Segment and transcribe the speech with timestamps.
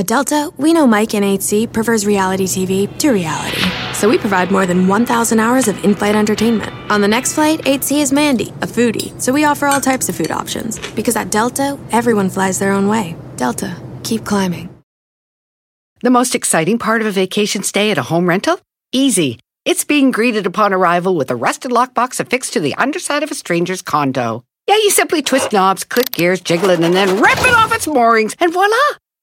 [0.00, 3.60] At Delta, we know Mike in 8C prefers reality TV to reality.
[3.92, 6.72] So we provide more than 1,000 hours of in flight entertainment.
[6.90, 9.12] On the next flight, 8C is Mandy, a foodie.
[9.20, 10.78] So we offer all types of food options.
[10.92, 13.14] Because at Delta, everyone flies their own way.
[13.36, 14.74] Delta, keep climbing.
[16.00, 18.58] The most exciting part of a vacation stay at a home rental?
[18.92, 19.38] Easy.
[19.66, 23.34] It's being greeted upon arrival with a rusted lockbox affixed to the underside of a
[23.34, 24.44] stranger's condo.
[24.66, 27.86] Yeah, you simply twist knobs, click gears, jiggle it, and then rip it off its
[27.86, 28.96] moorings, and voila!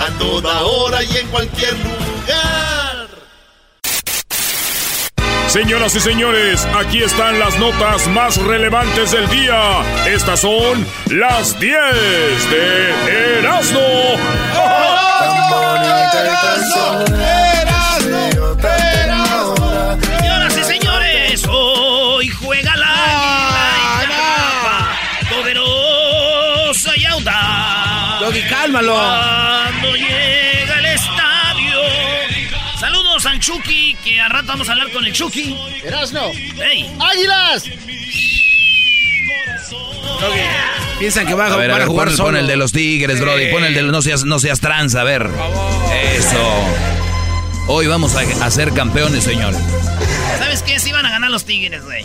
[0.00, 3.08] A toda hora y en cualquier lugar.
[5.46, 9.82] Señoras y señores, aquí están las notas más relevantes del día.
[10.06, 11.74] Estas son las 10
[12.50, 13.80] de Erasmo.
[20.00, 24.98] Señoras y señores, hoy juega la águila
[25.30, 28.20] poderosa y audaz.
[28.20, 29.49] Doggy, cálmalo.
[34.30, 35.56] Al rato vamos a hablar con el Chucky.
[35.84, 36.30] Erasno.
[36.30, 36.88] ¡Ey!
[37.00, 37.64] ¡Águilas!
[40.98, 42.28] Piensan que va a, A ver, a jugar pon, solo.
[42.28, 43.50] pon el de los Tigres, Brody.
[43.50, 45.28] Pon el de los no seas, no seas trans, a ver.
[46.14, 46.64] Eso.
[47.66, 49.60] Hoy vamos a, a ser campeones, señores.
[50.38, 50.78] ¿Sabes qué?
[50.78, 52.04] Sí van a ganar los Tigres, güey.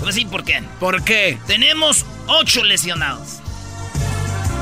[0.00, 0.62] A decir por qué.
[0.80, 1.38] ¿Por qué?
[1.46, 3.40] Tenemos ocho lesionados.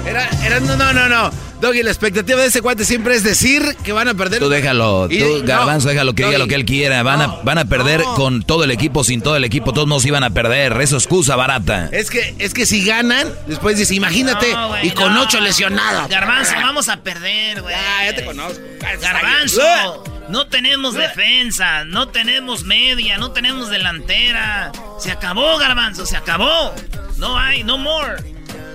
[0.07, 1.31] Era, era, no, no, no, no.
[1.65, 4.39] Doggy, la expectativa de ese cuate siempre es decir que van a perder.
[4.39, 7.03] Tú déjalo, Y- tú, no, Garbanzo, déjalo que diga lo que él quiera.
[7.03, 8.15] Van, a, van a perder no.
[8.17, 9.73] con todo el equipo, sin todo el equipo.
[9.73, 10.79] Todos nos iban a perder.
[10.83, 11.89] Eso es excusa barata.
[11.91, 15.23] Es que, es que si ganan, después dice, imagínate, y con no.
[15.23, 16.07] ocho lesionados.
[16.11, 17.75] Garbanzo, vamos a perder, güey.
[17.75, 18.61] Ah, ya te conozco.
[19.01, 24.70] Garbanzo, no tenemos defensa, no tenemos media, no tenemos delantera.
[24.98, 26.75] Se acabó, Garbanzo, se acabó.
[27.17, 28.33] No hay, no more.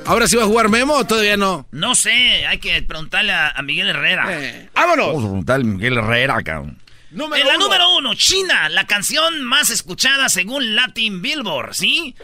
[0.10, 1.68] ¿Ahora sí va a jugar Memo o todavía no?
[1.72, 4.26] No sé, hay que preguntarle a, a Miguel Herrera.
[4.30, 5.46] Eh, ¡Vámonos!
[5.46, 6.80] Tal Miguel Herrera, cabrón.
[7.12, 7.66] Número En la uno.
[7.66, 12.16] número uno, China, la canción más escuchada según Latin Billboard, ¿sí?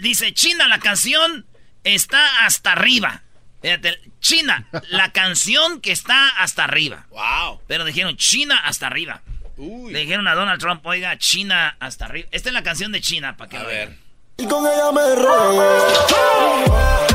[0.00, 1.44] Dice, China, la canción
[1.82, 3.22] está hasta arriba.
[3.62, 7.06] Fíjate, China, la canción que está hasta arriba.
[7.10, 7.60] ¡Wow!
[7.66, 9.22] Pero dijeron China hasta arriba.
[9.56, 9.92] Uy.
[9.92, 12.28] Le dijeron a Donald Trump, oiga, China hasta arriba.
[12.30, 13.88] Esta es la canción de China, para que A lo ver.
[13.88, 14.00] vean.
[14.40, 17.07] Y con ella me reo.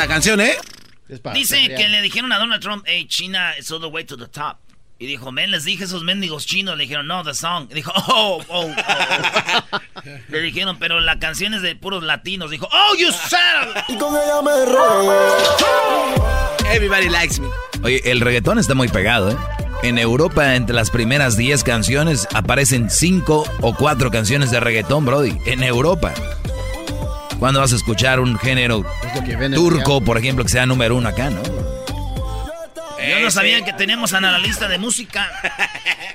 [0.00, 0.56] La canción, ¿eh?
[1.34, 4.28] Dice que le dijeron a Donald Trump, hey, China is all the way to the
[4.28, 4.58] top.
[4.98, 6.76] Y dijo, men, les dije a esos mendigos chinos.
[6.76, 7.68] Le dijeron, no, the song.
[7.70, 9.78] Y dijo, oh, oh, oh.
[10.28, 12.50] le dijeron, pero la canción es de puros latinos.
[12.50, 13.82] Dijo, oh, you said.
[13.88, 14.50] Y con ella me.
[16.70, 17.48] Everybody likes me.
[17.82, 19.36] Oye, el reggaetón está muy pegado, ¿eh?
[19.82, 25.38] En Europa, entre las primeras 10 canciones, aparecen 5 o 4 canciones de reggaetón, Brody.
[25.46, 26.12] En Europa.
[27.40, 28.84] ¿Cuándo vas a escuchar un género
[29.54, 31.42] turco, por ejemplo, que sea número uno acá, no?
[31.42, 35.30] Yo no sabía que teníamos analista de música.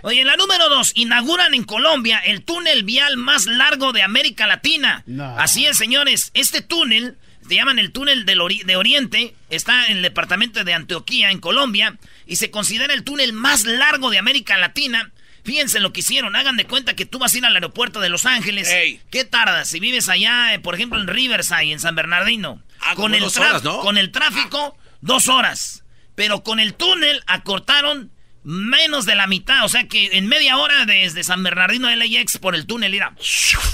[0.03, 4.45] Oye, en la número dos, inauguran en Colombia el túnel vial más largo de América
[4.45, 5.03] Latina.
[5.37, 6.29] Así es, señores.
[6.35, 10.73] Este túnel, se llaman el túnel del ori- de Oriente, está en el departamento de
[10.75, 11.95] Antioquía, en Colombia,
[12.27, 15.09] y se considera el túnel más largo de América Latina.
[15.45, 16.35] Fíjense lo que hicieron.
[16.35, 18.67] Hagan de cuenta que tú vas a ir al aeropuerto de Los Ángeles.
[18.69, 18.99] Ey.
[19.11, 19.69] ¿Qué tardas?
[19.69, 22.61] Si vives allá, eh, por ejemplo, en Riverside, en San Bernardino.
[22.81, 23.79] Ah, dos tra- horas, ¿no?
[23.79, 25.83] Con el tráfico, dos horas.
[26.15, 28.11] Pero con el túnel acortaron
[28.43, 29.65] menos de la mitad.
[29.65, 33.15] O sea que en media hora desde San Bernardino a LAX por el túnel era.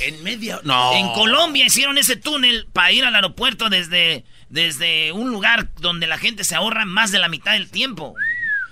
[0.02, 0.60] En media.
[0.64, 0.94] No.
[0.96, 6.18] En Colombia hicieron ese túnel para ir al aeropuerto desde, desde un lugar donde la
[6.18, 8.14] gente se ahorra más de la mitad del tiempo.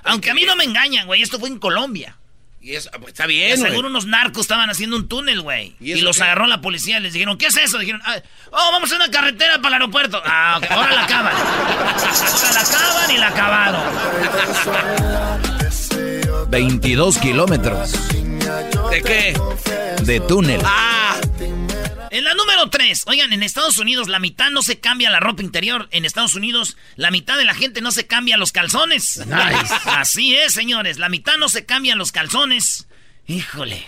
[0.03, 1.21] Aunque a mí no me engañan, güey.
[1.21, 2.17] Esto fue en Colombia.
[2.61, 3.71] Y eso, pues, está bien, güey.
[3.71, 5.75] seguro unos narcos estaban haciendo un túnel, güey.
[5.79, 6.23] ¿Y los qué?
[6.23, 6.99] agarró la policía.
[6.99, 7.77] Les dijeron, ¿qué es eso?
[7.77, 8.17] Dijeron, "Ah,
[8.51, 10.21] oh, vamos a una carretera para el aeropuerto.
[10.25, 11.33] Ah, ok, ahora la acaban.
[11.35, 13.81] Ahora la acaban y la acabaron.
[16.49, 17.91] 22 kilómetros
[18.91, 19.39] ¿De qué?
[20.03, 20.59] de túnel.
[20.65, 21.15] Ah,
[22.11, 25.43] En la número 3, oigan, en Estados Unidos la mitad no se cambia la ropa
[25.43, 25.87] interior.
[25.91, 29.23] En Estados Unidos la mitad de la gente no se cambia los calzones.
[29.85, 30.97] Así es, señores.
[30.97, 32.87] La mitad no se cambian los calzones.
[33.27, 33.85] Híjole.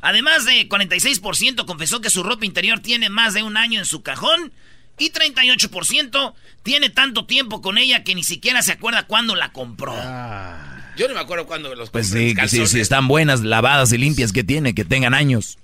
[0.00, 4.02] Además de 46% confesó que su ropa interior tiene más de un año en su
[4.02, 4.52] cajón
[4.98, 9.94] y 38% tiene tanto tiempo con ella que ni siquiera se acuerda cuándo la compró.
[9.96, 10.92] Ah.
[10.96, 14.32] yo no me acuerdo cuándo los Pues sí, sí, sí, están buenas, lavadas y limpias
[14.32, 15.58] que tiene, que tengan años.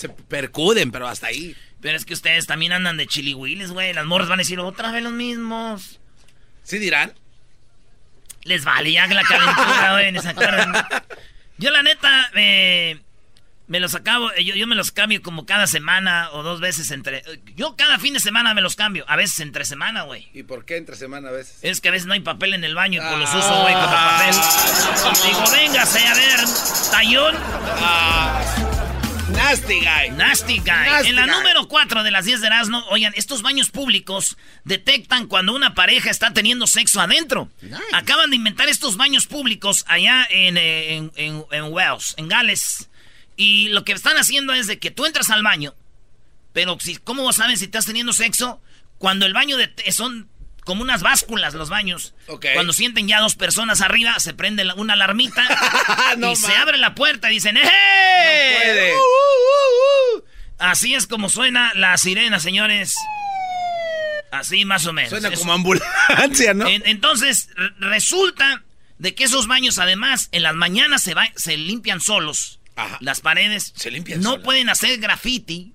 [0.00, 1.54] Se percuden, pero hasta ahí.
[1.82, 3.92] Pero es que ustedes también andan de chilihuiles, güey.
[3.92, 6.00] Las morras van a decir otra vez los mismos.
[6.62, 7.12] ¿Sí dirán?
[8.44, 10.14] Les vale ya que la calentura, güey,
[11.58, 12.98] Yo la neta, eh,
[13.66, 16.90] me los acabo, eh, yo, yo me los cambio como cada semana o dos veces
[16.92, 17.22] entre...
[17.54, 20.30] Yo cada fin de semana me los cambio, a veces entre semana, güey.
[20.32, 21.58] ¿Y por qué entre semana a veces?
[21.60, 23.74] Es que a veces no hay papel en el baño y pues los uso, güey,
[23.74, 24.34] como papel.
[25.26, 26.40] Digo, véngase a ver,
[26.90, 27.34] tallón.
[27.36, 28.89] Ah,
[29.32, 30.10] nasty guy.
[30.16, 31.08] Nasty guy.
[31.08, 35.54] en la número 4 de las 10 de Erasmo, oigan, estos baños públicos detectan cuando
[35.54, 37.50] una pareja está teniendo sexo adentro.
[37.92, 42.88] Acaban de inventar estos baños públicos allá en, eh, en, en, en Wales, en Gales.
[43.36, 45.74] Y lo que están haciendo es de que tú entras al baño,
[46.52, 48.60] pero si, ¿cómo saben si estás teniendo sexo?
[48.98, 50.28] Cuando el baño de son
[50.70, 52.14] como unas básculas los baños.
[52.54, 55.42] Cuando sienten ya dos personas arriba, se prende una alarmita
[56.32, 58.92] y se abre la puerta y dicen ¡Eh!
[58.94, 60.24] Uh, uh, uh,
[60.60, 62.94] Así es como suena la sirena, señores.
[64.30, 65.10] Así más o menos.
[65.10, 66.68] Suena como ambulancia, ¿no?
[66.68, 67.48] entonces,
[67.80, 68.62] resulta
[68.98, 72.60] de que esos baños, además, en las mañanas se, se limpian solos.
[73.00, 75.74] Las paredes se limpian no pueden hacer graffiti.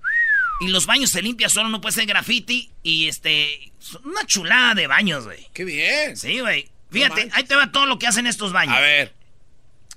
[0.60, 2.70] Y los baños se limpian solo, no puede ser graffiti.
[2.82, 3.72] Y este.
[4.04, 5.46] Una chulada de baños, güey.
[5.52, 6.16] Qué bien.
[6.16, 6.70] Sí, güey.
[6.90, 8.76] Fíjate, ahí te va todo lo que hacen estos baños.
[8.76, 9.14] A ver.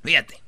[0.04, 0.42] Fíjate.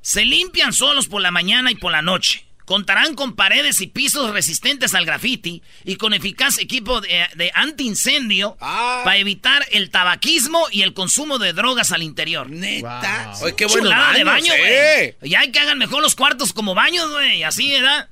[0.00, 2.46] Se limpian solos por la mañana y por la noche.
[2.64, 8.56] Contarán con paredes y pisos resistentes al graffiti y con eficaz equipo de, de antiincendio
[8.60, 9.02] ah.
[9.04, 12.48] para evitar el tabaquismo y el consumo de drogas al interior.
[12.48, 13.32] Neta.
[13.56, 13.90] qué bueno.
[14.14, 15.16] de baño, güey.
[15.28, 17.42] Ya hay que hagan mejor los cuartos como baños, güey.
[17.42, 18.08] Así, ¿verdad?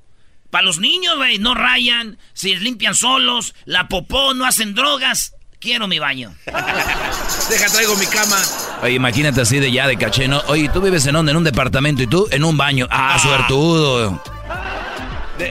[0.51, 5.35] Para los niños, güey, no rayan, se limpian solos, la popó, no hacen drogas.
[5.61, 6.35] Quiero mi baño.
[7.51, 8.41] Deja, traigo mi cama.
[8.83, 10.41] Oye, imagínate así de ya de caché, ¿no?
[10.47, 11.33] Oye, ¿tú vives en dónde?
[11.33, 12.87] En un departamento y tú en un baño.
[12.91, 13.19] Ah, ah.
[13.19, 14.23] suertudo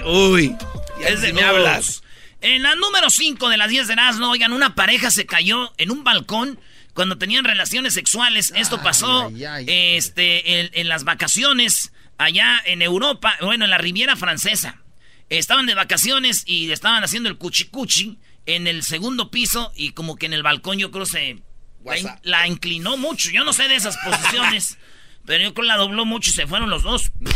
[0.06, 0.56] uy,
[1.06, 2.04] es de me hablas.
[2.42, 5.92] En la número 5 de las 10 de Erasmo, oigan, una pareja se cayó en
[5.92, 6.60] un balcón
[6.94, 8.54] cuando tenían relaciones sexuales.
[8.56, 9.32] Esto pasó
[9.68, 14.78] este, en, las vacaciones allá en Europa, bueno, en la Riviera Francesa.
[15.30, 20.26] Estaban de vacaciones y estaban haciendo el cuchicuchi en el segundo piso y como que
[20.26, 21.42] en el balcón yo creo se
[21.84, 23.30] la, la, inclinó mucho.
[23.30, 24.78] Yo no sé de esas posiciones,
[25.26, 27.12] pero yo creo que la dobló mucho y se fueron los dos.
[27.20, 27.32] No.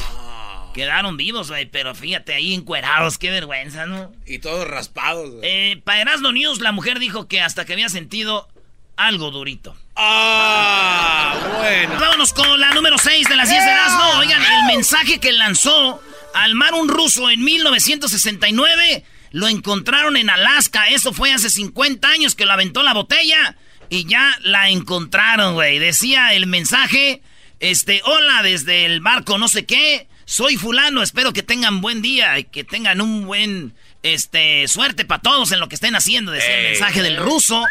[0.73, 4.13] Quedaron vivos, güey, pero fíjate ahí encuerados, qué vergüenza, ¿no?
[4.25, 5.41] Y todos raspados, güey.
[5.43, 8.47] Eh, para Erasmo News, la mujer dijo que hasta que había sentido
[8.95, 9.75] algo durito.
[9.95, 11.57] ¡Ah!
[11.57, 11.99] Bueno.
[11.99, 14.19] Vámonos con la número 6 de las 10 de Erasmo.
[14.19, 16.01] Oigan, el mensaje que lanzó
[16.33, 20.89] al mar un ruso en 1969 lo encontraron en Alaska.
[20.89, 23.55] Eso fue hace 50 años que lo aventó la botella
[23.89, 25.79] y ya la encontraron, güey.
[25.79, 27.21] Decía el mensaje,
[27.59, 32.39] este, hola desde el barco no sé qué soy fulano, espero que tengan buen día
[32.39, 36.31] y que tengan un buen, este, suerte para todos en lo que estén haciendo.
[36.31, 37.65] Decía el mensaje del ruso.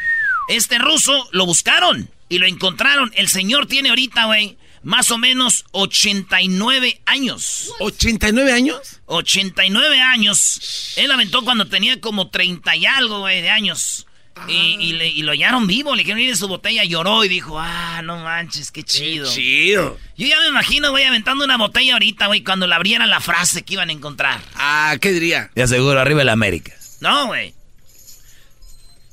[0.50, 3.12] Este ruso lo buscaron y lo encontraron.
[3.14, 7.72] El señor tiene ahorita, güey, más o menos 89 años.
[7.80, 9.00] ¿89 años?
[9.06, 10.94] 89 años.
[10.96, 14.06] Él aventó cuando tenía como 30 y algo, güey, de años.
[14.48, 18.18] Y, lo hallaron vivo, le quieren ir en su botella, lloró y dijo, ah, no
[18.18, 19.26] manches, qué chido.
[19.26, 19.98] Qué chido.
[20.16, 23.62] Yo ya me imagino, güey, aventando una botella ahorita, güey, cuando le abrieran la frase
[23.62, 24.40] que iban a encontrar.
[24.54, 25.50] Ah, ¿qué diría?
[25.54, 26.72] Ya seguro, arriba el América.
[27.00, 27.54] No, güey.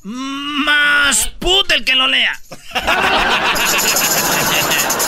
[0.09, 2.39] Más puta el que lo lea.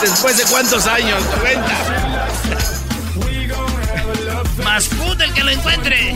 [0.02, 2.44] Después de cuántos años, 90.
[4.62, 6.14] Más puta el que lo encuentre.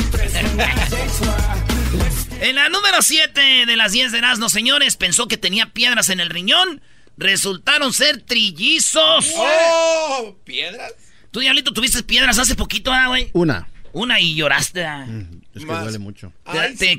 [2.41, 6.21] En la número 7 de las 10 de Erasmo, señores, pensó que tenía piedras en
[6.21, 6.83] el riñón.
[7.17, 9.33] Resultaron ser trillizos.
[9.35, 10.37] ¡Oh!
[10.45, 10.93] ¿Piedras?
[11.31, 13.31] Tú, Diablito, tuviste piedras hace poquito, ¿ah, güey?
[13.33, 13.67] Una.
[13.95, 14.85] Una y lloraste.
[14.85, 15.07] ¿ah?
[15.55, 16.33] es que duele mucho.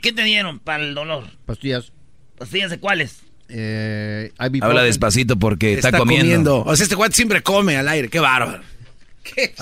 [0.02, 1.26] ¿Qué te dieron para el dolor?
[1.46, 1.92] Pastillas.
[2.38, 3.20] ¿Pastillas de cuáles?
[3.50, 6.64] Eh, Habla despacito porque está, comiendo.
[6.64, 8.10] O sea, este cuate siempre come al aire.
[8.10, 8.64] Qué bárbaro.
[9.24, 9.54] Qué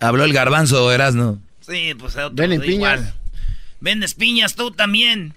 [0.00, 1.40] Habló el garbanzo, Erasmo.
[1.60, 3.14] Sí, pues otro, Ven en piñas.
[3.80, 5.34] Vendes piñas tú también.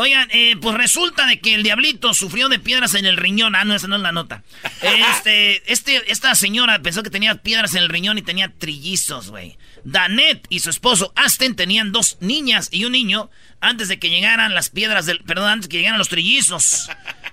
[0.00, 3.56] Oigan, eh, pues resulta de que el diablito sufrió de piedras en el riñón.
[3.56, 4.44] Ah, no, esa no es la nota.
[4.82, 9.58] Este, este, esta señora pensó que tenía piedras en el riñón y tenía trillizos, güey.
[9.84, 14.54] Danet y su esposo Asten tenían dos niñas y un niño antes de que llegaran
[14.54, 15.18] las piedras del...
[15.24, 16.88] Perdón, antes de que llegaran los trillizos.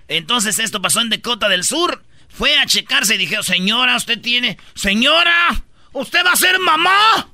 [0.07, 2.03] Entonces esto pasó en Dakota del Sur.
[2.29, 4.57] Fue a checarse y dijeron, señora, usted tiene...
[4.73, 5.63] Señora,
[5.95, 7.29] ¿Usted va a ser mamá?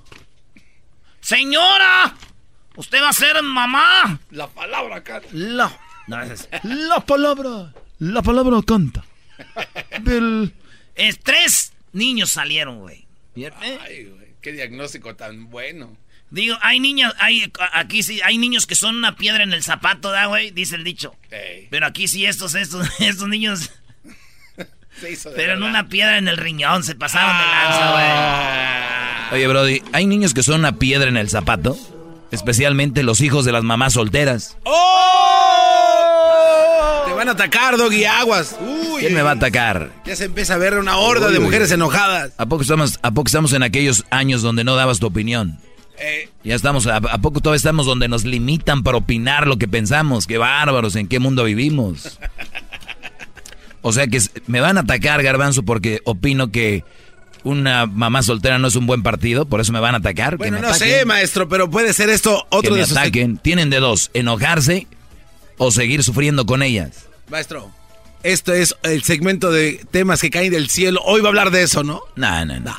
[1.20, 2.16] Señora,
[2.82, 4.20] ¿usted va a ser mamá?
[4.32, 5.22] La palabra acá.
[5.32, 5.72] La,
[6.08, 9.04] no, es- La palabra, la palabra canta.
[10.02, 10.54] Del...
[10.96, 13.06] es- tres niños salieron, güey.
[13.36, 15.96] Ay, güey, qué diagnóstico tan bueno.
[16.32, 20.12] Digo, hay niñas, hay, aquí sí, hay niños que son una piedra en el zapato,
[20.12, 20.52] ¿da, güey?
[20.52, 21.14] Dice el dicho.
[21.30, 23.70] Ey, Pero aquí sí, estos, estos, estos niños,
[25.00, 25.70] se hizo de pero en verdad.
[25.82, 28.04] una piedra en el riñón, se pasaron de lanza, güey.
[28.08, 29.30] Ah.
[29.34, 31.78] Oye, Brody, hay niños que son una piedra en el zapato.
[32.32, 34.58] Especialmente los hijos de las mamás solteras.
[34.64, 34.78] ¡Oh!
[37.08, 38.56] Te van a atacar, Doggy, aguas.
[38.62, 39.92] Uy, ¿Quién me va a atacar?
[40.06, 41.76] Ya se empieza a ver una horda de mujeres uy.
[41.76, 42.32] enojadas.
[42.38, 45.60] ¿A poco, estamos, ¿A poco estamos en aquellos años donde no dabas tu opinión?
[46.00, 49.68] Eh, Ya estamos, ¿a, a poco todavía estamos donde nos limitan para opinar lo que
[49.68, 50.26] pensamos?
[50.26, 50.96] ¡Qué bárbaros!
[50.96, 52.20] ¿En qué mundo vivimos?
[53.84, 56.84] O sea que me van a atacar, Garbanzo, porque opino que
[57.44, 60.38] una mamá soltera no es un buen partido, por eso me van a atacar.
[60.38, 62.86] bueno, que me no ataquen, sé, maestro, pero puede ser esto que otro me de
[62.88, 62.98] sus...
[62.98, 63.38] ataquen.
[63.38, 64.88] Tienen de dos, enojarse
[65.58, 67.06] o seguir sufriendo con ellas.
[67.30, 67.72] Maestro,
[68.24, 71.02] esto es el segmento de temas que caen del cielo.
[71.06, 72.02] Hoy va a hablar de eso, ¿no?
[72.16, 72.76] No, no, no.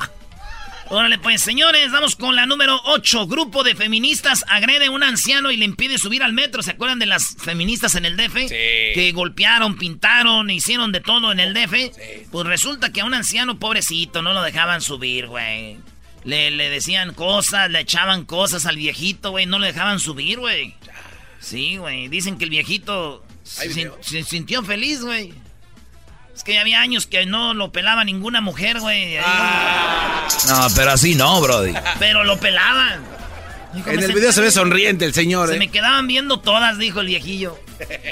[0.94, 3.26] Órale, pues, señores, vamos con la número 8.
[3.26, 6.62] Grupo de feministas agrede a un anciano y le impide subir al metro.
[6.62, 8.36] ¿Se acuerdan de las feministas en el DF?
[8.40, 8.54] Sí.
[8.92, 12.28] Que golpearon, pintaron, hicieron de todo en el DF.
[12.30, 15.78] Pues resulta que a un anciano pobrecito no lo dejaban subir, güey.
[16.24, 19.46] Le, le decían cosas, le echaban cosas al viejito, güey.
[19.46, 20.74] No lo dejaban subir, güey.
[21.40, 22.08] Sí, güey.
[22.08, 25.32] Dicen que el viejito se sintió feliz, güey.
[26.34, 29.18] Es que había años que no lo pelaba ninguna mujer, güey.
[29.18, 30.26] Ah.
[30.48, 31.74] No, pero así no, Brody.
[31.98, 33.02] pero lo pelaban.
[33.74, 35.58] Dijo, En el video se ve sonriente el señor, Se ¿eh?
[35.58, 37.58] me quedaban viendo todas, dijo el viejillo.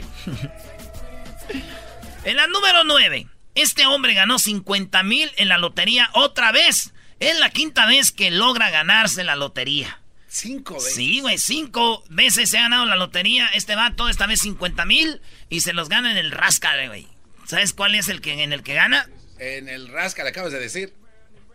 [2.24, 6.92] en la número 9, este hombre ganó 50 mil en la lotería otra vez.
[7.18, 9.98] Es la quinta vez que logra ganarse la lotería.
[10.28, 10.94] Cinco veces.
[10.94, 13.48] Sí, güey, cinco veces se ha ganado la lotería.
[13.48, 17.06] Este vato, esta vez 50 mil y se los gana en el rascal, güey.
[17.50, 19.08] ¿Sabes cuál es el que en el que gana?
[19.40, 20.94] En el rasca le acabas de decir.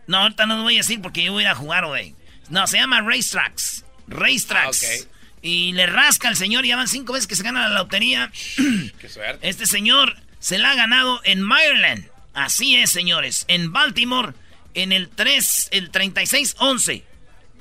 [0.07, 2.15] No, ahorita no lo voy a decir porque yo voy a ir a jugar, güey.
[2.49, 3.85] No, se llama Racetracks.
[4.09, 4.83] Racetracks.
[4.83, 5.07] Ah, ok.
[5.41, 8.29] Y le rasca al señor, ya van cinco veces que se gana la lotería.
[8.99, 9.47] Qué suerte.
[9.47, 12.09] Este señor se la ha ganado en Maryland.
[12.33, 13.45] Así es, señores.
[13.47, 14.33] En Baltimore,
[14.73, 17.05] en el 3, el 3611.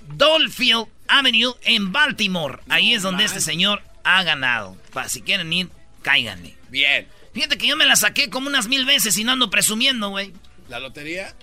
[0.09, 2.59] Dolfield Avenue en Baltimore.
[2.69, 4.76] Ahí es donde este señor ha ganado.
[4.93, 5.69] Para si quieren ir,
[6.03, 6.57] cáiganle.
[6.69, 7.07] Bien.
[7.35, 10.33] Fíjate que yo me la saqué como unas mil veces y no ando presumiendo, güey.
[10.69, 11.35] ¿La lotería?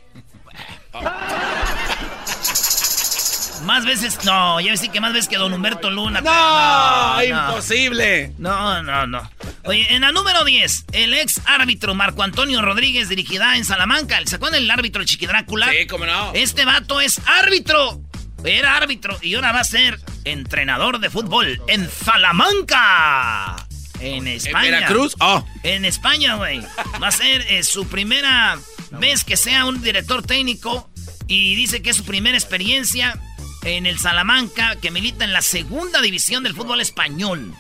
[3.66, 6.22] Más veces, no, ya sí que más veces que Don Humberto Luna.
[6.22, 7.18] ¡No!
[7.18, 8.34] no, ¡Imposible!
[8.40, 9.30] No, no, no.
[9.66, 14.20] Oye, en la número 10, el ex árbitro Marco Antonio Rodríguez dirigirá en Salamanca.
[14.26, 15.70] ¿Se acuerdan el árbitro el Chiqui Drácula?
[15.70, 16.32] Sí, cómo no.
[16.34, 18.02] Este vato es árbitro.
[18.44, 23.68] Era árbitro y ahora va a ser entrenador de fútbol en Salamanca.
[24.01, 24.79] En ¿En España.
[24.79, 25.15] Veracruz?
[25.20, 25.46] Oh.
[25.63, 26.62] En España, güey.
[27.01, 28.58] Va a ser eh, su primera
[29.00, 30.89] vez que sea un director técnico
[31.27, 33.20] y dice que es su primera experiencia
[33.63, 37.53] en el Salamanca, que milita en la segunda división del fútbol español.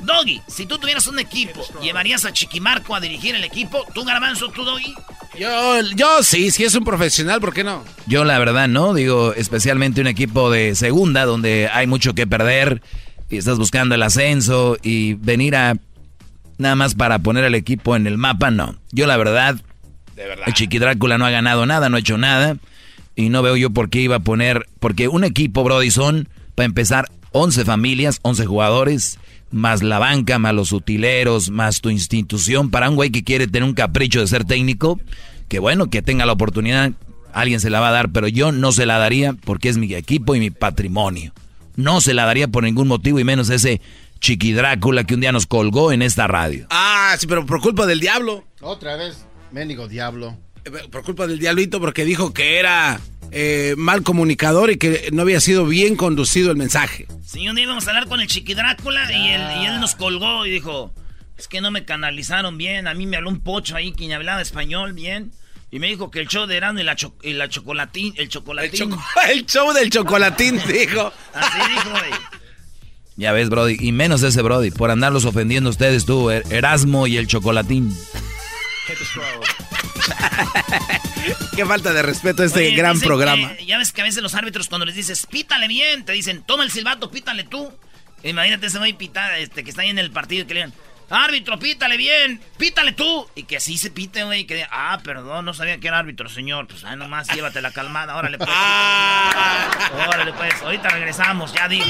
[0.00, 3.86] Doggy, si tú tuvieras un equipo, ¿llevarías a Chiquimarco a dirigir el equipo?
[3.94, 4.94] ¿Tú, Garbanzo, tú, Doggy?
[5.38, 7.84] Yo, yo sí, si es un profesional, ¿por qué no?
[8.06, 12.82] Yo la verdad no, digo, especialmente un equipo de segunda donde hay mucho que perder
[13.30, 15.76] y estás buscando el ascenso y venir a
[16.58, 18.76] nada más para poner el equipo en el mapa, no.
[18.92, 19.56] Yo la verdad,
[20.16, 20.44] De verdad.
[20.46, 22.56] el Chiqui Drácula no ha ganado nada, no ha hecho nada
[23.16, 26.66] y no veo yo por qué iba a poner, porque un equipo, Brody, son, para
[26.66, 29.18] empezar, 11 familias, 11 jugadores,
[29.50, 33.64] más la banca, más los utileros, más tu institución, para un güey que quiere tener
[33.64, 35.00] un capricho de ser técnico,
[35.48, 36.92] que bueno, que tenga la oportunidad,
[37.32, 39.92] alguien se la va a dar, pero yo no se la daría porque es mi
[39.94, 41.32] equipo y mi patrimonio.
[41.80, 43.80] No se la daría por ningún motivo y menos ese
[44.20, 46.66] Chiqui Drácula que un día nos colgó en esta radio.
[46.70, 48.44] Ah, sí, pero por culpa del diablo.
[48.60, 50.36] Otra vez, mendigo diablo.
[50.64, 55.22] Eh, Por culpa del diablito, porque dijo que era eh, mal comunicador y que no
[55.22, 57.06] había sido bien conducido el mensaje.
[57.24, 59.94] Sí, un día íbamos a hablar con el Chiqui Drácula y él, y él nos
[59.94, 60.92] colgó y dijo,
[61.38, 64.42] es que no me canalizaron bien, a mí me habló un pocho ahí quien hablaba
[64.42, 65.32] español bien.
[65.72, 68.22] Y me dijo que el show de Erasmo y la, cho- y la chocolatín, el
[68.24, 68.90] El, chocolatín.
[68.90, 71.12] choco- el show del chocolatín, dijo.
[71.32, 72.10] Así dijo, güey.
[73.16, 77.06] Ya ves, Brody, y menos ese Brody, por andarlos ofendiendo a ustedes tú, Er- Erasmo
[77.06, 77.94] y el chocolatín.
[81.54, 83.54] Qué falta de respeto a este Oye, gran programa.
[83.56, 86.42] que- ya ves que a veces los árbitros cuando les dices, pítale bien, te dicen,
[86.42, 87.70] toma el silbato, pítale tú.
[88.22, 90.74] Imagínate ese güey pita, este, que está ahí en el partido y que le digan,
[91.10, 93.28] árbitro, pítale bien, pítale tú.
[93.34, 94.44] Y que así se pite, güey.
[94.44, 96.66] Que, ah, perdón, no sabía que era árbitro, señor.
[96.66, 98.16] Pues, ah, nomás llévate la calmada.
[98.16, 98.50] Órale, pues.
[100.08, 100.54] Órale, pues.
[100.62, 101.86] Ahorita regresamos, ya digo.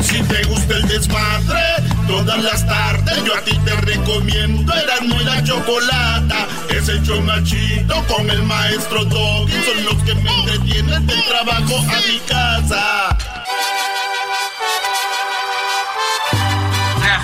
[0.00, 1.62] Si te gusta el desmadre,
[2.06, 4.74] todas las tardes yo a ti te recomiendo.
[4.74, 6.48] Eras muy la chocolata.
[6.70, 9.52] Es el chomachito con el maestro Doggy.
[9.64, 13.33] Son los que me entretienen del trabajo a mi casa.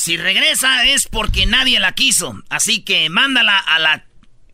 [0.00, 2.42] Si regresa es porque nadie la quiso.
[2.48, 4.06] Así que mándala a la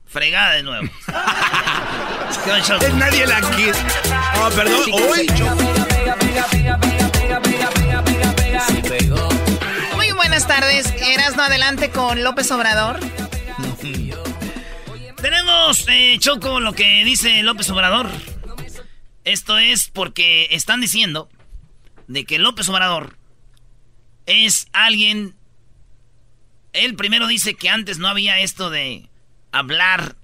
[0.05, 0.89] fregada de nuevo.
[2.95, 3.79] nadie la quiso.
[4.43, 4.83] Oh, perdón.
[4.93, 5.29] Hoy.
[9.95, 10.93] Muy buenas tardes.
[11.01, 12.99] Erasno adelante con López Obrador.
[15.23, 18.11] Tenemos, eh, Choco, lo que dice López Obrador.
[19.23, 21.29] Esto es porque están diciendo
[22.09, 23.17] de que López Obrador
[24.27, 25.35] es alguien...
[26.73, 29.09] Él primero dice que antes no había esto de
[29.51, 30.17] hablar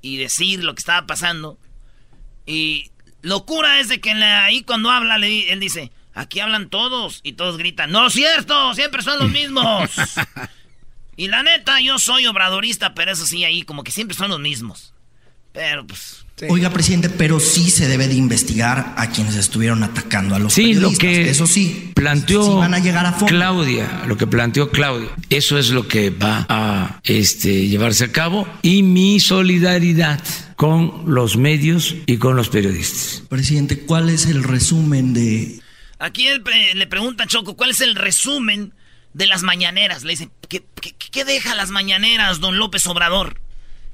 [0.00, 1.58] y decir lo que estaba pasando.
[2.46, 7.58] Y locura es de que ahí cuando habla, él dice, aquí hablan todos y todos
[7.58, 9.90] gritan, no es cierto, siempre son los mismos.
[11.16, 14.40] y la neta, yo soy obradorista, pero eso sí, ahí como que siempre son los
[14.40, 14.94] mismos.
[15.52, 20.38] Pero pues Oiga, presidente, pero sí se debe de investigar a quienes estuvieron atacando a
[20.38, 20.92] los sí, periodistas.
[20.92, 21.90] lo que eso sí.
[21.94, 23.26] Planteó van a llegar a fondo.
[23.26, 25.08] Claudia, lo que planteó Claudia.
[25.30, 30.22] Eso es lo que va a este, llevarse a cabo y mi solidaridad
[30.54, 33.24] con los medios y con los periodistas.
[33.28, 35.60] Presidente, ¿cuál es el resumen de
[35.98, 38.72] Aquí él, le pregunta Choco, ¿cuál es el resumen
[39.14, 40.04] de las mañaneras?
[40.04, 43.40] Le dice, ¿qué, qué, qué deja las mañaneras, don López Obrador?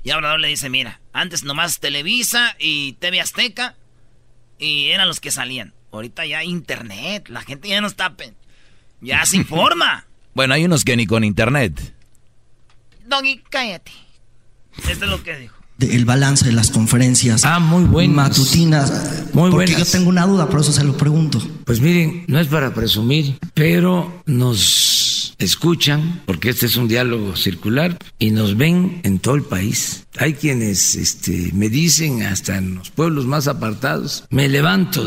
[0.03, 3.77] Y Obrador le dice, mira, antes nomás Televisa y TV Azteca
[4.59, 5.73] y eran los que salían.
[5.93, 8.15] Ahorita ya internet, la gente ya no está...
[9.01, 10.07] Ya se informa.
[10.35, 11.95] Bueno, hay unos que ni con internet.
[13.07, 13.93] Doggy, cállate.
[14.89, 15.55] Esto es lo que dijo.
[15.79, 18.17] el balance de las conferencias ah, muy buenas.
[18.17, 18.91] matutinas.
[19.33, 19.79] Muy porque buenas.
[19.79, 21.41] yo tengo una duda, por eso se lo pregunto.
[21.65, 25.04] Pues miren, no es para presumir, pero nos
[25.39, 30.07] escuchan, porque este es un diálogo circular, y nos ven en todo el país.
[30.17, 35.05] Hay quienes este, me dicen, hasta en los pueblos más apartados, me levanto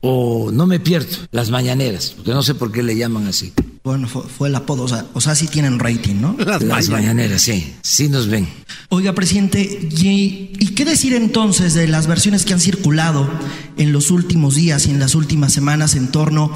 [0.00, 3.52] o no me pierdo las mañaneras, porque no sé por qué le llaman así.
[3.82, 6.36] Bueno, fue, fue el apodo, o sea, o sea, sí tienen rating, ¿no?
[6.38, 8.46] Las, las mañaneras, sí, sí nos ven.
[8.90, 13.30] Oiga, presidente, ¿y, ¿y qué decir entonces de las versiones que han circulado
[13.78, 16.52] en los últimos días y en las últimas semanas en torno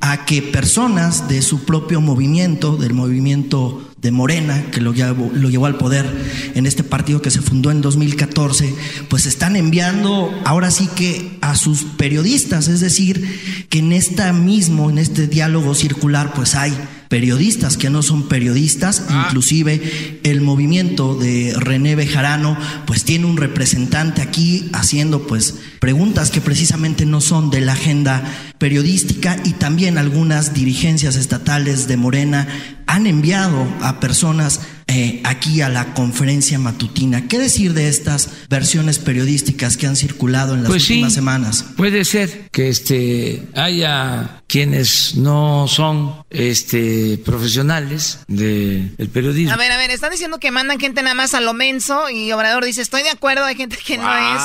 [0.00, 5.50] a que personas de su propio movimiento, del movimiento de Morena, que lo llevó, lo
[5.50, 6.06] llevó al poder
[6.54, 8.72] en este partido que se fundó en 2014,
[9.08, 14.90] pues están enviando ahora sí que a sus periodistas, es decir, que en esta mismo,
[14.90, 16.72] en este diálogo circular, pues hay
[17.08, 19.24] periodistas que no son periodistas, ah.
[19.26, 26.40] inclusive el movimiento de René Bejarano, pues tiene un representante aquí haciendo pues preguntas que
[26.40, 28.22] precisamente no son de la agenda
[28.58, 32.48] periodística y también algunas dirigencias estatales de Morena
[32.86, 37.26] han enviado a personas eh, aquí a la conferencia matutina.
[37.26, 41.64] ¿Qué decir de estas versiones periodísticas que han circulado en las pues últimas sí, semanas?
[41.76, 49.52] Puede ser que este haya quienes no son este profesionales del de periodismo.
[49.52, 52.30] A ver, a ver, están diciendo que mandan gente nada más a lo menso y
[52.30, 54.06] Obrador dice, estoy de acuerdo, hay gente que wow.
[54.06, 54.42] no es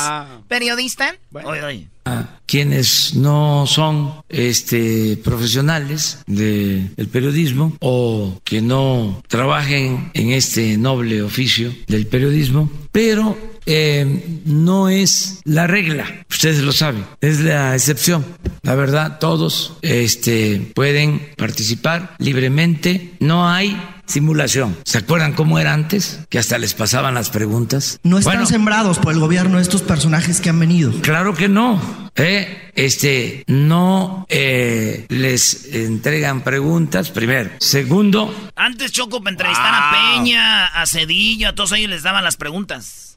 [0.47, 1.15] periodista.
[1.29, 1.49] Bueno.
[1.49, 1.87] Oye, oye.
[2.05, 10.77] A quienes no son este profesionales del de periodismo o que no trabajen en este
[10.77, 17.75] noble oficio del periodismo, pero eh, no es la regla, ustedes lo saben, es la
[17.75, 18.25] excepción.
[18.63, 23.77] La verdad, todos este, pueden participar libremente, no hay
[24.11, 24.77] simulación.
[24.83, 26.19] ¿Se acuerdan cómo era antes?
[26.29, 27.99] Que hasta les pasaban las preguntas.
[28.03, 30.91] No están bueno, sembrados por el gobierno estos personajes que han venido.
[31.01, 31.81] Claro que no.
[32.15, 32.71] ¿eh?
[32.75, 37.51] Este, no eh, les entregan preguntas, primero.
[37.59, 38.33] Segundo.
[38.55, 39.81] Antes Choco para entrevistar wow.
[39.81, 43.10] a Peña, a Cedillo, a todos ellos les daban las preguntas.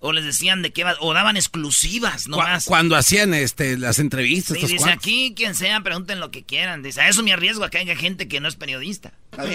[0.00, 2.66] O les decían de qué va, o daban exclusivas nomás.
[2.66, 4.56] Cuando hacían este, las entrevistas.
[4.56, 4.96] Sí, dice, cuantos?
[4.96, 6.82] aquí quien sea, pregunten lo que quieran.
[6.82, 9.12] Dice, a eso me arriesgo a que haya gente que no es periodista.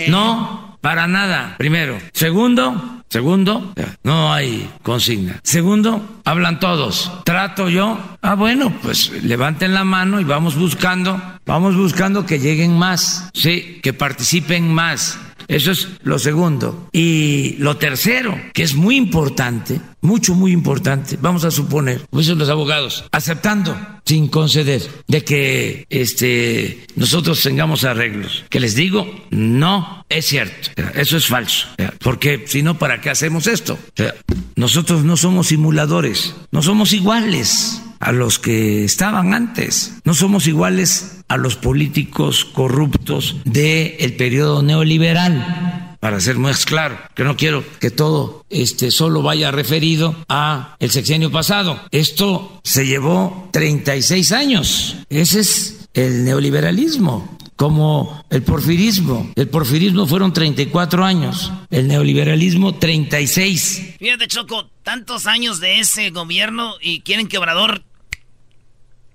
[0.07, 1.99] No, para nada, primero.
[2.13, 5.39] Segundo, Segundo, no hay consigna.
[5.43, 7.11] Segundo, hablan todos.
[7.25, 7.99] Trato yo.
[8.23, 13.79] Ah, bueno, pues levanten la mano y vamos buscando, vamos buscando que lleguen más, sí,
[13.83, 15.19] que participen más.
[15.47, 16.89] Eso es lo segundo.
[16.91, 22.49] Y lo tercero, que es muy importante, mucho, muy importante, vamos a suponer, dicen los
[22.49, 28.43] abogados, aceptando sin conceder de que este, nosotros tengamos arreglos.
[28.49, 30.69] Que les digo, no es cierto.
[30.93, 31.67] Eso es falso.
[31.99, 33.77] Porque si no, ¿para qué hacemos esto?
[34.55, 39.93] Nosotros no somos simuladores, no somos iguales a los que estaban antes.
[40.03, 45.97] No somos iguales a los políticos corruptos del el periodo neoliberal.
[46.01, 50.91] Para ser más claro, que no quiero que todo este solo vaya referido a el
[50.91, 51.79] sexenio pasado.
[51.91, 54.97] Esto se llevó 36 años.
[55.09, 59.31] Ese es el neoliberalismo como el porfirismo.
[59.35, 63.95] El porfirismo fueron 34 años, el neoliberalismo 36.
[63.99, 67.83] Fíjate, Choco, tantos años de ese gobierno y quieren que Obrador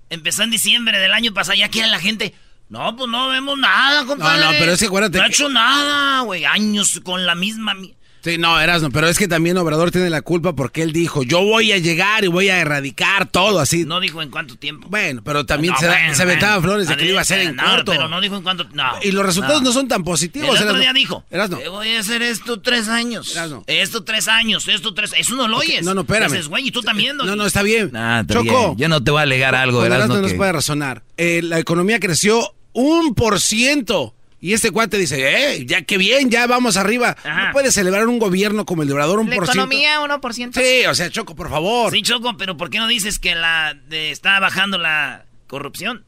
[0.09, 2.33] empezó en diciembre del año pasado, ya quiere la gente.
[2.69, 4.45] No, pues no vemos nada, compadre.
[4.45, 5.17] No, no, pero es que acuérdate.
[5.17, 6.45] No ha hecho nada, güey.
[6.45, 7.75] Años con la misma.
[8.21, 11.41] Sí, no, Erasno, pero es que también Obrador tiene la culpa porque él dijo, yo
[11.41, 13.85] voy a llegar y voy a erradicar todo así.
[13.85, 14.87] No dijo en cuánto tiempo.
[14.89, 17.91] Bueno, pero también se, bueno, flores de que lo iba a hacer en no, corto.
[17.91, 18.91] Pero no dijo en cuánto, no.
[19.01, 20.59] Y los resultados no, son tan positivos.
[20.59, 21.59] El otro día dijo, Erasno.
[21.69, 23.31] voy a hacer esto tres años.
[23.35, 23.63] Erasno.
[23.67, 25.13] Esto tres años, esto tres...
[25.17, 25.83] Eso no lo oyes.
[25.83, 26.31] No, no, espérame.
[26.31, 27.15] Dices, güey, y tú también.
[27.17, 27.91] No, no, está bien.
[28.27, 28.75] Choco.
[28.77, 30.15] Yo no te voy a alegar algo, Erasno.
[30.15, 31.03] no nos puede razonar.
[31.17, 34.13] Eh, la economía creció un por ciento.
[34.41, 37.17] Y este cuate dice, eh, ya que bien, ya vamos arriba.
[37.25, 39.51] No puede celebrar un gobierno como el de Obrador un por ciento.
[39.51, 40.53] economía 1%.
[40.53, 41.91] Sí, o sea, Choco, por favor.
[41.91, 46.05] Sí, Choco, pero ¿por qué no dices que la está bajando la corrupción?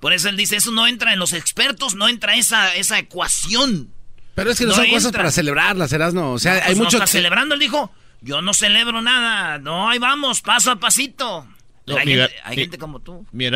[0.00, 3.92] Por eso él dice, eso no entra en los expertos, no entra esa, esa ecuación.
[4.34, 6.96] Pero es que no, son cosas para celebrarlas, no O sea, hay pues mucho...
[6.96, 9.58] está celebrando, él dijo, yo no celebro nada.
[9.58, 11.46] No, ahí vamos, paso a pasito.
[11.86, 13.24] hay, gente, como tú.
[13.30, 13.46] Mi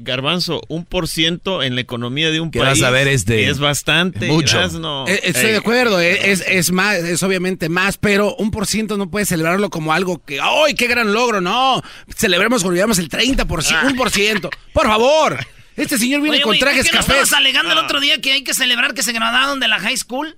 [0.00, 2.64] Garbanzo, un por ciento en la economía de un país.
[2.64, 4.26] Vas a ver este, es bastante.
[4.26, 4.60] Mucho.
[5.06, 8.96] Eh, estoy de acuerdo, eh, es, es, más, es obviamente más, pero un por ciento
[8.96, 11.40] no puede celebrarlo como algo que, ¡ay, qué gran logro!
[11.40, 11.82] No,
[12.14, 14.50] celebremos cuando llevamos el 30%, un por ciento.
[14.72, 17.00] Por favor, este señor viene con trajes cafés.
[17.00, 17.82] estabas alegando el ah.
[17.84, 20.36] otro día que hay que celebrar que se graduaron de la high school?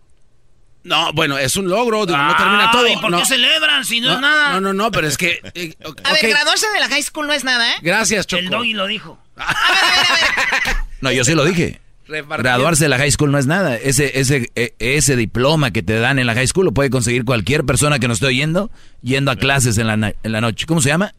[0.89, 2.89] No, bueno, es un logro, no termina todo.
[2.89, 4.55] ¿Y por qué celebran si no, es nada?
[4.55, 5.41] No, no, no, pero es que...
[5.55, 5.75] Eh,
[6.05, 7.77] a ver, graduarse de la high school no es nada, ¿eh?
[7.83, 8.41] Gracias, Choco.
[8.41, 9.19] El doggy lo dijo.
[11.03, 11.81] no, yo sí lo dije.
[12.09, 13.77] Graduarse de la high school no es nada.
[13.77, 17.27] Ese, ese, e, ese diploma que te dan en la high school lo puede conseguir
[17.27, 18.71] cualquier persona que nos esté oyendo
[19.03, 20.65] yendo a clases en la, en la noche.
[20.65, 21.13] ¿Cómo se llama?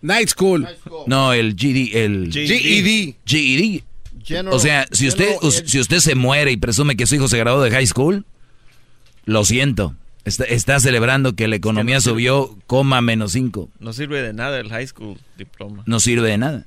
[0.00, 0.68] Night school.
[1.06, 1.94] No, el GD.
[1.94, 3.14] El GED.
[3.24, 4.46] GED.
[4.50, 7.62] o sea, si usted, si usted se muere y presume que su hijo se graduó
[7.62, 8.24] de high school,
[9.24, 9.94] lo siento.
[10.24, 13.70] Está, celebrando que la economía subió coma menos 5.
[13.80, 15.82] No sirve de nada el high school diploma.
[15.86, 16.66] No sirve de nada.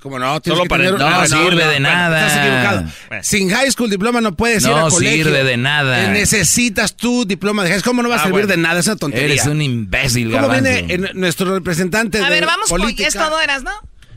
[0.00, 0.40] ¿Cómo no?
[0.44, 2.26] Solo para no, sirve de nada.
[2.26, 3.22] estás equivocado.
[3.22, 5.00] Sin high school diploma no puedes ir a colegio.
[5.00, 6.06] No sirve de nada.
[6.06, 7.92] Eh, necesitas tu diploma de high school.
[7.92, 8.80] ¿Cómo no va a ah, servir de nada?
[8.80, 9.26] esa tontería.
[9.26, 13.10] Eres un imbécil, ¿Cómo viene nuestro representante a de ver, vamos política?
[13.12, 13.28] con...
[13.28, 13.70] todo eras, ¿no?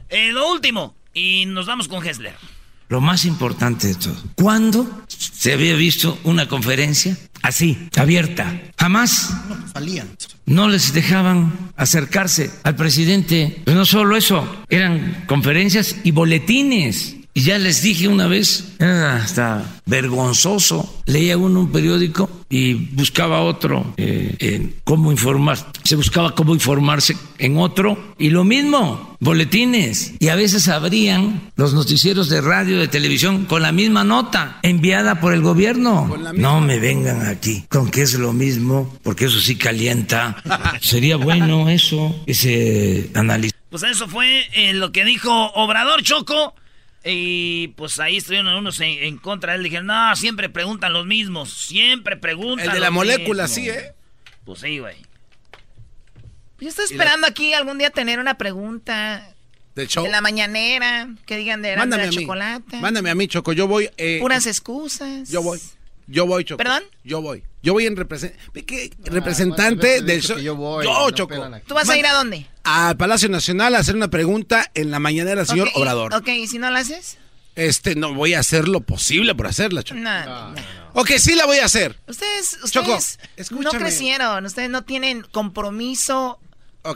[0.09, 0.95] Eh, lo último.
[1.13, 2.33] Y nos vamos con Hessler.
[2.87, 4.15] Lo más importante de todo.
[4.35, 8.61] ¿Cuándo se había visto una conferencia así, abierta?
[8.77, 9.33] Jamás.
[9.73, 10.09] salían.
[10.45, 13.61] No les dejaban acercarse al presidente.
[13.65, 17.15] Pero no solo eso, eran conferencias y boletines.
[17.37, 21.01] Y ya les dije una vez, era hasta vergonzoso.
[21.05, 25.57] Leía uno un periódico y buscaba otro eh, en cómo informar.
[25.83, 30.13] Se buscaba cómo informarse en otro y lo mismo, boletines.
[30.19, 35.19] Y a veces abrían los noticieros de radio, de televisión con la misma nota enviada
[35.19, 36.09] por el gobierno.
[36.35, 40.41] No me vengan aquí con que es lo mismo, porque eso sí calienta.
[40.79, 43.53] Sería bueno eso, ese análisis.
[43.69, 46.53] Pues eso fue eh, lo que dijo Obrador Choco.
[47.07, 49.63] Y pues ahí estuvieron unos en, contra de él.
[49.63, 51.53] Dijeron, no, siempre preguntan los mismos.
[51.53, 52.67] Siempre preguntan.
[52.67, 53.93] El de la molécula, sí, ¿eh?
[54.43, 54.95] Pues sí, güey.
[56.59, 59.29] Yo estoy esperando aquí algún día tener una pregunta.
[59.75, 60.03] ¿Del show?
[60.03, 61.09] De la mañanera.
[61.27, 62.77] Que digan de, Mándame chocolate.
[62.77, 63.53] Mándame a mí, Choco.
[63.53, 63.89] Yo voy.
[63.97, 65.29] Eh, Puras excusas.
[65.29, 65.59] Yo voy.
[66.07, 66.57] Yo voy, Choco.
[66.57, 66.83] ¿Perdón?
[67.03, 67.43] Yo voy.
[67.63, 70.37] Yo voy en representante del show.
[70.37, 70.85] Yo voy.
[70.85, 71.35] Yo, Choco.
[71.67, 72.47] ¿Tú vas a ir a dónde?
[72.63, 76.13] Al Palacio Nacional a hacer una pregunta en la mañanera al señor Obrador.
[76.13, 77.17] Ok, ¿y si no la haces?
[77.55, 80.01] Este, no voy a hacer lo posible por hacerla, Choco.
[80.01, 80.61] No, no, no.
[80.93, 81.97] Ok, sí la voy a hacer.
[82.07, 83.17] Ustedes, ustedes
[83.51, 86.39] no crecieron, ustedes no tienen compromiso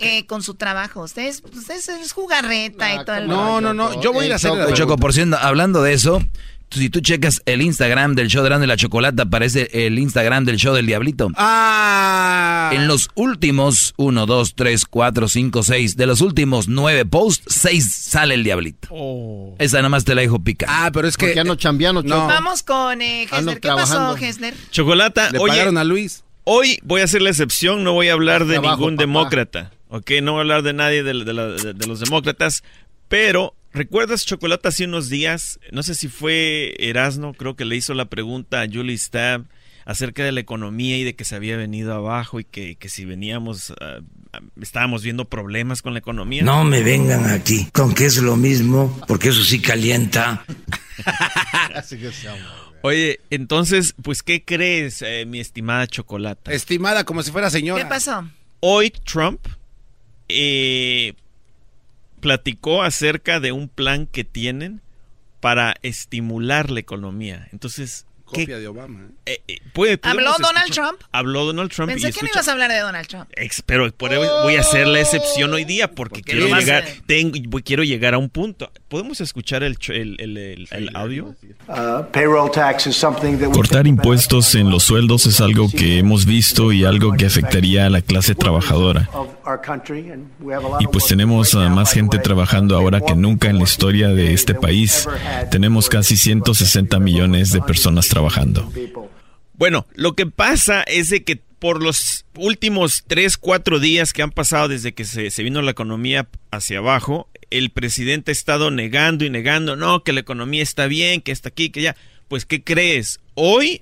[0.02, 1.02] eh, con su trabajo.
[1.02, 4.36] Ustedes, ustedes es jugarreta y todo el No, no, no, yo voy a ir a
[4.36, 6.22] hacer Choco, por cierto, hablando de eso,
[6.72, 10.58] si tú checas el Instagram del show de Grande la Chocolata, aparece el Instagram del
[10.58, 11.30] show del Diablito.
[11.36, 12.72] Ah.
[12.74, 17.92] En los últimos 1, 2, 3, 4, 5, 6, de los últimos 9 posts, 6
[17.94, 18.88] sale el Diablito.
[18.92, 19.56] Oh.
[19.60, 20.66] Esa nada más te la dijo pica.
[20.70, 21.34] Ah, pero es que.
[21.36, 22.28] ya no chambeando, No.
[22.28, 23.60] Vamos con eh, Hesler.
[23.60, 24.16] ¿Qué pasó.
[24.16, 24.54] Hesler?
[24.72, 26.24] Chocolata, Le oye, pagaron a Luis.
[26.44, 29.04] hoy voy a hacer la excepción, no voy a hablar de Trabajo, ningún papá.
[29.04, 30.12] demócrata, ¿ok?
[30.22, 32.64] No voy a hablar de nadie de, de la- de- de los demócratas,
[33.08, 37.94] pero ¿recuerdas, Chocolata, hace unos días, no sé si fue Erasno, creo que le hizo
[37.94, 39.46] la pregunta a Julie Stab
[39.86, 43.06] acerca de la economía y de que se había venido abajo y que, que si
[43.06, 44.02] veníamos, ah,
[44.34, 46.44] ah, estábamos viendo problemas con la economía?
[46.44, 50.46] No me vengan aquí con que es lo mismo, porque eso sí calienta.
[52.82, 56.54] Oye, entonces, pues, ¿qué crees, eh, mi estimada Chocolata?
[56.54, 57.84] Estimada como si fuera señora.
[57.84, 58.30] ¿Qué pasó?
[58.62, 59.40] Hoy Trump
[60.30, 61.14] eh,
[62.20, 64.82] platicó acerca de un plan que tienen
[65.40, 67.48] para estimular la economía.
[67.54, 69.08] Entonces, ¿qué- Copia de Obama.
[69.26, 69.42] ¿eh?
[69.48, 71.02] eh, eh, puede- ¿Habló Donald escuchar- Trump?
[71.12, 71.90] Habló Donald Trump.
[71.92, 73.30] Pensé y que no ibas a hablar de Donald Trump.
[73.36, 76.86] Ex- pero por eso voy a hacer la excepción hoy día porque qué quiero llegar,
[77.08, 78.72] tengo, voy- quiero llegar a un punto.
[78.88, 81.36] ¿Podemos escuchar el, el, el- el- el audio?
[83.52, 87.90] Cortar impuestos en los sueldos es algo que hemos visto y algo que afectaría a
[87.90, 89.10] la clase trabajadora.
[90.80, 94.54] Y pues tenemos a más gente trabajando ahora que nunca en la historia de este
[94.54, 95.08] país.
[95.52, 98.72] Tenemos casi 160 millones de personas trabajando.
[99.54, 104.32] Bueno, lo que pasa es de que por los últimos tres, cuatro días que han
[104.32, 109.26] pasado desde que se, se vino la economía hacia abajo, el presidente ha estado negando
[109.26, 111.96] y negando, no, que la economía está bien, que está aquí, que ya.
[112.30, 113.20] Pues, ¿qué crees?
[113.34, 113.82] Hoy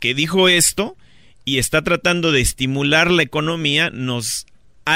[0.00, 0.96] que dijo esto
[1.44, 4.46] y está tratando de estimular la economía, nos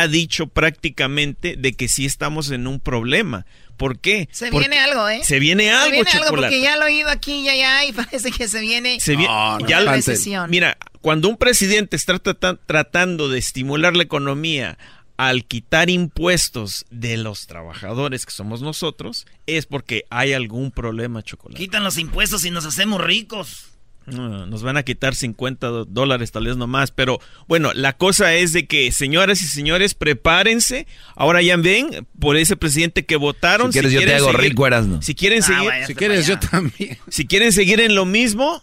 [0.01, 3.47] ha dicho prácticamente de que sí estamos en un problema.
[3.77, 4.29] ¿Por qué?
[4.33, 5.23] Se Porque viene algo, ¿eh?
[5.25, 6.47] Se viene algo, Se viene algo chocolate.
[6.49, 9.25] porque ya lo he oído aquí y allá y parece que se viene Se vi-
[9.25, 10.51] No, no, ya una lo- recesión.
[10.51, 14.79] Mira, cuando un presidente está trata- tratando de estimular la economía
[15.17, 21.61] al quitar impuestos de los trabajadores que somos nosotros, es porque hay algún problema, chocolate.
[21.63, 23.67] Quitan los impuestos y nos hacemos ricos.
[24.07, 28.35] No, nos van a quitar 50 do- dólares tal vez nomás, pero bueno, la cosa
[28.35, 30.87] es de que señoras y señores, prepárense.
[31.15, 33.73] Ahora ya ven por ese presidente que votaron.
[33.73, 35.03] Si quieres, yo te quieren hago seguir- rico, Erasno.
[35.03, 35.87] Si quieren Ah, seguir, vaya.
[35.87, 36.99] Si quieres, yo también.
[37.09, 38.63] si quieren seguir en lo mismo,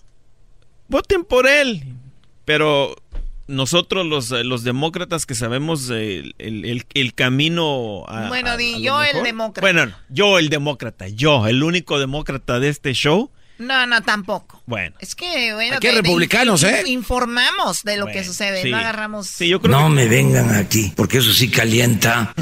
[0.87, 1.83] voten por él.
[2.45, 2.95] Pero
[3.47, 8.27] nosotros los, eh, los demócratas que sabemos eh, el, el- el camino a...
[8.27, 9.61] Bueno, a- di a lo yo el demócrata.
[9.61, 13.31] Bueno, no, yo el demócrata, yo, el único demócrata de este show.
[13.59, 14.63] No, no, tampoco.
[14.65, 14.95] Bueno.
[14.99, 16.83] Es que, bueno, Aquí hay de- de- republicanos, ¿eh?
[16.87, 18.71] Informamos de lo que Bueno, sucede, sí.
[18.71, 19.27] no agarramos...
[19.27, 22.33] Sí, yo creo No que me vengan aquí, porque eso sí calienta.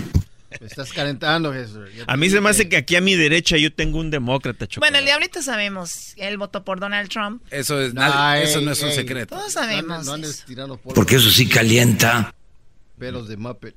[0.60, 1.88] Me estás calentando, Jesús.
[2.08, 4.70] A mí se me hace que aquí a mi derecha yo tengo un demócrata, Bueno,
[4.74, 4.98] chocolate.
[5.00, 7.44] el diablito sabemos, él votó por Donald Trump.
[7.52, 9.36] Eso, es, ey, eso no es un secreto.
[9.36, 10.06] Todos No sabemos.
[10.06, 10.80] no andes eso.
[10.96, 12.34] Porque eso sí calienta.
[12.98, 13.76] Pelos de Muppet.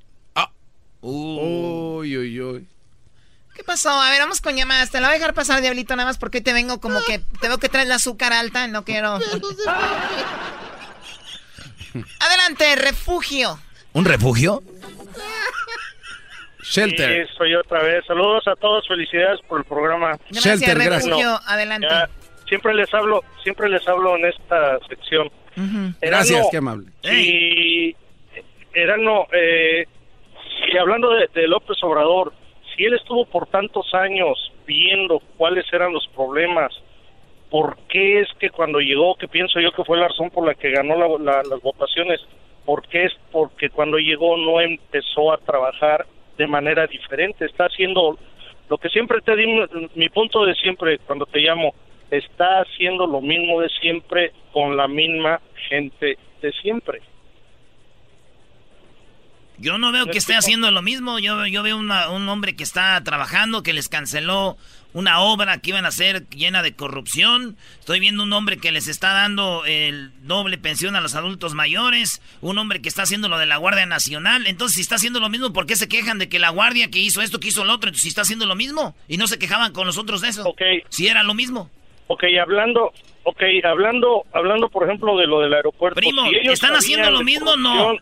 [1.02, 2.66] Uy, uy, uy.
[3.60, 3.90] ¿Qué pasó?
[3.90, 4.90] A ver, vamos con llamadas.
[4.90, 7.18] Te la voy a dejar pasar, diablito, nada más porque hoy te vengo como que...
[7.42, 9.16] Te veo que traes la azúcar alta, no quiero...
[12.20, 13.60] Adelante, refugio.
[13.92, 14.62] ¿Un refugio?
[16.62, 17.26] Shelter.
[17.26, 18.02] Sí, soy otra vez.
[18.06, 20.16] Saludos a todos, felicidades por el programa.
[20.30, 21.04] Gracias, Shelter, gracias.
[21.04, 21.38] refugio.
[21.44, 21.86] Adelante.
[21.90, 22.08] Ya,
[22.48, 25.30] siempre les hablo, siempre les hablo en esta sección.
[26.00, 26.86] Gracias, qué amable.
[27.02, 27.94] Y
[28.72, 29.86] Erano, eh,
[30.72, 32.32] y hablando de, de López Obrador,
[32.80, 36.72] si él estuvo por tantos años viendo cuáles eran los problemas,
[37.50, 40.54] ¿por qué es que cuando llegó, que pienso yo que fue la razón por la
[40.54, 42.22] que ganó la- la- las votaciones,
[42.64, 46.06] ¿por qué es porque cuando llegó no empezó a trabajar
[46.38, 47.44] de manera diferente?
[47.44, 48.16] Está haciendo
[48.70, 49.46] lo que siempre te di,
[49.94, 51.74] mi punto de siempre cuando te llamo,
[52.10, 55.38] está haciendo lo mismo de siempre con la misma
[55.68, 57.02] gente de siempre.
[59.60, 61.18] Yo no veo que esté haciendo lo mismo.
[61.18, 64.56] Yo, yo veo una- un hombre que está trabajando, que les canceló
[64.92, 67.56] una obra que iban a hacer llena de corrupción.
[67.78, 72.20] Estoy viendo un hombre que les está dando el doble pensión a los adultos mayores.
[72.40, 74.46] Un hombre que está haciendo lo de la Guardia Nacional.
[74.46, 76.98] Entonces, si está haciendo lo mismo, ¿por qué se quejan de que la Guardia que
[76.98, 77.88] hizo esto, que hizo lo otro?
[77.88, 78.96] Entonces, si está haciendo lo mismo.
[79.06, 80.42] Y no se quejaban con los otros de eso.
[80.48, 80.62] Ok.
[80.88, 81.70] Si era lo mismo.
[82.08, 82.92] Ok, hablando,
[83.22, 85.94] okay, hablando, hablando por ejemplo de lo del aeropuerto.
[85.94, 87.92] Primo, si ¿están haciendo lo mismo o no?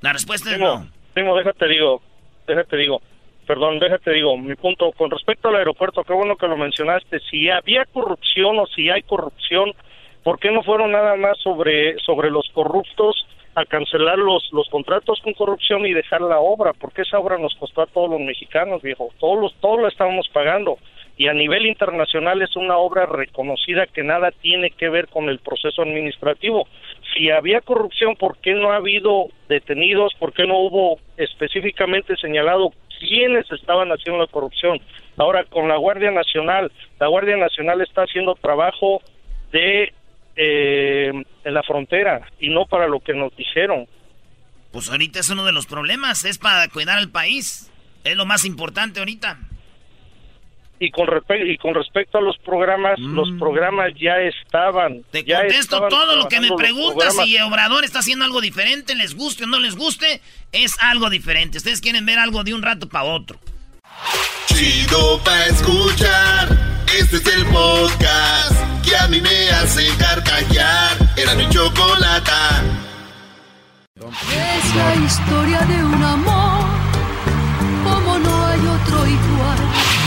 [0.00, 0.86] La respuesta es Primo, no.
[1.12, 2.00] primo, déjate digo,
[2.46, 3.02] déjate digo,
[3.46, 7.50] perdón, déjate digo, mi punto con respecto al aeropuerto, qué bueno que lo mencionaste, si
[7.50, 9.72] había corrupción o si hay corrupción,
[10.22, 15.20] ¿por qué no fueron nada más sobre sobre los corruptos a cancelar los los contratos
[15.20, 16.72] con corrupción y dejar la obra?
[16.72, 20.28] Porque esa obra nos costó a todos los mexicanos, viejo, todos los todos la estábamos
[20.28, 20.78] pagando
[21.20, 25.38] y a nivel internacional es una obra reconocida que nada tiene que ver con el
[25.38, 26.66] proceso administrativo.
[27.14, 30.14] Si había corrupción, ¿por qué no ha habido detenidos?
[30.18, 34.80] ¿Por qué no hubo específicamente señalado quiénes estaban haciendo la corrupción?
[35.16, 39.02] Ahora, con la Guardia Nacional, la Guardia Nacional está haciendo trabajo
[39.52, 39.92] de
[40.36, 41.12] eh,
[41.44, 43.86] en la frontera y no para lo que nos dijeron.
[44.72, 47.70] Pues ahorita es uno de los problemas, es para cuidar al país.
[48.04, 49.38] Es lo más importante ahorita.
[50.82, 51.06] Y con,
[51.46, 55.02] y con respecto a los programas, los programas ya estaban.
[55.10, 57.14] Te ya contesto estaban todo lo que me preguntas.
[57.22, 61.58] Si Obrador está haciendo algo diferente, les guste o no les guste, es algo diferente.
[61.58, 63.38] Ustedes quieren ver algo de un rato para otro.
[64.46, 66.48] Chido pa' escuchar.
[66.98, 70.96] Este es el podcast que a mí me hace carcajear.
[71.16, 72.64] Era mi chocolata.
[73.96, 76.64] Es la historia de un amor
[77.84, 79.99] como no hay otro igual.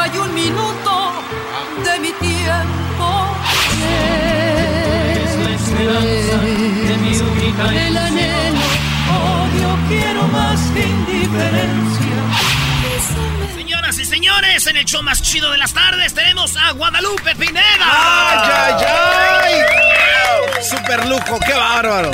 [0.00, 1.12] No hay un minuto
[1.84, 3.36] de mi tiempo.
[5.24, 8.66] Es la esperanza de mi única El anhelo,
[9.20, 12.20] odio, quiero más que indiferencia.
[13.54, 17.64] Señoras y señores, en el show más chido de las tardes tenemos a Guadalupe Pineda.
[17.80, 19.79] ¡Ay, ay, ay!
[20.90, 21.38] ¡Super lujo!
[21.46, 22.10] ¡Qué bárbaro!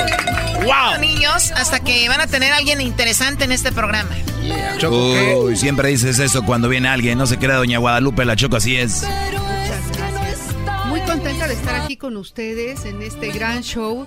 [0.57, 1.01] ¡Wow!
[1.01, 4.11] Niños, hasta que van a tener a alguien interesante en este programa.
[4.87, 7.17] Uy, siempre dices eso cuando viene alguien.
[7.17, 9.03] No se crea Doña Guadalupe, la choco así es.
[10.85, 14.05] Muy contenta de estar aquí con ustedes en este gran show.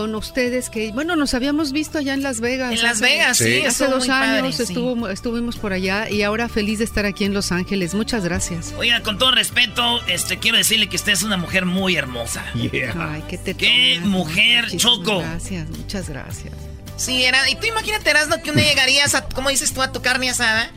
[0.00, 2.72] Con ustedes que, bueno, nos habíamos visto allá en Las Vegas.
[2.72, 4.62] En Las Vegas, sí, Hace dos padre, años sí.
[4.62, 7.92] estuvo- estuvimos por allá y ahora feliz de estar aquí en Los Ángeles.
[7.92, 8.72] Muchas gracias.
[8.78, 12.42] Oiga, con todo respeto, este quiero decirle que usted es una mujer muy hermosa.
[12.54, 15.18] Ay, qué te ¡Qué mujer, Choco!
[15.18, 16.54] Gracias, muchas gracias.
[16.96, 17.48] Sí, era.
[17.50, 20.30] Y tú imagínate, Erasmo, que un día llegarías a, ¿cómo dices tú, a tu carne
[20.30, 20.70] asada?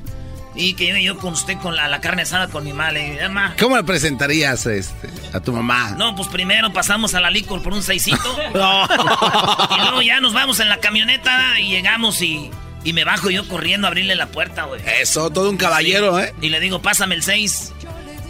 [0.56, 3.18] Y que llegue yo con usted con la, la carne asada con mi madre.
[3.24, 3.56] Mamá.
[3.60, 5.92] ¿Cómo le presentarías este, a tu mamá?
[5.98, 8.18] No, pues primero pasamos a la licor por un seisito.
[8.54, 8.86] No.
[8.86, 12.52] Y luego ya nos vamos en la camioneta y llegamos y,
[12.84, 14.82] y me bajo yo corriendo a abrirle la puerta, güey.
[15.02, 16.36] Eso, todo un caballero, ¿eh?
[16.39, 17.74] Y le digo, pásame el 6.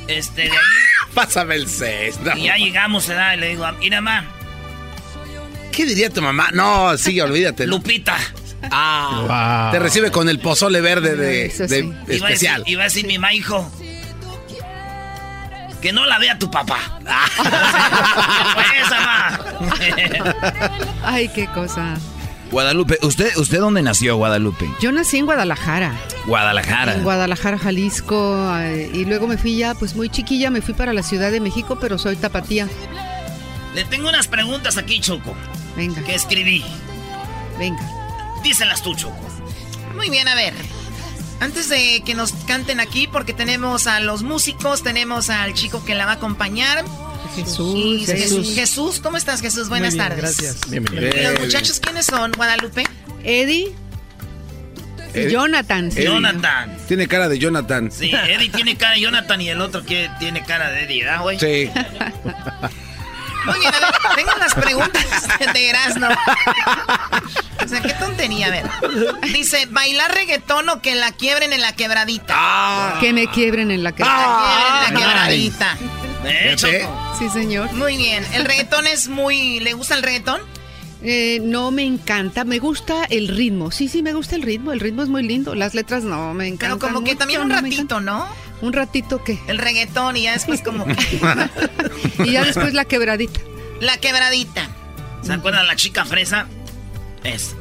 [0.08, 0.58] Este, de ahí.
[1.14, 2.20] Pásame el 6.
[2.36, 3.08] Y ya llegamos.
[3.10, 4.26] Y le digo, mira, mamá.
[5.72, 6.50] ¿Qué diría tu mamá?
[6.54, 7.68] No, sí, olvídate.
[7.68, 8.18] Lupita.
[8.72, 11.64] Ah, Te recibe con el pozole verde de, de sí.
[11.64, 12.64] Iba a decir, especial.
[12.66, 13.70] iba a decir mi ma, hijo.
[15.82, 16.80] Que no la vea tu papá.
[18.56, 19.40] Pues, mamá.
[21.04, 21.96] Ay, qué cosa.
[22.52, 24.70] Guadalupe, ¿usted, ¿usted dónde nació, Guadalupe?
[24.80, 25.94] Yo nací en Guadalajara.
[26.28, 26.94] Guadalajara.
[26.96, 28.56] En Guadalajara, Jalisco.
[28.60, 31.40] eh, y luego me fui ya, pues muy chiquilla, me fui para la Ciudad de
[31.40, 32.68] México, pero soy tapatía.
[33.74, 35.34] Le tengo unas preguntas aquí, Choco.
[35.76, 36.02] Venga.
[36.04, 36.64] Que escribí.
[37.58, 37.82] Venga.
[38.44, 39.16] Díselas tú, Choco.
[39.96, 40.54] Muy bien, a ver.
[41.40, 45.96] Antes de que nos canten aquí, porque tenemos a los músicos, tenemos al chico que
[45.96, 46.86] la va a acompañar.
[47.36, 48.54] Jesús, Y Jesús.
[48.56, 49.68] Jesús, ¿cómo estás, Jesús?
[49.70, 50.20] Buenas bien, tardes.
[50.38, 50.70] gracias.
[50.70, 51.08] Bienvenido.
[51.08, 52.84] ¿Y los muchachos quiénes son, Guadalupe?
[53.24, 53.74] Eddie.
[55.30, 55.92] Jonathan.
[55.92, 56.04] sí.
[56.04, 56.76] Jonathan.
[56.88, 57.92] Tiene cara de Jonathan.
[57.92, 61.22] Sí, Eddie tiene cara de Jonathan y el otro que tiene cara de Eddie, ¿verdad,
[61.22, 61.40] güey?
[61.40, 61.70] Sí.
[63.48, 66.08] Oye, a ver, tengo las preguntas de Erasmo.
[67.64, 68.66] O sea, qué tontería, a ver.
[69.34, 72.98] Dice, ¿bailar reggaetón o que la quiebren en la quebradita?
[73.00, 74.18] Que me quiebren en la Que cara.
[74.18, 75.78] la quiebren en la quebradita.
[76.26, 77.16] ¿Eh, Choco?
[77.20, 77.72] Sí, señor.
[77.74, 78.26] Muy bien.
[78.34, 79.60] ¿El reggaetón es muy...
[79.60, 80.42] ¿Le gusta el reggaetón?
[81.06, 83.72] Eh, no me encanta, me gusta el ritmo.
[83.72, 84.72] Sí, sí, me gusta el ritmo.
[84.72, 85.54] El ritmo es muy lindo.
[85.54, 86.80] Las letras no me encantan.
[86.80, 88.26] Pero como que también un ratito, ¿no?
[88.64, 89.38] Un ratito qué.
[89.48, 90.86] El reggaetón y ya después como...
[92.24, 93.42] Y ya después la quebradita.
[93.82, 94.70] la quebradita.
[95.22, 96.48] ¿Se acuerdan la chica fresa?
[97.26, 97.58] Es.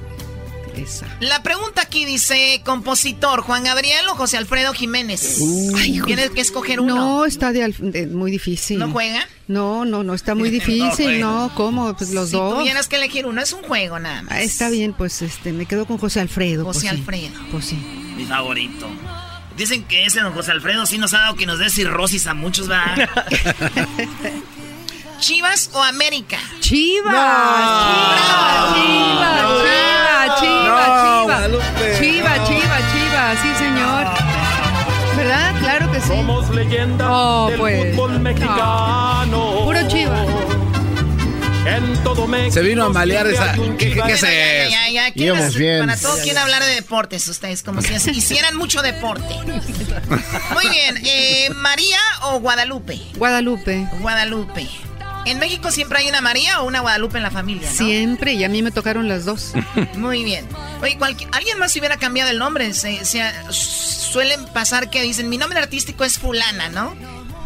[0.77, 1.07] Esa.
[1.19, 5.39] La pregunta aquí dice, compositor, ¿Juan Gabriel o José Alfredo Jiménez?
[5.77, 6.07] Ay, hijo.
[6.07, 6.95] Tienes que escoger uno.
[6.95, 8.79] No, está de, muy difícil.
[8.79, 9.27] ¿No juega?
[9.49, 10.89] No, no, no, está muy difícil.
[10.95, 11.19] juega.
[11.19, 11.97] no, ¿cómo?
[11.97, 12.61] Pues los si dos.
[12.61, 14.33] tuvieras que elegir uno, es un juego nada más.
[14.33, 16.65] Ah, está bien, pues este, me quedo con José Alfredo.
[16.65, 16.97] José pues, sí.
[17.01, 17.41] Alfredo.
[17.51, 17.77] Pues sí.
[18.17, 18.89] Mi favorito.
[19.57, 22.35] Dicen que ese don José Alfredo sí nos ha dado que nos dé cirrosis a
[22.35, 23.09] muchos, ¿verdad?
[25.21, 26.39] ¿Chivas o América?
[26.61, 28.75] Chivas, No.
[28.75, 29.63] Chivas, No.
[29.63, 31.59] Chivas, Chivas, No,
[31.99, 32.49] Chivas, Chivas, no.
[32.49, 34.07] Chivas, Chivas, sí señor.
[35.17, 35.55] ¿Verdad?
[35.61, 36.09] Claro que sí.
[36.09, 37.95] Somos leyenda Oh, del pues.
[37.95, 39.61] fútbol mexicano.
[39.65, 40.27] Puro Chivas.
[41.65, 42.53] En todo México.
[42.55, 43.53] Se vino a malear esa.
[43.55, 44.71] ¿Qué, qué, qué es Bueno, ya, eso?
[44.71, 45.13] ya, ya, ya.
[45.13, 45.55] ¿quién Íbamos es?
[45.57, 45.79] bien.
[45.87, 49.35] Para todo quieren hablar de deportes ustedes, como si hicieran mucho deporte.
[50.53, 53.01] Muy bien, eh, ¿María o Guadalupe?
[53.17, 53.87] Guadalupe.
[54.01, 54.69] Guadalupe.
[55.25, 57.69] ¿En México siempre hay una María o una Guadalupe en la familia?
[57.71, 57.77] ¿no?
[57.77, 59.53] Siempre, y a mí me tocaron las dos.
[59.95, 60.45] Muy bien.
[60.83, 60.99] Oye,
[61.31, 62.75] alguien más si hubiera cambiado el nombre.
[62.75, 66.97] Se, se- suelen pasar que dicen, mi nombre artístico es fulana, ¿no?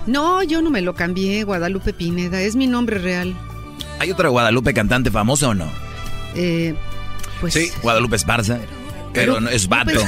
[0.06, 3.36] No, yo no me lo cambié, Guadalupe Pineda, es mi nombre real.
[3.98, 5.70] ¿Hay otra Guadalupe cantante famosa o no?
[6.34, 6.74] Eh,
[7.40, 7.70] pues Sí.
[7.82, 8.58] Guadalupe Esparza.
[9.12, 9.98] Pero no, es vato.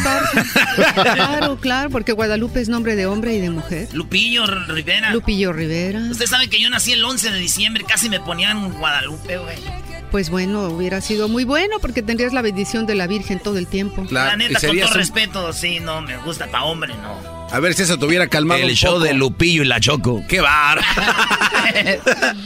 [1.03, 3.89] Claro, claro, porque Guadalupe es nombre de hombre y de mujer.
[3.93, 5.11] Lupillo Rivera.
[5.12, 6.01] Lupillo Rivera.
[6.11, 9.57] Usted sabe que yo nací el 11 de diciembre, casi me ponían Guadalupe, güey.
[10.11, 13.66] Pues bueno, hubiera sido muy bueno porque tendrías la bendición de la Virgen todo el
[13.66, 14.07] tiempo.
[14.11, 17.47] La neta, con todo respeto, sí, no, me gusta pa' hombre, no.
[17.51, 19.05] A ver si eso tuviera calmado El un show poco.
[19.05, 20.22] de Lupillo y la Choco.
[20.28, 20.80] ¡Qué bar!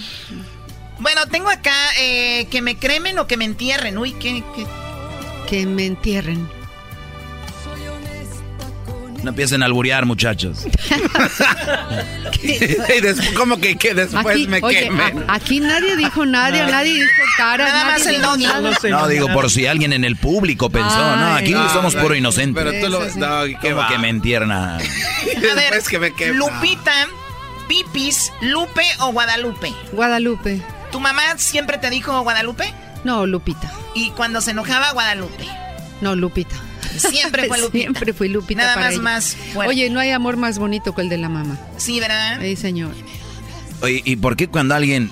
[1.03, 3.99] Bueno, tengo acá eh, que me cremen o que me entierren.
[3.99, 4.43] Uy, qué-
[5.49, 6.49] Que me entierren.
[9.23, 10.65] No empiecen a alburear, muchachos.
[13.37, 15.25] ¿Cómo que, que después Aquí, me oye, quemen?
[15.29, 17.65] a- aquí nadie dijo nadie, nadie dijo cara.
[17.67, 18.91] Nada nadie más el dijo Doggy.
[18.91, 21.17] No, digo, por si alguien en el público pensó.
[21.17, 22.65] no, aquí somos puro inocentes.
[22.65, 23.01] Pero tú lo...
[23.17, 23.89] No, ¿qué ¿Cómo va?
[23.89, 24.77] que me entierna?
[24.77, 24.91] A ver,
[25.57, 26.35] Después que me quema.
[26.39, 27.07] Lupita,
[27.69, 29.73] Pipis, Lupe o Guadalupe.
[29.93, 30.61] Guadalupe.
[30.93, 32.73] ¿Tu mamá siempre te dijo Guadalupe?
[33.05, 33.73] No, Lupita.
[33.95, 35.45] Y cuando se enojaba, Guadalupe.
[36.01, 36.55] No, Lupita.
[36.97, 37.79] Siempre fue Lupita.
[37.83, 38.63] Siempre fui Lupita.
[38.63, 39.03] Nada para más, ella.
[39.03, 39.71] más fuerte.
[39.71, 41.59] Oye, no hay amor más bonito que el de la mamá.
[41.79, 42.39] Sí, ¿verdad?
[42.41, 42.93] Sí, señor.
[43.81, 45.11] Oye, ¿y por qué cuando alguien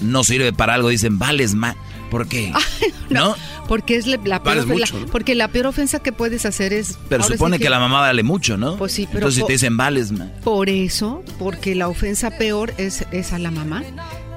[0.00, 1.74] no sirve para algo dicen vales más?
[2.10, 2.52] ¿Por qué?
[3.10, 3.34] ¿No?
[3.68, 5.06] Porque es la peor, la- mucho, ¿no?
[5.06, 6.98] porque la peor ofensa que puedes hacer es.
[7.08, 7.70] Pero supone sí que...
[7.70, 8.76] la mamá vale mucho, ¿no?
[8.76, 10.28] Pues sí, pero Entonces po- te dicen vales más.
[10.44, 13.82] Por eso, porque la ofensa peor es, es a la mamá.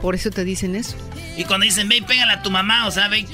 [0.02, 0.96] Por eso te dicen eso.
[1.38, 3.26] Y cuando dicen, ve y pégale a tu mamá, o sea, ve,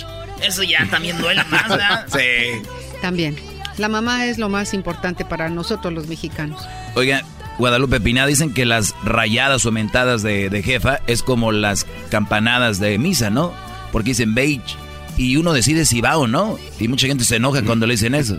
[0.43, 2.05] eso ya también duele más, ¿verdad?
[2.11, 2.67] Sí.
[3.01, 3.35] También.
[3.77, 6.61] La mamá es lo más importante para nosotros los mexicanos.
[6.95, 7.23] Oiga,
[7.57, 12.79] Guadalupe Pinada dicen que las rayadas o mentadas de, de jefa es como las campanadas
[12.79, 13.53] de misa, ¿no?
[13.91, 14.75] Porque dicen beige
[15.17, 16.57] y uno decide si va o no.
[16.79, 18.37] Y mucha gente se enoja cuando le dicen eso,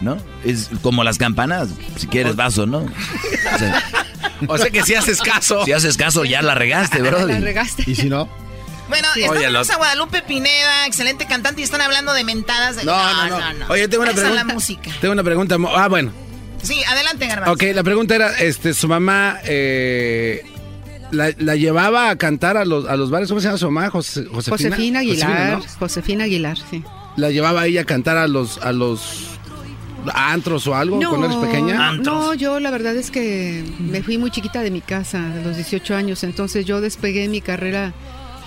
[0.00, 0.16] ¿no?
[0.44, 2.86] Es como las campanadas, si quieres vas o no.
[3.54, 3.82] O sea,
[4.48, 5.64] O sea que si haces caso.
[5.64, 7.26] si haces caso ya la regaste, La bro.
[7.26, 7.84] regaste.
[7.86, 8.28] ¿Y si no?
[8.88, 12.76] Bueno, Oye, estamos los- a Guadalupe Pineda, excelente cantante, y están hablando de mentadas.
[12.76, 12.84] De...
[12.84, 13.66] No, no, no.
[13.70, 14.40] Oye, tengo una Esa pregunta.
[14.42, 14.90] es la música.
[15.00, 15.56] Tengo una pregunta.
[15.74, 16.12] Ah, bueno.
[16.62, 17.52] Sí, adelante, Garbanzo.
[17.52, 20.42] Ok, la pregunta era, este, su mamá eh,
[21.10, 23.88] la, la llevaba a cantar a los, a los bares, ¿cómo se llama su mamá?
[23.90, 24.70] Jose- Josefina.
[24.76, 25.58] Josefina Aguilar.
[25.58, 25.64] ¿no?
[25.78, 26.82] Josefina Aguilar, sí.
[27.16, 29.33] La llevaba a ella a cantar a los, a los
[30.12, 31.92] antros o algo cuando eres pequeña.
[31.92, 35.56] No, yo la verdad es que me fui muy chiquita de mi casa, a los
[35.56, 37.92] 18 años, entonces yo despegué mi carrera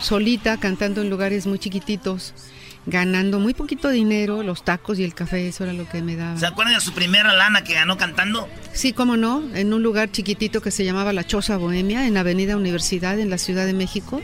[0.01, 2.33] solita, cantando en lugares muy chiquititos,
[2.85, 6.37] ganando muy poquito dinero, los tacos y el café, eso era lo que me daba.
[6.37, 8.47] ¿Se acuerdan de su primera lana que ganó cantando?
[8.73, 12.55] Sí, cómo no, en un lugar chiquitito que se llamaba La Choza Bohemia, en Avenida
[12.55, 14.21] Universidad, en la Ciudad de México.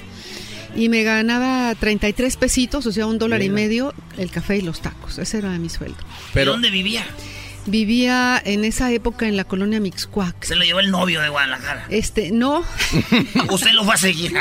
[0.76, 4.82] Y me ganaba 33 pesitos, o sea, un dólar y medio, el café y los
[4.82, 5.18] tacos.
[5.20, 5.98] Ese era mi sueldo.
[6.36, 7.06] ¿Y dónde vivía?
[7.66, 10.44] Vivía en esa época en la colonia Mixcuac.
[10.44, 11.86] Se lo llevó el novio de Guadalajara.
[11.90, 12.64] Este, no,
[13.52, 14.34] Usted lo fue a seguir.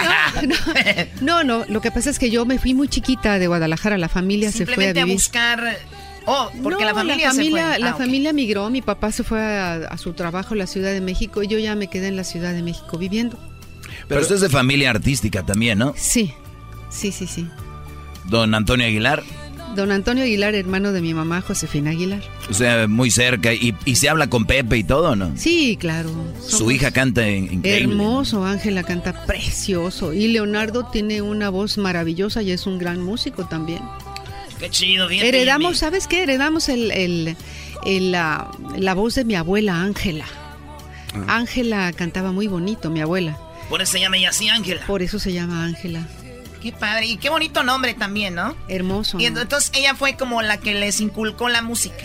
[1.20, 4.08] no, no, lo que pasa es que yo me fui muy chiquita de Guadalajara, la
[4.08, 5.16] familia se fue a Simplemente a, vivir.
[5.16, 5.76] buscar...
[6.24, 7.78] Oh, porque No, la familia, se familia, fue.
[7.80, 10.92] la Ah, familia migró, mi papá se fue a, a su trabajo en la Ciudad
[10.92, 13.38] de México y yo ya me quedé en la Ciudad de México viviendo.
[14.08, 15.94] Pero usted es de familia artística también, ¿no?
[15.96, 16.32] Sí,
[16.90, 17.46] sí, sí, sí.
[18.24, 19.22] Don Antonio Aguilar,
[19.74, 22.20] Don Antonio Aguilar, hermano de mi mamá, Josefina Aguilar.
[22.50, 23.54] o sea, muy cerca.
[23.54, 25.32] Y, y se habla con Pepe y todo, ¿no?
[25.34, 26.10] Sí, claro.
[26.46, 27.94] Su hija canta in- increíble.
[27.94, 30.12] Hermoso, Ángela canta precioso.
[30.12, 33.80] Y Leonardo tiene una voz maravillosa y es un gran músico también.
[34.60, 35.24] Qué chido, bien.
[35.24, 36.24] Heredamos, ¿sabes qué?
[36.24, 37.36] Heredamos el, el-
[37.86, 40.26] el, la, la voz de mi abuela Ángela.
[41.14, 41.36] Ah.
[41.38, 43.38] Ángela cantaba muy bonito, mi abuela.
[43.72, 44.82] Por eso se llama ella así, Ángela.
[44.86, 46.06] Por eso se llama Ángela.
[46.60, 47.06] Qué padre.
[47.06, 48.54] Y qué bonito nombre también, ¿no?
[48.68, 49.18] Hermoso.
[49.18, 52.04] Y entonces ella fue como la que les inculcó la música.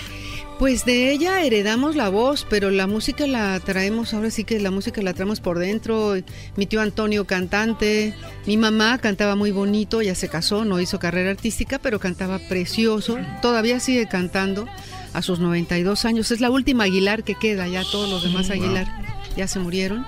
[0.60, 4.72] Pues de ella heredamos la voz, pero la música la traemos, ahora sí que la
[4.72, 6.16] música la traemos por dentro.
[6.56, 8.14] Mi tío Antonio cantante,
[8.46, 13.18] mi mamá cantaba muy bonito, ya se casó, no hizo carrera artística, pero cantaba precioso,
[13.42, 14.70] todavía sigue cantando
[15.12, 16.32] a sus 92 años.
[16.32, 20.06] Es la última Aguilar que queda, ya todos los demás Aguilar ya se murieron.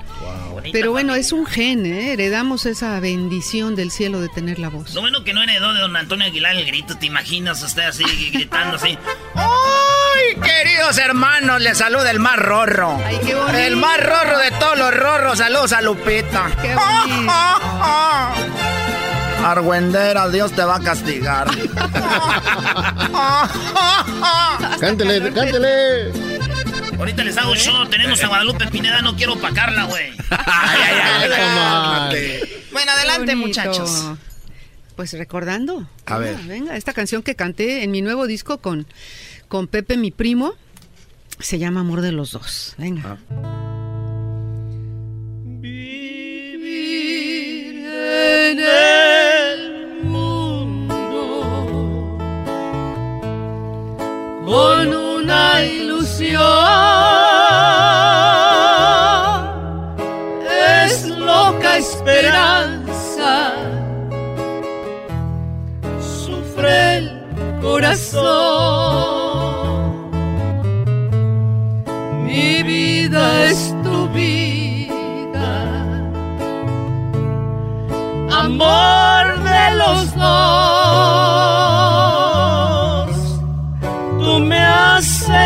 [0.73, 2.13] Pero bueno, es un gen, ¿eh?
[2.13, 4.93] heredamos esa bendición del cielo de tener la voz.
[4.95, 8.03] Lo bueno que no heredó de don Antonio Aguilar el grito, ¿te imaginas usted así
[8.32, 8.97] gritando así?
[9.36, 11.61] ¡Ay, queridos hermanos!
[11.61, 12.99] Les saluda el más rorro.
[13.25, 13.57] qué bonito.
[13.57, 15.38] el más rorro de todos los rorros.
[15.38, 16.51] Saludos a Lupita.
[16.61, 17.32] ¡Qué bonito!
[19.45, 21.47] Argüendera, Dios te va a castigar.
[24.80, 26.11] cántele, cántele.
[27.00, 30.12] Ahorita les hago show, tenemos a Guadalupe Pineda, no quiero opacarla, güey.
[31.30, 32.10] Bueno,
[32.74, 34.12] Bueno, adelante, muchachos.
[34.97, 35.88] Pues recordando.
[36.06, 36.36] A ver.
[36.39, 38.86] Venga, esta canción que canté en mi nuevo disco con,
[39.47, 40.56] con Pepe, mi primo,
[41.39, 42.76] se llama Amor de los Dos.
[42.78, 43.18] Venga.
[43.30, 43.59] Vivir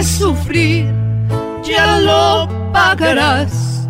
[0.03, 0.91] sufrir
[1.63, 3.87] ya lo pagarás.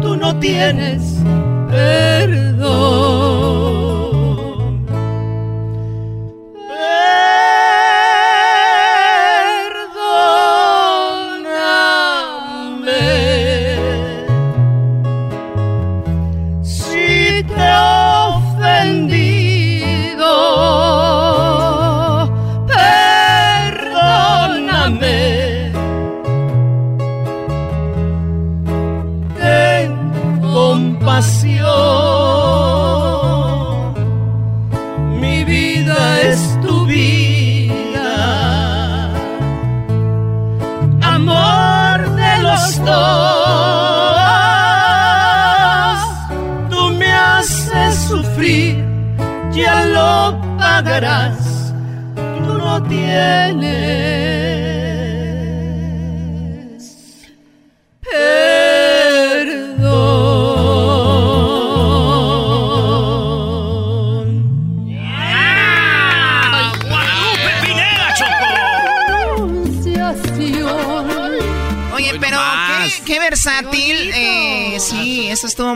[0.00, 1.02] Tú no tienes
[1.70, 3.19] perdón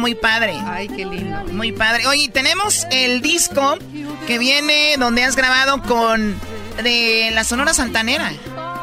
[0.05, 0.53] muy padre.
[0.67, 1.45] Ay, qué lindo.
[1.55, 2.07] Muy padre.
[2.07, 3.79] Oye, tenemos el disco
[4.27, 6.39] que viene donde has grabado con
[6.83, 8.31] de la Sonora Santanera.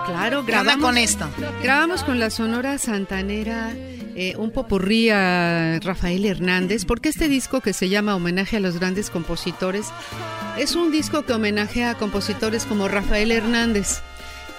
[0.07, 1.29] Claro, ¿Qué onda grabamos con esto?
[1.61, 3.71] Grabamos con la Sonora Santanera
[4.15, 8.79] eh, un popurrí a Rafael Hernández, porque este disco que se llama Homenaje a los
[8.79, 9.89] grandes compositores
[10.57, 14.01] es un disco que homenajea a compositores como Rafael Hernández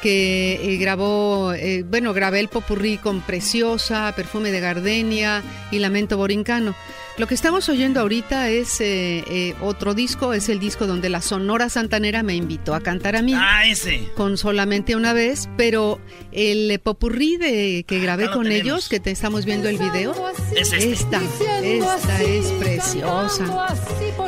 [0.02, 6.16] que eh, grabó, eh, bueno, grabé el popurrí con Preciosa, Perfume de Gardenia y Lamento
[6.18, 6.74] Borincano.
[7.18, 11.20] Lo que estamos oyendo ahorita es eh, eh, otro disco, es el disco donde la
[11.20, 13.34] Sonora Santanera me invitó a cantar a mí.
[13.36, 14.08] Ah, ese.
[14.16, 16.00] Con solamente una vez, pero
[16.32, 18.64] el popurrí de, que grabé Acá lo con tenemos.
[18.64, 20.14] ellos, que te estamos viendo el video,
[20.56, 20.90] Es este.
[20.92, 21.20] esta,
[21.62, 23.76] esta es preciosa.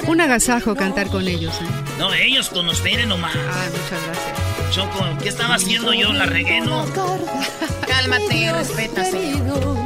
[0.06, 1.54] Un agasajo cantar con ellos.
[1.54, 1.66] ¿eh?
[1.98, 3.34] No, ellos con ustedes nomás.
[3.34, 4.43] Ah, muchas gracias.
[4.74, 6.12] Choco, ¿qué estaba haciendo yo?
[6.12, 6.84] La regué, ¿no?
[7.86, 9.76] Cálmate, respeta, señor.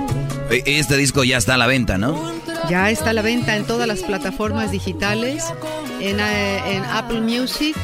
[0.51, 2.32] E- Este disco ya está a la venta, ¿no?
[2.70, 5.45] Ya está a la venta en todas las plataformas digitales,
[6.01, 7.76] en, eh, en Apple Music,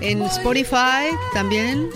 [0.00, 1.90] en Spotify también.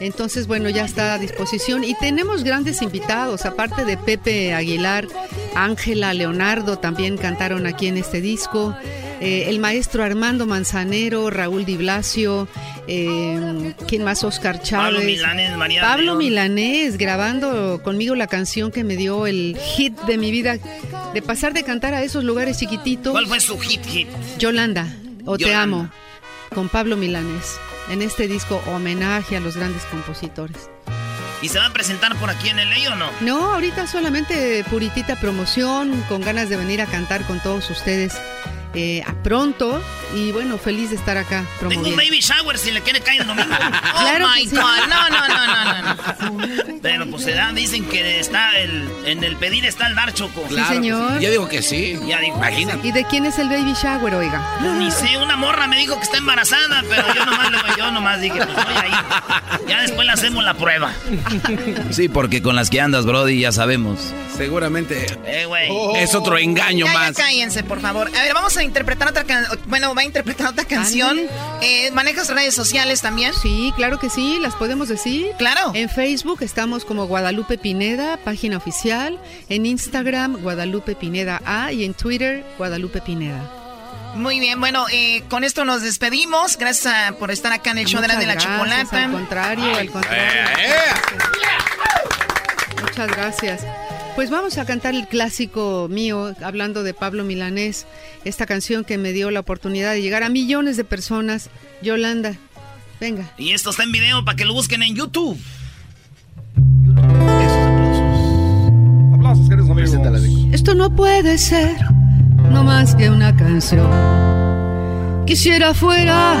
[0.00, 1.84] Entonces, bueno, ya está a disposición.
[1.84, 5.06] Y tenemos grandes invitados, aparte de Pepe Aguilar,
[5.54, 8.74] Ángela, Leonardo también cantaron aquí en este disco.
[9.20, 12.48] Eh, el maestro Armando Manzanero, Raúl Di Blasio,
[12.86, 14.22] eh, ¿quién más?
[14.24, 14.94] Oscar Chávez.
[14.94, 16.18] Pablo Milanés, María Pablo León.
[16.18, 20.58] Milanés grabando conmigo la canción que me dio el hit de mi vida,
[21.14, 23.12] de pasar de cantar a esos lugares chiquititos.
[23.12, 24.08] ¿Cuál fue su hit hit?
[24.38, 24.86] Yolanda,
[25.24, 25.54] o Te.
[25.54, 25.90] Amo,
[26.54, 27.56] con Pablo Milanés,
[27.90, 30.68] en este disco homenaje a los grandes compositores.
[31.42, 33.10] ¿Y se va a presentar por aquí en el ley o no?
[33.20, 38.14] No, ahorita solamente puritita promoción, con ganas de venir a cantar con todos ustedes
[38.76, 39.82] eh, a pronto.
[40.14, 41.96] Y bueno, feliz de estar acá Tengo un promoviendo.
[42.04, 43.48] baby shower si le quiere caer el domingo.
[43.96, 44.56] Oh Claro my que sí.
[44.56, 44.62] God.
[44.88, 46.46] No, no, no, no, no.
[46.46, 46.78] no.
[46.82, 50.42] Pero pues se da, dicen que está el, en el pedir está el dar choco.
[50.42, 51.18] Claro, señor.
[51.20, 51.98] Yo digo que sí.
[52.06, 52.86] Ya digo, Imagínate.
[52.86, 54.56] ¿Y de quién es el baby shower, oiga?
[54.60, 57.90] Pues ni sé, una morra me dijo que está embarazada, pero yo nomás, le- yo
[57.90, 58.90] nomás dije, pues voy ahí.
[59.66, 60.92] Ya después le hacemos la prueba.
[61.90, 64.12] Sí, porque con las que andas, Brody, ya sabemos.
[64.36, 65.68] Seguramente Eh, güey.
[65.96, 67.16] es otro engaño Ya, ya más.
[67.16, 68.08] cállense, por favor.
[68.08, 69.58] A ver, vamos a interpretar otra canción.
[69.66, 71.18] Bueno, va a interpretar otra canción.
[71.62, 73.32] Eh, ¿Manejas redes sociales también?
[73.34, 75.28] Sí, claro que sí, las podemos decir.
[75.38, 75.72] Claro.
[75.74, 79.18] En Facebook estamos como Guadalupe Pineda, página oficial.
[79.48, 81.72] En Instagram, Guadalupe Pineda A.
[81.72, 83.40] Y en Twitter, Guadalupe Pineda.
[84.14, 86.56] Muy bien, bueno, eh, con esto nos despedimos.
[86.56, 89.04] Gracias a- por estar acá en el show de la, de la Muchas gracias, chocolata.
[89.04, 90.32] Al contrario, al contrario.
[92.82, 93.60] Muchas gracias.
[94.16, 97.86] Pues vamos a cantar el clásico mío, hablando de Pablo Milanés,
[98.24, 101.50] esta canción que me dio la oportunidad de llegar a millones de personas.
[101.82, 102.34] Yolanda,
[102.98, 103.30] venga.
[103.36, 105.38] Y esto está en video para que lo busquen en YouTube.
[109.14, 110.54] Aplausos, queridos amigos.
[110.54, 111.76] Esto no puede ser,
[112.50, 113.86] no más que una canción.
[115.26, 116.36] Quisiera fuera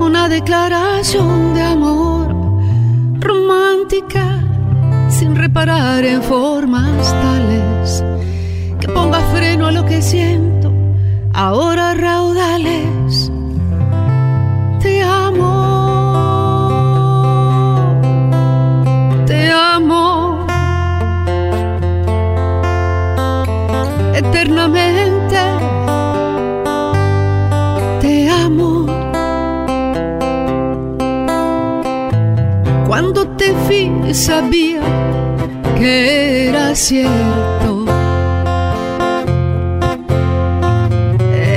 [0.00, 2.34] una declaración de amor
[3.20, 4.49] romántica
[5.10, 8.04] sin reparar en formas tales
[8.80, 10.72] que ponga freno a lo que siento,
[11.32, 13.30] ahora raudales.
[14.80, 15.69] Te amo,
[33.40, 34.82] te vi sabía
[35.78, 37.86] que era cierto.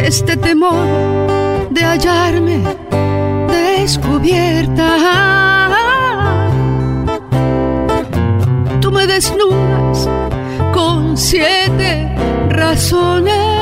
[0.06, 0.88] Este temor
[1.72, 2.60] de hallarme
[3.50, 4.90] descubierta.
[8.80, 10.08] Tú me desnudas
[10.74, 12.16] con siete
[12.50, 13.53] razones.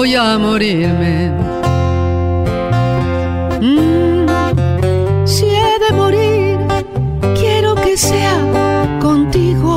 [0.00, 1.30] Voy a morirme.
[3.60, 4.26] Mm,
[5.26, 6.56] si he de morir,
[7.38, 8.36] quiero que sea
[8.98, 9.74] contigo.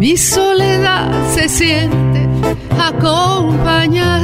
[0.00, 2.20] Mi soledad se siente
[2.90, 4.17] acompañada.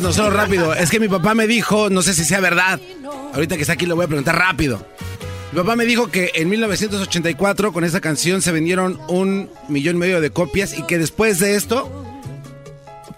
[0.00, 0.74] No solo rápido.
[0.74, 2.80] Es que mi papá me dijo, no sé si sea verdad.
[3.34, 4.86] Ahorita que está aquí lo voy a preguntar rápido.
[5.52, 9.98] Mi papá me dijo que en 1984 con esa canción se vendieron un millón y
[9.98, 11.90] medio de copias y que después de esto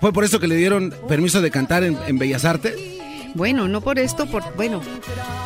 [0.00, 2.93] fue por eso que le dieron permiso de cantar en Bellas Artes.
[3.34, 4.80] Bueno, no por esto, por bueno,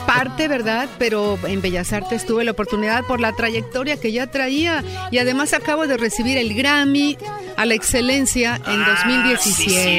[0.07, 0.89] parte, ¿verdad?
[0.99, 5.55] Pero en Bellas Artes tuve la oportunidad por la trayectoria que ya traía y además
[5.55, 7.17] acabo de recibir el Grammy
[7.57, 9.99] a la excelencia en 2017.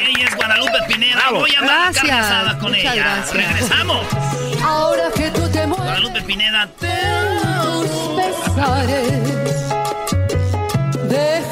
[0.00, 1.30] Ella es Guadalupe Pineda.
[1.30, 2.94] Voy a andar Gracias, carne con muchas ella.
[3.04, 3.32] gracias.
[3.48, 4.06] Regresamos.
[4.62, 6.68] Ahora que tú te mueres Guadalupe Pineda.
[8.16, 9.12] pesares,
[11.08, 11.51] déjame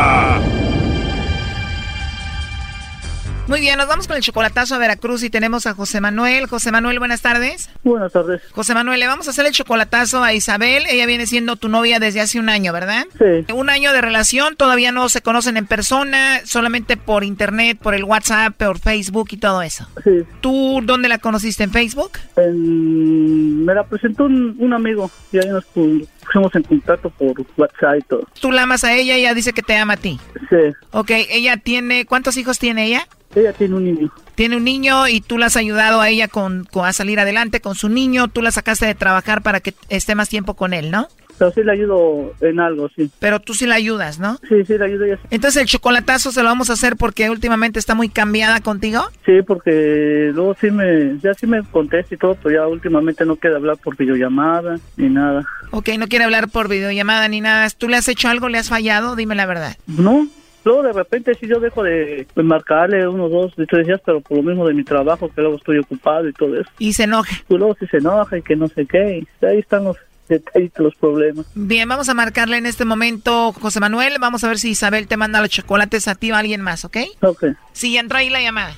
[3.51, 6.45] Muy bien, nos vamos con el chocolatazo a Veracruz y tenemos a José Manuel.
[6.47, 7.69] José Manuel, buenas tardes.
[7.83, 8.41] Buenas tardes.
[8.53, 10.85] José Manuel, le vamos a hacer el chocolatazo a Isabel.
[10.89, 13.03] Ella viene siendo tu novia desde hace un año, ¿verdad?
[13.19, 13.51] Sí.
[13.53, 18.05] Un año de relación, todavía no se conocen en persona, solamente por internet, por el
[18.05, 19.85] WhatsApp, por Facebook y todo eso.
[20.05, 20.23] Sí.
[20.39, 21.65] ¿Tú dónde la conociste?
[21.65, 22.11] ¿En Facebook?
[22.37, 27.33] En- me la presentó un, un amigo y ahí nos pu- pusimos en contacto por
[27.57, 28.27] WhatsApp y todo.
[28.39, 30.19] Tú la amas a ella y ella dice que te ama a ti.
[30.49, 30.55] Sí,
[30.91, 33.07] Ok, ella tiene, ¿cuántos hijos tiene ella?
[33.35, 34.11] Ella tiene un niño.
[34.35, 37.61] Tiene un niño y tú la has ayudado a ella con, con- a salir adelante
[37.61, 38.27] con su niño.
[38.27, 41.07] Tú la sacaste de trabajar para que esté más tiempo con él, ¿no?
[41.41, 43.09] Pero sí le ayudo en algo, sí.
[43.17, 44.37] Pero tú sí la ayudas, ¿no?
[44.47, 45.17] Sí, sí le ayudo ella.
[45.31, 49.01] Entonces el chocolatazo se lo vamos a hacer porque últimamente está muy cambiada contigo.
[49.25, 53.37] Sí, porque luego sí me, ya sí me contesta y todo, pero ya últimamente no
[53.37, 55.43] queda hablar por videollamada ni nada.
[55.71, 57.67] Ok, no quiere hablar por videollamada ni nada.
[57.75, 58.47] ¿Tú le has hecho algo?
[58.47, 59.15] ¿Le has fallado?
[59.15, 59.75] Dime la verdad.
[59.87, 60.27] No,
[60.63, 64.21] luego de repente sí yo dejo de, de marcarle unos dos, de tres días, pero
[64.21, 66.69] por lo mismo de mi trabajo, que luego estoy ocupado y todo eso.
[66.77, 67.35] Y se enoja.
[67.47, 69.97] Pues luego sí se enoja y que no sé qué, y ahí están los
[70.31, 71.45] detallitos, los problemas.
[71.53, 74.15] Bien, vamos a marcarle en este momento, José Manuel.
[74.19, 76.85] Vamos a ver si Isabel te manda los chocolates a ti o a alguien más,
[76.85, 76.97] ¿ok?
[77.21, 77.45] Ok.
[77.73, 78.73] Sí, ya entró ahí la llamada.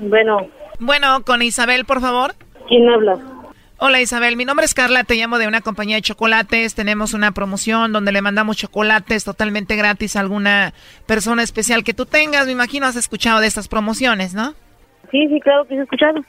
[0.00, 0.46] Bueno.
[0.78, 2.34] Bueno, con Isabel, por favor.
[2.68, 3.18] ¿Quién habla?
[3.78, 7.32] Hola Isabel, mi nombre es Carla, te llamo de una compañía de chocolates, tenemos una
[7.32, 10.72] promoción donde le mandamos chocolates totalmente gratis a alguna
[11.06, 14.54] persona especial que tú tengas, me imagino has escuchado de estas promociones, ¿no?
[15.10, 16.24] Sí, sí, claro que he escuchado.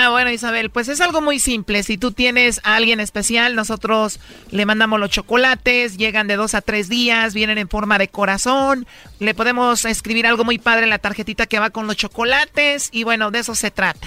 [0.00, 4.20] Ah, bueno Isabel, pues es algo muy simple, si tú tienes a alguien especial, nosotros
[4.52, 8.86] le mandamos los chocolates, llegan de dos a tres días, vienen en forma de corazón,
[9.18, 13.02] le podemos escribir algo muy padre en la tarjetita que va con los chocolates y
[13.02, 14.06] bueno, de eso se trata.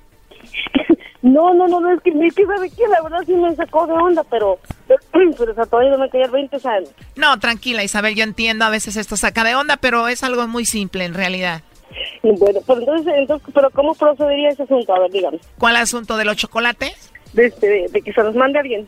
[1.21, 3.85] No, no, no, no, es que, es que sabe que la verdad sí me sacó
[3.85, 4.59] de onda, pero...
[5.37, 6.73] Pero sea, todavía no me caía el 20, o sea...
[7.15, 10.65] No, tranquila, Isabel, yo entiendo, a veces esto saca de onda, pero es algo muy
[10.65, 11.61] simple en realidad.
[12.23, 14.93] Bueno, pues entonces, entonces, pero ¿cómo procedería ese asunto?
[14.93, 15.39] A ver, dígame.
[15.57, 17.11] ¿Cuál asunto de los chocolates?
[17.33, 18.87] De, este, de, de que se los mande alguien.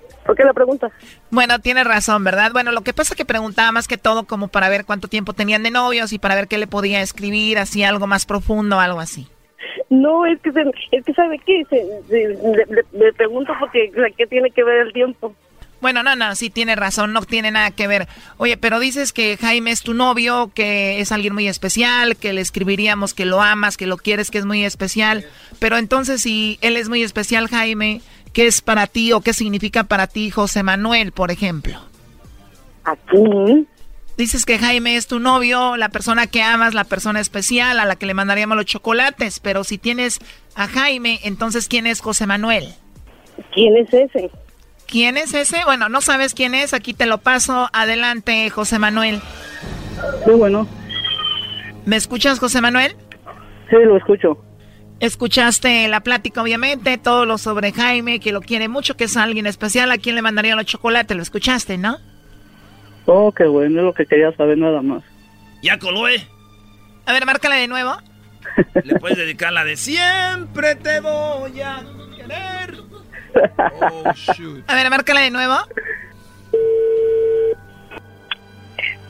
[0.25, 0.89] ¿Por qué la pregunta?
[1.31, 2.51] Bueno, tienes razón, ¿verdad?
[2.51, 5.33] Bueno, lo que pasa es que preguntaba más que todo como para ver cuánto tiempo
[5.33, 8.99] tenían de novios y para ver qué le podía escribir, así algo más profundo, algo
[8.99, 9.27] así.
[9.89, 10.61] No, es que, se,
[10.91, 11.63] es que ¿sabe qué?
[11.69, 15.35] Se, se- le, le- le pregunto porque, ¿qué tiene que ver el tiempo?
[15.81, 18.07] Bueno, no, no, sí tiene razón, no tiene nada que ver.
[18.37, 22.41] Oye, pero dices que Jaime es tu novio, que es alguien muy especial, que le
[22.41, 25.25] escribiríamos que lo amas, que lo quieres, que es muy especial.
[25.59, 28.01] Pero entonces, si él es muy especial, Jaime,
[28.33, 31.79] ¿qué es para ti o qué significa para ti José Manuel, por ejemplo?
[32.83, 33.67] Aquí.
[34.17, 37.95] Dices que Jaime es tu novio, la persona que amas, la persona especial a la
[37.95, 40.19] que le mandaríamos los chocolates, pero si tienes
[40.55, 42.73] a Jaime, entonces ¿quién es José Manuel?
[43.53, 44.29] ¿Quién es ese?
[44.85, 45.63] ¿Quién es ese?
[45.65, 47.69] Bueno, no sabes quién es, aquí te lo paso.
[47.71, 49.21] Adelante, José Manuel.
[50.25, 50.67] Sí, bueno.
[51.85, 52.95] ¿Me escuchas, José Manuel?
[53.69, 54.37] Sí, lo escucho.
[55.01, 59.47] Escuchaste la plática, obviamente, todo lo sobre Jaime, que lo quiere mucho, que es alguien
[59.47, 61.97] especial, a quien le mandaría los chocolates, lo escuchaste, ¿no?
[63.07, 65.03] Oh, qué bueno, es lo que quería saber nada más.
[65.63, 66.23] Ya coló, ¿eh?
[67.07, 67.97] A ver, márcala de nuevo.
[68.83, 71.83] Le puedes dedicar la de siempre te voy a
[72.15, 72.77] querer.
[73.81, 74.63] Oh, shoot.
[74.67, 75.55] A ver, márcala de nuevo.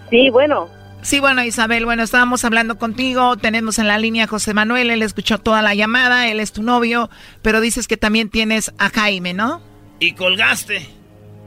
[0.09, 0.69] Sí, bueno.
[1.03, 5.01] Sí, bueno, Isabel, bueno, estábamos hablando contigo, tenemos en la línea a José Manuel, él
[5.01, 7.09] escuchó toda la llamada, él es tu novio,
[7.41, 9.61] pero dices que también tienes a Jaime, ¿no?
[9.99, 10.79] Y colgaste.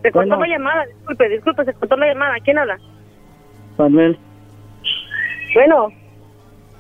[0.03, 0.45] Se cortó Bueno.
[0.45, 2.35] la llamada, disculpe, disculpe, se cortó la llamada.
[2.45, 2.79] ¿Quién habla?
[3.79, 4.19] Manuel,
[5.55, 5.89] Bueno,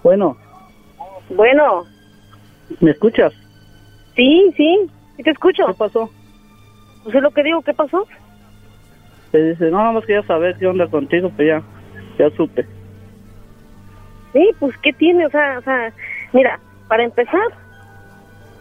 [0.02, 0.36] bueno,
[1.30, 1.84] bueno.
[2.80, 3.32] ¿me escuchas?
[4.16, 5.66] Sí, sí, sí te escucho.
[5.66, 6.10] ¿Qué pasó?
[7.04, 8.06] Pues es lo que digo, ¿qué pasó?
[9.32, 11.62] Te dice, no, nada más quería saber qué onda contigo, pues ya,
[12.18, 12.66] ya supe.
[14.32, 15.26] Sí, pues, ¿qué tiene?
[15.26, 15.92] O sea, o sea,
[16.32, 16.58] mira,
[16.88, 17.46] para empezar,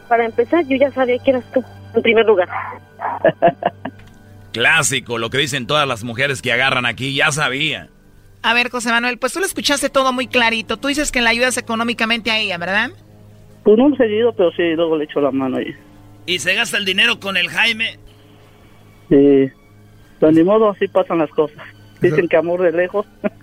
[0.07, 1.63] para empezar, yo ya sabía que eras tú,
[1.95, 2.47] en primer lugar.
[4.53, 7.89] Clásico, lo que dicen todas las mujeres que agarran aquí, ya sabía.
[8.43, 10.77] A ver, José Manuel, pues tú lo escuchaste todo muy clarito.
[10.77, 12.91] Tú dices que le ayudas económicamente a ella, ¿verdad?
[13.63, 15.73] Pues no seguido, pero sí, luego le echo la mano ahí.
[16.25, 17.97] ¿Y se gasta el dinero con el Jaime?
[19.09, 19.49] Sí.
[20.19, 21.63] Pues ni modo, así pasan las cosas.
[22.01, 23.07] Dicen que amor de lejos.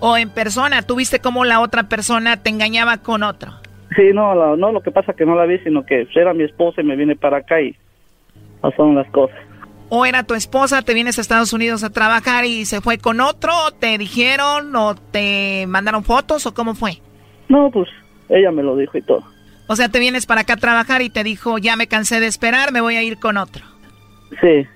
[0.00, 0.82] ¿O en persona?
[0.82, 3.52] ¿Tú viste cómo la otra persona te engañaba con otro?
[3.96, 6.44] Sí, no, no, lo que pasa es que no la vi, sino que era mi
[6.44, 7.74] esposa y me viene para acá y
[8.60, 9.38] pasaron las cosas
[9.88, 13.20] o era tu esposa, te vienes a Estados Unidos a trabajar y se fue con
[13.20, 16.98] otro, o te dijeron, o te mandaron fotos, o cómo fue?
[17.48, 17.88] No, pues
[18.28, 19.24] ella me lo dijo y todo.
[19.66, 22.26] O sea, te vienes para acá a trabajar y te dijo, ya me cansé de
[22.26, 23.64] esperar, me voy a ir con otro.
[24.40, 24.66] Sí.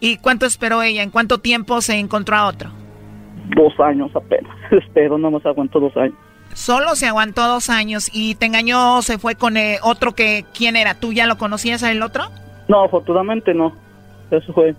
[0.00, 1.02] ¿Y cuánto esperó ella?
[1.02, 2.70] ¿En cuánto tiempo se encontró a otro?
[3.54, 4.56] Dos años apenas.
[4.70, 6.14] Espero, no más aguantó dos años.
[6.54, 10.76] Solo se aguantó dos años y te engañó, se fue con eh, otro que, ¿quién
[10.76, 10.94] era?
[10.94, 12.24] ¿Tú ya lo conocías a el otro?
[12.68, 13.74] No, afortunadamente no.
[14.30, 14.74] Eso fue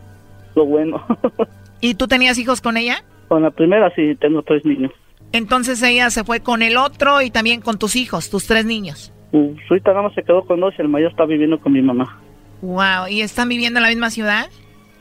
[0.56, 1.06] lo bueno.
[1.82, 3.04] ¿Y tú tenías hijos con ella?
[3.28, 4.92] Con la primera sí, tengo tres niños.
[5.32, 9.14] Entonces ella se fue con el otro y también con tus hijos, tus tres niños.
[9.32, 11.82] Uh, ahorita nada más se quedó con dos y el mayor está viviendo con mi
[11.82, 12.20] mamá.
[12.62, 14.48] Wow, ¿y están viviendo en la misma ciudad?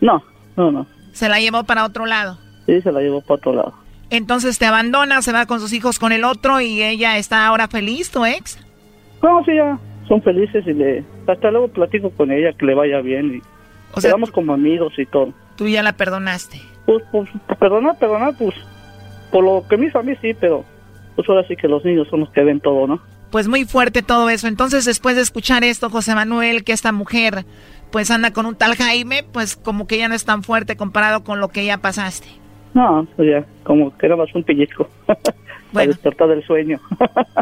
[0.00, 0.22] No,
[0.56, 0.86] no, no.
[1.12, 2.38] ¿Se la llevó para otro lado?
[2.68, 3.74] Sí, se la llevó para otro lado.
[4.10, 7.66] Entonces te abandona, se va con sus hijos con el otro y ella está ahora
[7.66, 8.58] feliz, tu ex?
[9.22, 11.04] No, sí, ya son felices y le...
[11.26, 13.42] Hasta luego platico con ella que le vaya bien y
[13.94, 15.32] o sea, Quedamos como amigos y todo.
[15.56, 16.60] ¿Tú ya la perdonaste?
[16.84, 18.54] Pues, pues, perdonar, perdonar, pues,
[19.32, 20.64] por lo que me hizo a mí sí, pero
[21.16, 23.00] pues ahora sí que los niños son los que ven todo, ¿no?
[23.30, 24.46] Pues muy fuerte todo eso.
[24.46, 27.44] Entonces, después de escuchar esto, José Manuel, que esta mujer
[27.90, 31.24] pues anda con un tal Jaime, pues como que ya no es tan fuerte comparado
[31.24, 32.28] con lo que ya pasaste.
[32.74, 34.88] No, pues ya, como que era más un pellizco.
[35.70, 35.92] Bueno.
[35.92, 36.80] despertar del sueño.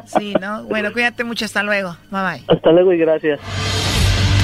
[0.04, 0.64] sí, ¿no?
[0.64, 1.96] Bueno, cuídate mucho, hasta luego.
[2.10, 2.44] Bye bye.
[2.48, 3.38] Hasta luego y gracias.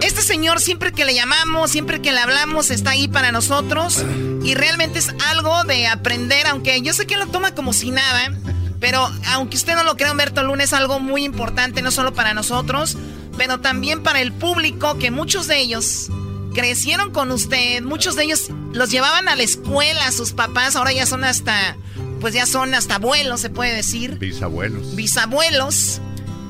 [0.02, 4.04] Este señor, siempre que le llamamos, siempre que le hablamos, está ahí para nosotros.
[4.44, 8.34] Y realmente es algo de aprender, aunque yo sé que lo toma como si nada.
[8.80, 12.34] Pero aunque usted no lo crea, Humberto Luna es algo muy importante, no solo para
[12.34, 12.98] nosotros,
[13.38, 16.10] pero también para el público, que muchos de ellos
[16.54, 17.82] crecieron con usted.
[17.82, 21.76] Muchos de ellos los llevaban a la escuela, sus papás, ahora ya son hasta,
[22.22, 24.18] pues ya son hasta abuelos, se puede decir.
[24.18, 24.96] Bisabuelos.
[24.96, 26.02] Bisabuelos.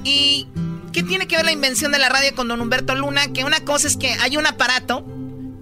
[0.03, 0.47] Y
[0.91, 3.31] ¿Qué tiene que ver la invención de la radio con don Humberto Luna?
[3.31, 5.05] Que una cosa es que hay un aparato,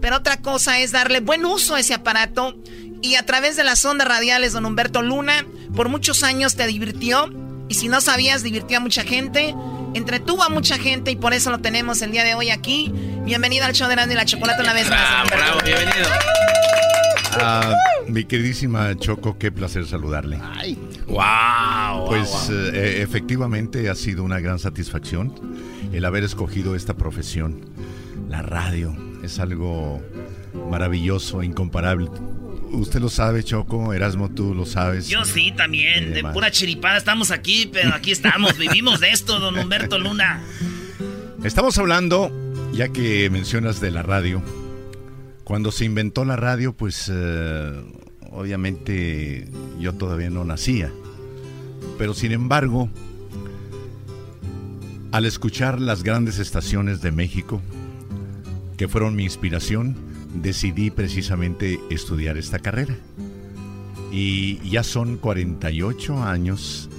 [0.01, 2.55] pero otra cosa es darle buen uso a ese aparato.
[3.01, 7.29] Y a través de las ondas radiales, don Humberto Luna, por muchos años te divirtió.
[7.69, 9.53] Y si no sabías, divirtió a mucha gente.
[9.93, 12.91] Entretuvo a mucha gente y por eso lo tenemos el día de hoy aquí.
[13.23, 15.29] Bienvenido al show de Nando y la Chocolate una vez más.
[15.29, 16.07] Bravo, bienvenido.
[17.39, 17.75] Ah,
[18.07, 20.39] mi queridísima Choco, qué placer saludarle.
[20.41, 20.77] Ay,
[21.07, 22.07] wow.
[22.07, 25.33] Pues eh, efectivamente ha sido una gran satisfacción
[25.93, 27.61] el haber escogido esta profesión.
[28.29, 30.01] La radio es algo
[30.69, 32.09] maravilloso, incomparable.
[32.71, 35.07] Usted lo sabe, Choco, Erasmo, tú lo sabes.
[35.07, 36.13] Yo sí, también.
[36.13, 38.57] De pura chiripada estamos aquí, pero aquí estamos.
[38.59, 40.41] Vivimos de esto, don Humberto Luna.
[41.43, 42.31] Estamos hablando,
[42.73, 44.41] ya que mencionas de la radio,
[45.47, 47.81] cuando se inventó la radio, pues eh,
[48.31, 49.47] obviamente
[49.79, 50.91] yo todavía no nacía.
[51.97, 52.89] Pero sin embargo,
[55.13, 57.61] al escuchar las grandes estaciones de México,
[58.75, 59.95] que fueron mi inspiración,
[60.33, 62.97] decidí precisamente estudiar esta carrera.
[64.11, 66.89] Y ya son 48 años,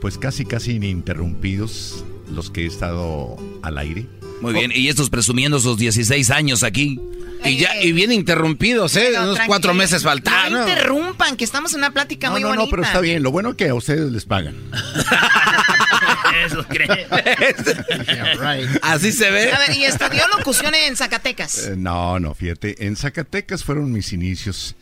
[0.00, 4.06] pues casi casi ininterrumpidos los que he estado al aire.
[4.40, 6.98] Muy bien, y estos presumiendo sus 16 años aquí.
[7.44, 9.12] Y ya y bien interrumpidos, ¿eh?
[9.20, 10.52] Unos cuatro meses faltan.
[10.52, 12.64] No interrumpan, que estamos en una plática muy no, bonita.
[12.64, 13.22] No, pero está bien.
[13.22, 14.56] Lo bueno es que a ustedes les pagan.
[16.46, 17.06] Eso cree.
[18.82, 19.52] Así se ve.
[19.52, 21.66] A ver, ¿y estudió locución en Zacatecas?
[21.66, 22.86] Eh, no, no, fíjate.
[22.86, 24.76] En Zacatecas fueron mis inicios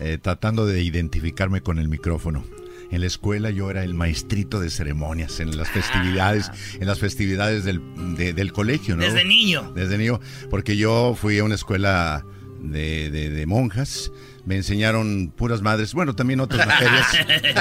[0.00, 2.44] eh, tratando de identificarme con el micrófono.
[2.90, 7.64] En la escuela yo era el maestrito de ceremonias, en las festividades, en las festividades
[7.64, 7.80] del,
[8.16, 9.02] de- del colegio, ¿no?
[9.04, 9.72] Desde niño.
[9.74, 10.20] Desde niño,
[10.50, 12.24] porque yo fui a una escuela
[12.60, 14.10] de, de- de monjas,
[14.44, 17.06] me enseñaron puras madres, bueno, también otras materias,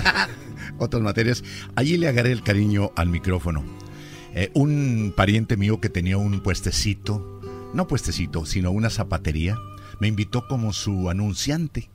[0.79, 1.43] otras materias.
[1.75, 3.63] Allí le agarré el cariño al micrófono.
[4.33, 7.41] Eh, un pariente mío que tenía un puestecito,
[7.73, 9.55] no puestecito, sino una zapatería,
[9.99, 11.89] me invitó como su anunciante.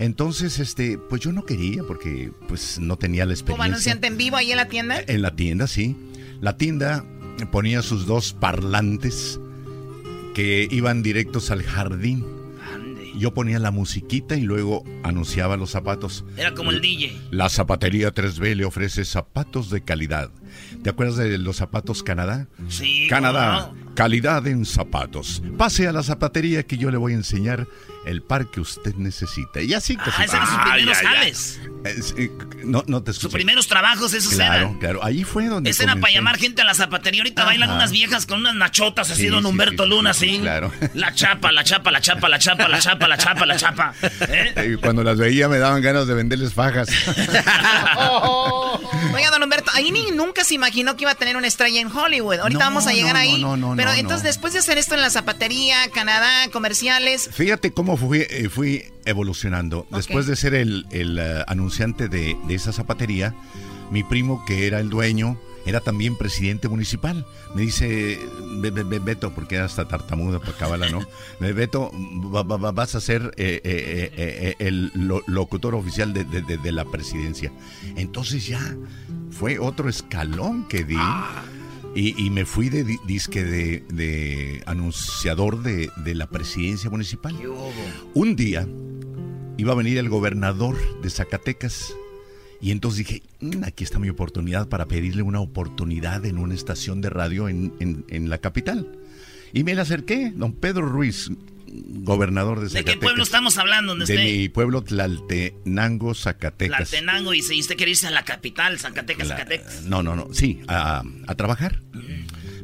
[0.00, 3.64] Entonces, este, pues yo no quería porque pues no tenía la ¿Como experiencia.
[3.66, 5.04] anunciante en vivo ahí en la tienda?
[5.06, 5.94] En la tienda, sí.
[6.40, 7.04] La tienda
[7.52, 9.38] ponía sus dos parlantes
[10.34, 12.24] que iban directos al jardín.
[13.18, 16.24] Yo ponía la musiquita y luego anunciaba los zapatos.
[16.38, 17.14] Era como el DJ.
[17.30, 20.30] La zapatería 3B le ofrece zapatos de calidad.
[20.82, 22.48] ¿Te acuerdas de los zapatos Canadá?
[22.70, 23.06] Sí.
[23.10, 25.42] Canadá, ¿cómo calidad en zapatos.
[25.58, 27.66] Pase a la zapatería que yo le voy a enseñar
[28.06, 29.60] el par que usted necesita.
[29.60, 31.60] Y así que Ah, esos eran sus primeros jales.
[32.64, 34.78] No, no te Sus primeros trabajos, esos Claro, eran.
[34.78, 35.04] claro.
[35.04, 37.22] Ahí fue donde Ese era para llamar gente a la zapatería.
[37.22, 40.28] Ahorita bailan unas viejas con unas nachotas así, Sí, don sí, Humberto sí, Luna, sí,
[40.30, 40.38] así.
[40.40, 40.72] claro.
[40.94, 43.94] La chapa, la chapa, la chapa, la chapa, la chapa, la chapa, la chapa.
[44.02, 44.52] ¿Eh?
[44.56, 46.88] Eh, Cuando las veía me daban ganas de venderles fajas.
[49.14, 51.88] Oiga, don Humberto, ahí ni nunca se imaginó que iba a tener una estrella en
[51.94, 52.40] Hollywood.
[52.40, 53.40] Ahorita No, vamos a llegar no, ahí.
[53.42, 54.28] no, no, no, pero no, entonces, no.
[54.28, 59.86] después de hacer esto en la zapatería, Canadá, comerciales, Fíjate cómo fui, eh, fui evolucionando.
[59.90, 63.34] Después de ser el, el, eh, anunciante de, de esa zapatería,
[63.90, 67.26] mi primo, que era el dueño, era también presidente municipal.
[67.54, 68.18] Me dice,
[68.60, 71.00] "Be- be- be- Beto, porque era hasta tartamudo para cabala, ¿no?
[71.40, 71.90] Beto,
[72.34, 76.24] va- va- va- vas a ser eh, eh, eh, eh, el lo- locutor oficial de,
[76.24, 77.52] de- de- de la presidencia.
[77.96, 78.60] Entonces ya
[79.30, 80.96] fue otro escalón que di.
[81.94, 87.34] Y, y me fui de di- disque de, de anunciador de, de la presidencia municipal.
[88.14, 88.66] Un día
[89.56, 91.92] iba a venir el gobernador de Zacatecas
[92.60, 97.00] y entonces dije, "Mm, aquí está mi oportunidad para pedirle una oportunidad en una estación
[97.00, 98.98] de radio en, en- en la capital.
[99.52, 101.30] Y me le acerqué, don Pedro Ruiz,
[101.72, 102.94] gobernador de ¿De Zacatecas.
[102.94, 103.92] qué pueblo estamos hablando?
[103.92, 104.24] ¿Dónde De esté?
[104.38, 106.90] mi pueblo Tlaltenango, Zacatecas.
[106.90, 109.82] Tlaltenango y se usted quería irse a la capital, Zacatecas, Zacatecas.
[109.82, 111.82] No, no, no, sí, a, a trabajar.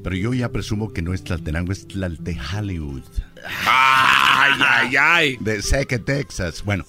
[0.03, 3.03] Pero yo ya presumo que no es Tlaltenango, es Tlalte Hollywood.
[3.45, 5.37] Ay, ay, ay.
[5.41, 6.65] De Zacatexas.
[6.65, 6.85] Bueno,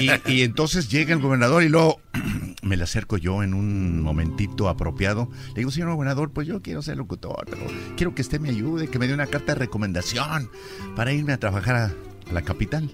[0.00, 2.00] y, y entonces llega el gobernador y luego
[2.62, 5.30] me le acerco yo en un momentito apropiado.
[5.48, 7.66] Le digo, señor gobernador, pues yo quiero ser locutor, pero
[7.96, 10.50] quiero que usted me ayude, que me dé una carta de recomendación
[10.96, 11.84] para irme a trabajar a,
[12.30, 12.90] a la capital.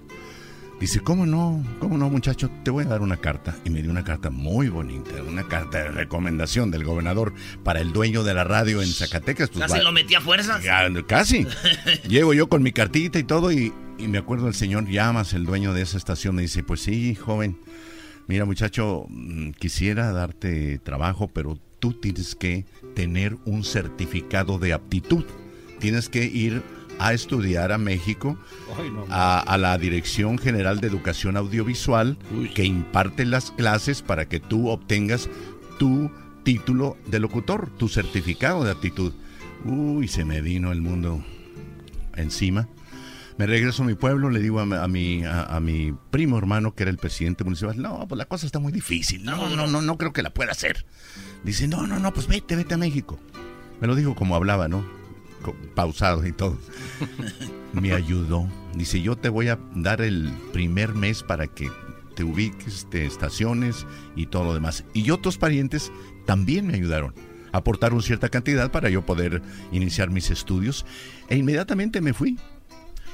[0.81, 1.63] Dice, ¿cómo no?
[1.79, 2.49] ¿Cómo no, muchacho?
[2.63, 3.55] Te voy a dar una carta.
[3.63, 7.93] Y me dio una carta muy bonita, una carta de recomendación del gobernador para el
[7.93, 9.49] dueño de la radio en Zacatecas.
[9.49, 10.63] Pues, Casi va- lo metí a fuerzas.
[10.63, 11.45] ya, casi.
[12.09, 15.45] Llego yo con mi cartita y todo y, y me acuerdo el señor Llamas, el
[15.45, 17.59] dueño de esa estación, me dice, pues sí, joven,
[18.27, 22.65] mira muchacho, mm, quisiera darte trabajo, pero tú tienes que
[22.95, 25.25] tener un certificado de aptitud.
[25.79, 26.63] Tienes que ir
[26.99, 28.37] a estudiar a México,
[29.09, 32.17] a, a la Dirección General de Educación Audiovisual,
[32.53, 35.29] que imparte las clases para que tú obtengas
[35.79, 36.11] tu
[36.43, 39.13] título de locutor, tu certificado de aptitud.
[39.65, 41.23] Uy, se me vino el mundo
[42.15, 42.67] encima.
[43.37, 46.83] Me regreso a mi pueblo, le digo a mi, a, a mi primo hermano, que
[46.83, 49.97] era el presidente municipal, no, pues la cosa está muy difícil, no, no, no, no
[49.97, 50.85] creo que la pueda hacer.
[51.43, 53.19] Dice, no, no, no, pues vete, vete a México.
[53.79, 54.85] Me lo dijo como hablaba, ¿no?
[55.41, 56.57] Co- Pausado y todo.
[57.73, 58.47] Me ayudó.
[58.75, 61.69] Dice, yo te voy a dar el primer mes para que
[62.15, 63.85] te ubiques, te estaciones
[64.15, 64.83] y todo lo demás.
[64.93, 65.91] Y otros parientes
[66.25, 67.13] también me ayudaron.
[67.53, 69.41] aportaron cierta cantidad para yo poder
[69.73, 70.85] iniciar mis estudios
[71.27, 72.37] e inmediatamente me fui.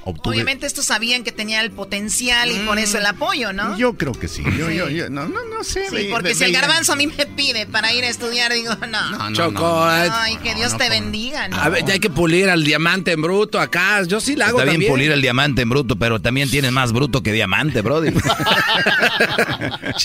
[0.07, 3.77] Obtuve- Obviamente estos sabían que tenía el potencial y por eso el apoyo, ¿no?
[3.77, 4.43] Yo creo que sí.
[4.57, 5.89] Yo, yo, yo- no, no, no sé.
[5.89, 9.11] Sí, porque si el garbanzo a mí me pide para ir a estudiar, digo, no.
[9.29, 9.83] no, Choco, no.
[9.85, 11.57] Ay, que Dios no, te bendiga, ¿no?
[11.57, 14.01] A ver, ya hay que pulir al diamante en bruto acá.
[14.03, 14.91] Yo sí la hago Está bien también.
[14.93, 18.13] pulir el diamante en bruto, pero también tienes más bruto que diamante, Brody.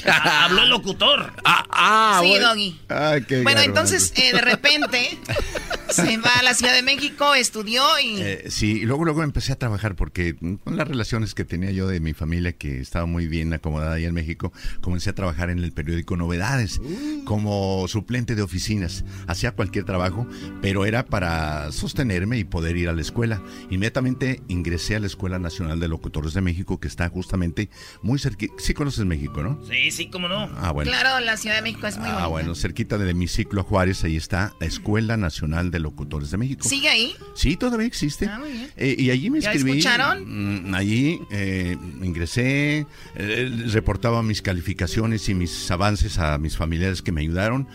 [0.07, 1.32] Habló el locutor.
[1.44, 2.48] Ah, sí, bueno.
[2.48, 2.76] Doggy.
[2.88, 3.62] Ay, qué Bueno, garbanzo.
[3.64, 5.18] entonces, eh, de repente,
[5.93, 8.20] se va a la Ciudad de México, estudió y...
[8.20, 11.70] Eh, sí, y luego, luego empecé a trabajar porque mm, con las relaciones que tenía
[11.70, 15.51] yo de mi familia, que estaba muy bien acomodada ahí en México, comencé a trabajar
[15.51, 16.80] en el periódico Novedades
[17.24, 19.05] como suplente de oficinas.
[19.26, 20.26] Hacía cualquier trabajo,
[20.61, 23.43] pero era para sostenerme y poder ir a la escuela.
[23.70, 27.68] Inmediatamente ingresé a la Escuela Nacional de Locutores de México, que está justamente
[28.03, 28.47] muy cerca.
[28.59, 29.61] Sí conoces México, ¿no?
[29.70, 30.51] Sí, sí, cómo no.
[30.57, 30.90] Ah, bueno.
[30.90, 32.26] Claro, la Ciudad de México es muy Ah, bonita.
[32.28, 36.68] bueno, cerquita de mi ciclo Juárez, ahí está la Escuela Nacional de Locutores de México.
[36.68, 37.14] ¿Sigue ahí?
[37.35, 38.26] Sí, todavía existe.
[38.26, 38.70] Ah, muy bien.
[38.76, 39.78] Eh, y allí me ¿Ya inscribí.
[39.78, 40.70] escucharon?
[40.70, 47.12] Mm, Allí eh, ingresé, eh, reportaba mis calificaciones y mis avances a mis familiares que
[47.12, 47.66] me ayudaron.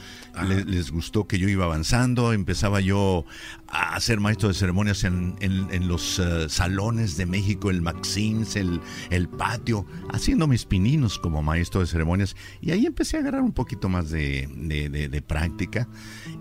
[0.47, 2.31] Le- les gustó que yo iba avanzando.
[2.31, 3.25] Empezaba yo
[3.69, 8.55] a ser maestro de ceremonias en, en- en los eh, salones de México, el Maxims,
[8.55, 12.35] el, el patio, haciendo mis pininos como maestro de ceremonias.
[12.61, 15.87] Y ahí empecé a agarrar un poquito más de, de- de- de práctica.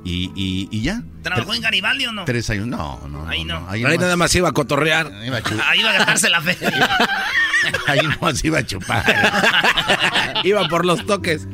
[0.05, 1.03] Y, y- y ya.
[1.23, 2.25] ¿Trabajó en Garibaldi o no?
[2.25, 2.67] Tres años.
[2.67, 3.27] No, no.
[3.29, 3.69] Ahí no.
[3.69, 5.11] Ahí nada más iba a cotorrear.
[5.27, 6.89] Iba a Ahí va a gastarse la feria.
[7.89, 9.05] Ahí nomás iba a chupar.
[10.45, 11.49] Iba por los toques.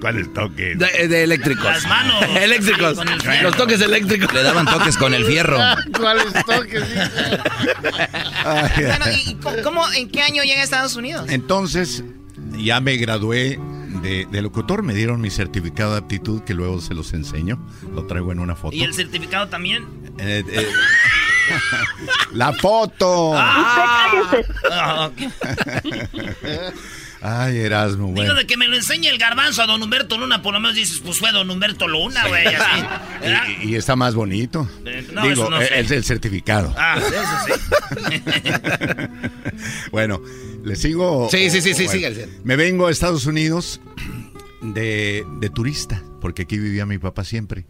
[0.00, 0.78] ¿Cuáles toques?
[0.78, 1.64] De, de eléctricos.
[1.64, 2.22] Las manos.
[2.36, 2.98] eléctricos.
[3.42, 4.32] Los toques eléctricos.
[4.34, 5.58] Le daban toques con el fierro.
[5.98, 6.84] ¿Cuáles toques?
[8.76, 11.26] Bueno, ¿y cómo, en qué año llega a Estados Unidos?
[11.28, 12.04] Entonces,
[12.58, 13.58] ya me gradué
[14.02, 17.58] de, de locutor, me dieron mi certificado de aptitud que luego se los enseño.
[17.94, 18.76] Lo traigo en una foto.
[18.76, 19.86] ¿Y el certificado también?
[20.18, 20.66] Eh, eh,
[22.32, 23.32] la foto.
[23.34, 25.32] Ah, ok.
[27.28, 28.34] Ay, Erasmo, Digo, bueno.
[28.34, 31.00] de que me lo enseñe el garbanzo a don Humberto Luna, por lo menos dices,
[31.04, 32.84] pues fue don Humberto Luna, güey, así.
[33.64, 34.68] Y, y está más bonito.
[34.84, 35.80] Eh, no, Digo, eso no eh, sé.
[35.80, 36.72] es el certificado.
[36.78, 37.08] Ah, eso
[37.46, 38.20] sí.
[39.90, 40.20] Bueno,
[40.64, 41.28] le sigo.
[41.30, 42.28] Sí, sí, sí, sí, Bueno, síguele.
[42.44, 43.80] Me vengo a Estados Unidos
[44.62, 47.66] de, de turista, porque aquí vivía mi papá siempre.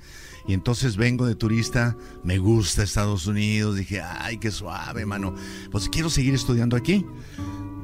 [0.48, 5.34] Y entonces vengo de turista, me gusta Estados Unidos, dije, ay, qué suave, mano.
[5.70, 7.04] Pues quiero seguir estudiando aquí.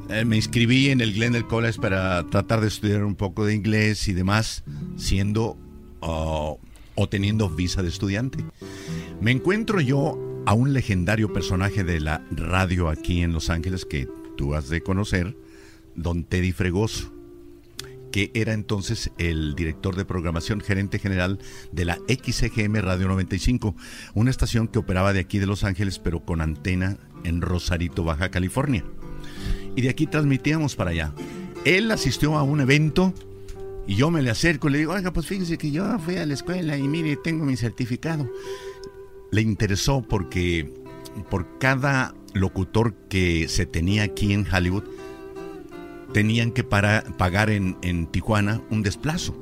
[0.09, 4.09] Eh, me inscribí en el Glendale College para tratar de estudiar un poco de inglés
[4.09, 4.64] y demás,
[4.96, 5.57] siendo
[6.00, 6.59] oh,
[6.94, 8.44] o teniendo visa de estudiante.
[9.20, 14.09] Me encuentro yo a un legendario personaje de la radio aquí en Los Ángeles que
[14.36, 15.36] tú has de conocer,
[15.94, 17.12] don Teddy Fregoso,
[18.11, 21.38] que era entonces el director de programación, gerente general
[21.70, 23.74] de la XGM Radio 95,
[24.14, 28.30] una estación que operaba de aquí de Los Ángeles, pero con antena en Rosarito, Baja
[28.30, 28.84] California.
[29.76, 31.12] Y de aquí transmitíamos para allá.
[31.64, 33.12] Él asistió a un evento
[33.86, 36.26] y yo me le acerco y le digo, oiga, pues fíjese que yo fui a
[36.26, 38.28] la escuela y mire, tengo mi certificado.
[39.30, 40.72] Le interesó porque
[41.30, 44.84] por cada locutor que se tenía aquí en Hollywood,
[46.12, 49.34] tenían que para- pagar en, en Tijuana un desplazo.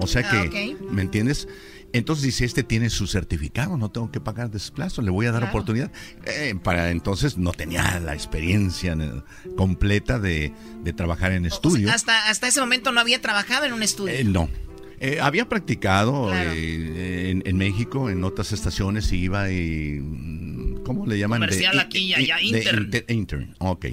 [0.00, 0.76] O sea Ah, que.
[0.90, 1.48] ¿me entiendes?
[1.92, 5.40] Entonces dice, este tiene su certificado, no tengo que pagar desplazo, le voy a dar
[5.40, 5.52] Claro.
[5.56, 5.90] oportunidad.
[6.26, 9.22] Eh, para entonces no tenía la experiencia eh,
[9.56, 11.90] completa de, de trabajar en estudio.
[11.90, 14.14] Hasta, hasta ese momento no había trabajado en un estudio.
[14.14, 14.48] Eh, no.
[15.00, 16.50] Eh, había practicado Claro.
[16.54, 20.00] eh, en, en México, en otras estaciones, y iba y...
[20.00, 21.40] mm, ¿Cómo le llaman?
[21.40, 22.84] Comercial i- aquí y allá, intern.
[22.84, 23.86] inter- intern, ok.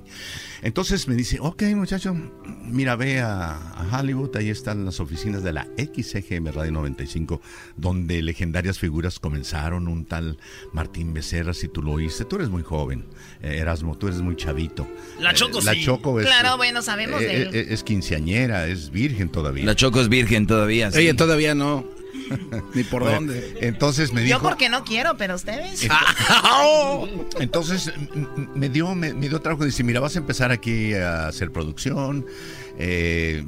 [0.61, 2.15] Entonces me dice, ok muchacho,
[2.63, 7.41] mira, ve a, a Hollywood, ahí están las oficinas de la XGM Radio 95,
[7.75, 10.37] donde legendarias figuras comenzaron, un tal
[10.71, 13.05] Martín Becerra, si tú lo oíste, tú eres muy joven,
[13.41, 14.87] eh, Erasmo, tú eres muy chavito.
[15.19, 15.83] La Choco Eh, la sí.
[15.83, 16.25] Choco es...
[16.25, 17.49] Claro, bueno, sabemos eh, de él.
[17.53, 19.65] eh, es quinceañera, es virgen todavía.
[19.65, 20.91] La Choco es virgen todavía.
[20.95, 20.99] Sí.
[21.05, 21.85] Oye, todavía no.
[22.73, 23.57] Ni por Bueno, dónde.
[23.61, 24.41] Entonces me Yo dijo...
[24.49, 25.87] porque no quiero, pero ustedes.
[27.39, 27.91] Entonces
[28.55, 29.65] me dio, me, me dio trabajo.
[29.65, 32.25] Dice, mira, vas a empezar aquí a hacer producción.
[32.79, 33.43] Eh,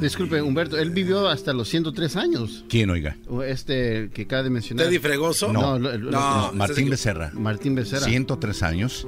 [0.00, 2.64] Disculpe, Humberto, él vivió hasta los 103 años.
[2.68, 3.16] ¿Quién, oiga?
[3.46, 4.86] Este que acaba de mencionar.
[4.86, 5.52] ¿Teddy Fregoso?
[5.52, 7.30] No, lo- lo- no, No, Martín Becerra.
[7.34, 8.06] Martín Becerra.
[8.06, 9.06] 103 años.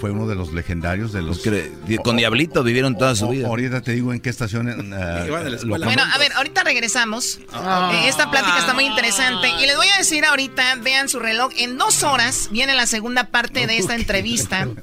[0.00, 1.40] Fue uno de los legendarios de los...
[1.40, 3.48] Pues que con Diablito vivieron toda su vida.
[3.48, 4.68] Ahorita te digo en qué estación...
[4.68, 5.86] eh, escuela.
[5.86, 7.36] Bueno, a ver, ahorita regresamos.
[7.36, 9.48] Eh, esta plática está muy interesante.
[9.60, 13.24] Y les voy a decir ahorita, vean su reloj, en dos horas viene la segunda
[13.24, 14.68] parte de esta entrevista.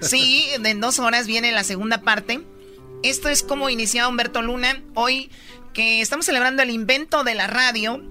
[0.00, 2.40] Sí, en dos horas viene la segunda parte.
[3.02, 5.30] Esto es como iniciaba Humberto Luna hoy
[5.72, 8.02] que estamos celebrando el invento de la radio.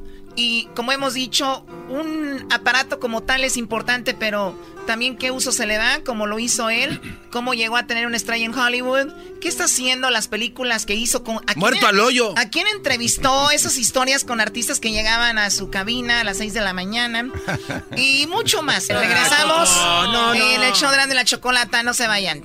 [0.42, 4.58] Y como hemos dicho, un aparato como tal es importante, pero
[4.88, 8.16] también qué uso se le da, como lo hizo él, cómo llegó a tener una
[8.16, 9.12] estrella en Hollywood,
[9.42, 11.40] qué está haciendo, las películas que hizo con...
[11.46, 12.34] ¿a Muerto al hoyo.
[12.38, 16.54] ¿A quién entrevistó esas historias con artistas que llegaban a su cabina a las 6
[16.54, 17.30] de la mañana?
[17.98, 18.88] Y mucho más.
[18.88, 20.34] Regresamos no, no.
[20.34, 22.44] en el show de la chocolata, no se vayan.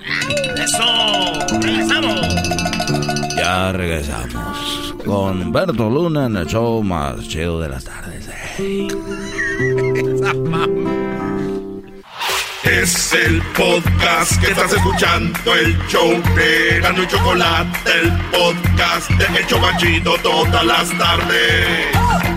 [0.57, 1.61] ¡Eso!
[1.61, 2.27] ¡Regresamos!
[3.37, 8.29] Ya regresamos con Berto Luna en el show más chido de las tardes.
[12.65, 19.47] Es el podcast que estás escuchando, el show de y Chocolate, el podcast de El
[19.47, 22.34] Chocachito todas las tardes.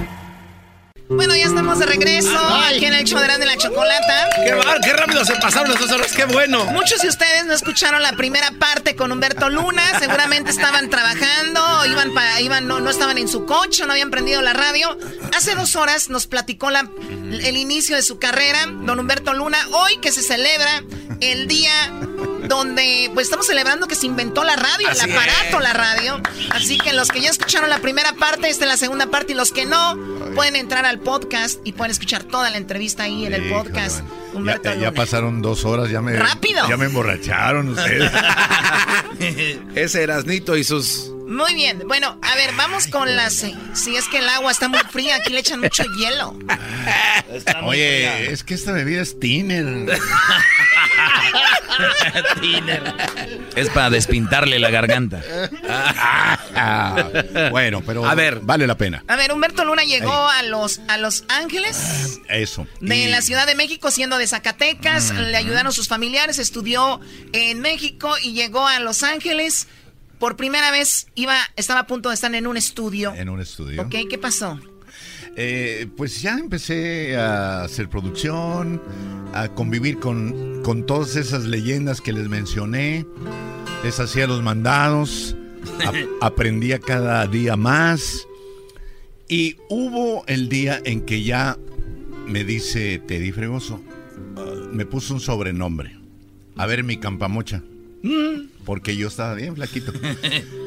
[1.10, 4.30] Bueno, ya estamos de regreso aquí en el show de la chocolata.
[4.44, 6.12] ¡Qué, bar, ¡Qué rápido se pasaron las dos horas!
[6.12, 6.66] ¡Qué bueno!
[6.66, 9.82] Muchos de ustedes no escucharon la primera parte con Humberto Luna.
[10.00, 14.42] Seguramente estaban trabajando, iban para, iban, no, no estaban en su coche, no habían prendido
[14.42, 14.98] la radio.
[15.36, 19.58] Hace dos horas nos platicó la, el inicio de su carrera, don Humberto Luna.
[19.72, 20.84] Hoy que se celebra
[21.22, 21.72] el día
[22.48, 26.22] donde pues estamos celebrando que se inventó la radio, Así el aparato, la radio.
[26.52, 29.36] Así que los que ya escucharon la primera parte, esta es la segunda parte, y
[29.36, 29.98] los que no,
[30.36, 34.02] pueden entrar al podcast y pueden escuchar toda la entrevista ahí en el podcast.
[34.38, 34.92] Humberto Ya, ya Luna.
[34.94, 36.14] pasaron dos horas, ya me...
[36.14, 36.68] ¡Rápido!
[36.70, 38.12] Ya me emborracharon ustedes.
[39.76, 41.12] Ese Erasnito y sus...
[41.28, 43.44] Muy bien, bueno, a ver, vamos con las...
[43.44, 46.34] eh, Si es que el agua está muy fría, aquí le echan mucho hielo.
[47.64, 50.00] Oye, es que esta bebida es tiner.
[53.56, 55.22] Es para despintarle la garganta.
[57.52, 58.40] Bueno, pero A ver.
[58.42, 59.04] vale la pena.
[59.08, 62.68] A ver, Humberto Luna llegó a los, a los Ángeles Eso.
[62.80, 65.14] de Y- la Ciudad de México, siendo de Zacatecas.
[65.14, 67.00] Le ayudaron sus familiares, estudió
[67.34, 69.68] en México y llegó a Los Ángeles.
[70.20, 73.14] Por primera vez iba, estaba a punto de estar en un estudio.
[73.14, 73.82] En un estudio.
[73.84, 73.96] ¿Ok?
[74.10, 74.60] ¿Qué pasó?
[75.36, 78.82] Eh, pues ya empecé a hacer producción,
[79.34, 83.06] a convivir con, con todas esas leyendas que les mencioné.
[83.84, 85.36] Les hacía los mandados,
[85.86, 88.26] ap- aprendía cada día más.
[89.30, 91.58] Y hubo el día en que ya
[92.26, 93.80] me dice Teddy Fregoso,
[94.72, 95.98] me puso un sobrenombre.
[96.56, 97.62] A ver, mi campamocha.
[98.66, 99.92] Porque yo estaba bien flaquito.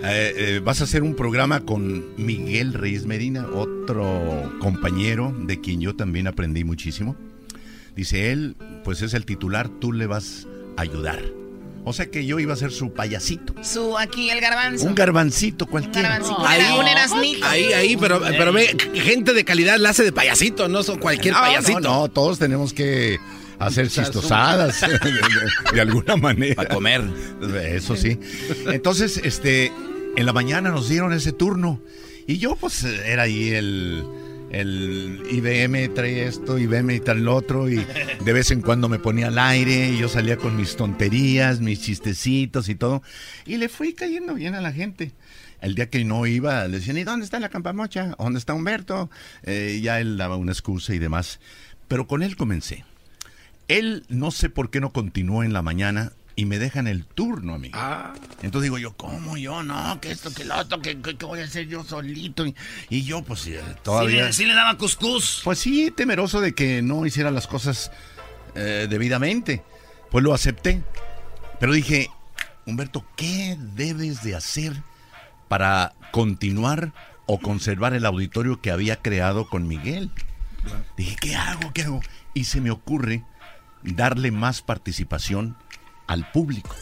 [0.03, 5.83] Eh, eh, vas a hacer un programa con Miguel Reyes Medina, otro compañero de quien
[5.83, 7.17] yo también aprendí muchísimo.
[7.95, 10.49] Dice él, pues es el titular, tú le vas
[10.79, 11.21] a ayudar.
[11.85, 13.55] O sea que yo iba a ser su payasito.
[13.63, 14.87] Su, aquí el garbanzo.
[14.87, 16.09] Un garbancito cualquiera.
[16.09, 16.47] garbancito.
[16.47, 20.83] Ahí, un ahí, ahí, pero, pero ve, gente de calidad la hace de payasito, no
[20.83, 21.81] son cualquier No, payasito.
[21.81, 23.19] No, no, todos tenemos que
[23.61, 24.81] hacer chistosadas
[25.73, 26.57] de, alguna manera.
[26.57, 27.03] Para comer.
[27.65, 28.19] Eso sí.
[28.67, 29.73] Entonces, este,
[30.17, 31.81] en la mañana nos dieron ese turno
[32.27, 34.05] y yo pues era ahí el,
[34.51, 37.85] el IBM trae esto, IBM trae el otro y
[38.25, 41.81] de vez en cuando me ponía al aire y yo salía con mis tonterías, mis
[41.81, 43.03] chistecitos y todo
[43.47, 45.13] y le fui cayendo bien a la gente.
[45.61, 48.15] El día que no iba, le decían, ¿y dónde está la campamocha?
[48.19, 49.11] ¿Dónde está Humberto?
[49.43, 51.39] Eh, ya él daba una excusa y demás.
[51.87, 52.85] Pero con él comencé.
[53.79, 57.55] Él no sé por qué no continuó en la mañana y me dejan el turno
[57.55, 57.71] a mí.
[58.43, 59.63] Entonces digo yo, ¿cómo yo?
[59.63, 62.47] No, que esto, que lo otro, que, que- que voy a hacer yo solito.
[62.47, 62.55] Y,
[62.89, 64.33] y yo, pues eh, Sí todavía...
[64.33, 65.41] sí le daba cuscús.
[65.45, 67.91] Pues sí, temeroso de que no hiciera las cosas
[68.55, 69.63] eh, debidamente.
[70.11, 70.83] Pues lo acepté.
[71.59, 72.09] Pero dije,
[72.67, 74.73] Humberto, ¿qué debes de hacer
[75.49, 76.93] para continuar
[77.27, 80.11] o conservar el auditorio que había creado con Miguel?
[80.97, 81.73] Dije, ¿qué hago?
[81.75, 82.01] ¿Qué hago?
[82.35, 83.25] Y se me ocurre
[83.83, 85.57] darle más participación
[86.07, 86.75] al público.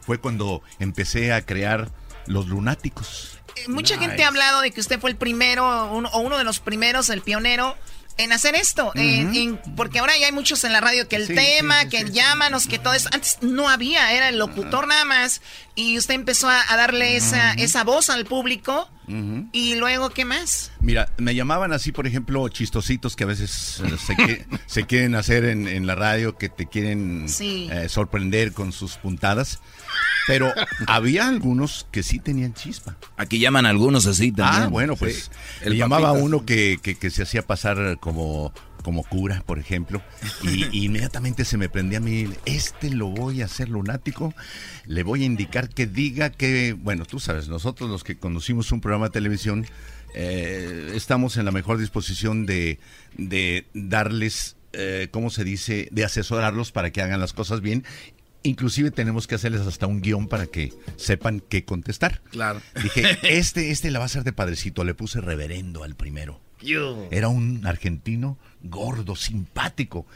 [0.00, 1.90] Fue cuando empecé a crear
[2.26, 3.38] los lunáticos.
[3.56, 4.08] Eh, Mucha Nice.
[4.08, 7.10] gente ha hablado de que usted fue el primero uno- o uno de los primeros,
[7.10, 7.76] el pionero
[8.18, 11.26] en hacer esto, en- en- porque ahora ya hay muchos en la radio que el
[11.26, 14.86] Sí, tema, sí, que sí, llámanos, que todo eso, antes no había, era el locutor
[14.86, 15.40] nada más,
[15.74, 18.88] y usted empezó a, a darle esa, esa voz al público,
[19.52, 20.70] y luego, ¿qué más?
[20.80, 25.14] Mira, me llamaban así, por ejemplo, chistositos que a veces eh, se, que- se quieren
[25.16, 29.58] hacer en, en la radio, que te quieren eh, sorprender con sus puntadas.
[30.26, 30.52] Pero
[30.86, 32.96] había algunos que sí tenían chispa.
[33.16, 34.62] Aquí llaman algunos así también.
[34.64, 35.30] Ah, bueno, pues
[35.62, 35.68] Sí.
[35.70, 38.52] le llamaba a uno que, que- que se hacía pasar como,
[38.84, 40.00] como cura, por ejemplo,
[40.42, 44.32] y, y inmediatamente se me prendía a mí, este lo voy a hacer lunático,
[44.86, 48.80] le voy a indicar que diga que, bueno, tú sabes, nosotros los que conducimos un
[48.80, 49.66] programa de televisión,
[50.14, 52.78] eh, estamos en la mejor disposición de,
[53.16, 57.84] de darles, eh, ¿cómo se dice?, de asesorarlos para que hagan las cosas bien.
[58.44, 62.22] Inclusive tenemos que hacerles hasta un guion para que sepan qué contestar.
[62.30, 62.60] Claro.
[62.82, 64.84] Dije, este, este la va a hacer de padrecito.
[64.84, 66.40] Le puse reverendo al primero.
[67.10, 70.06] Era un argentino gordo, simpático,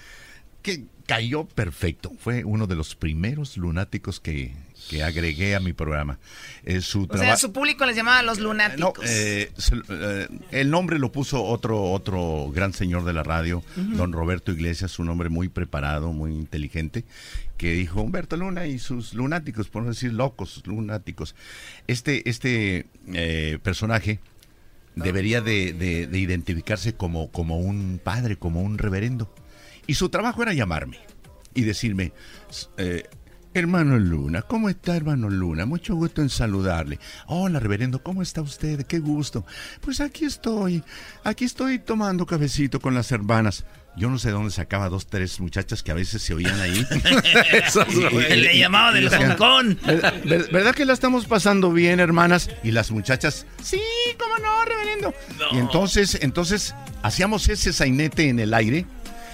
[0.63, 2.13] que cayó perfecto.
[2.19, 4.55] Fue uno de los primeros lunáticos que,
[4.89, 6.19] que agregué a mi programa.
[6.65, 9.05] Eh, su O sea, su público les llamaba los lunáticos.
[9.09, 14.13] eh, se- eh, el nombre lo puso otro, otro gran señor de la radio, don
[14.13, 17.05] Roberto Iglesias, un hombre muy preparado, muy inteligente,
[17.57, 21.35] que dijo Humberto Luna y sus lunáticos, por no decir locos, lunáticos.
[21.87, 24.21] Este, este eh, personaje
[24.95, 29.33] debería de, de- de identificarse como, como un padre, como un reverendo.
[29.87, 30.99] Y su trabajo era llamarme
[31.55, 32.13] y decirme,
[32.77, 33.05] eh,
[33.59, 35.67] hermano Luna, ¿cómo está hermano Luna?
[35.67, 36.99] Mucho gusto en saludarle.
[37.27, 38.85] Hola reverendo, ¿cómo está usted?
[38.87, 39.45] Qué gusto.
[39.81, 40.83] Pues aquí estoy,
[41.25, 43.65] aquí estoy tomando cafecito con las hermanas.
[43.97, 46.87] Yo no sé dónde sacaba dos, tres muchachas que a veces se oían ahí.
[48.29, 49.77] Le llamaba del Hong Kong.
[49.87, 52.51] "¿Ver- ver- ¿Verdad que la estamos pasando bien, hermanas?
[52.63, 53.81] Y las muchachas, sí,
[54.19, 55.15] cómo no, reverendo.
[55.53, 58.85] Y entonces, entonces, hacíamos ese sainete en el aire.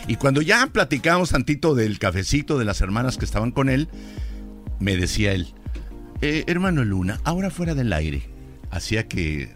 [0.08, 3.88] Y cuando ya platicábamos tantito del cafecito de las hermanas que estaban con él,
[4.80, 5.54] me decía él,
[6.20, 8.22] "Eh, hermano Luna, ahora fuera del aire.
[8.70, 9.54] Hacía que,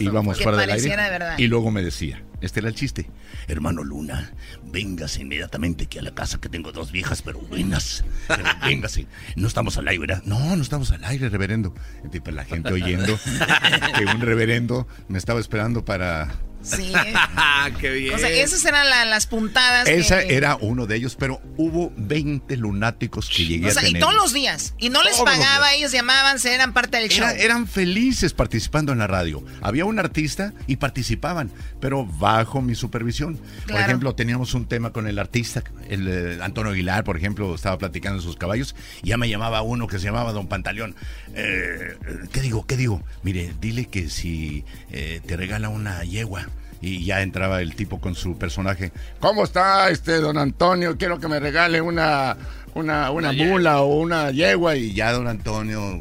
[0.00, 0.58] íbamos fuera.
[0.58, 0.96] del aire.
[0.96, 1.42] de.
[1.42, 3.10] Y luego me decía, este era el chiste,
[3.48, 4.32] hermano Luna,
[4.64, 8.04] véngase inmediatamente aquí a la casa que tengo dos viejas pero buenas.
[8.28, 10.22] Pero véngase, no estamos al aire, ¿verdad?
[10.24, 11.74] No, no estamos al aire, reverendo.
[12.12, 13.18] Y pues la gente oyendo
[13.98, 16.34] que un reverendo me estaba esperando para...
[16.66, 16.92] Sí.
[17.80, 18.14] ¡Qué bien!
[18.14, 19.88] O sea, esas eran la- las puntadas.
[19.88, 23.88] Esa que- era uno de ellos, pero hubo 20 lunáticos que llegué O sea, a
[23.88, 24.74] y todos los días.
[24.78, 27.24] Y no les Todos pagaba, ellos llamaban, se eran parte del show.
[27.26, 29.44] Era- eran felices participando en la radio.
[29.62, 33.38] Había un artista y participaban, pero bajo mi supervisión.
[33.68, 37.78] Por ejemplo, teníamos un tema con el artista, el eh, Antonio Aguilar, por ejemplo, estaba
[37.78, 40.96] platicando de sus caballos y ya me llamaba uno que se llamaba Don Pantaleón.
[41.34, 41.96] Eh,
[42.32, 42.66] ¿Qué digo?
[42.66, 43.02] ¿Qué digo?
[43.22, 46.48] Mire, dile que si eh, te regala una yegua.
[46.86, 48.92] Y ya entraba el tipo con su personaje.
[49.18, 50.96] ¿Cómo está este don Antonio?
[50.96, 52.36] Quiero que me regale una,
[52.74, 54.76] una, una mula o una yegua.
[54.76, 56.00] Y ya don Antonio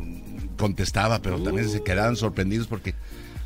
[0.58, 2.94] contestaba, pero también se quedaban sorprendidos porque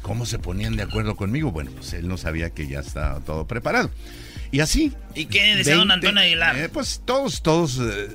[0.02, 1.52] cómo se ponían de acuerdo conmigo.
[1.52, 3.90] Bueno, pues él no sabía que ya estaba todo preparado.
[4.52, 4.92] Y así.
[5.16, 6.58] ¿Y qué decía don 20, Antonio Aguilar?
[6.58, 8.08] eh, pues todos, todos eh,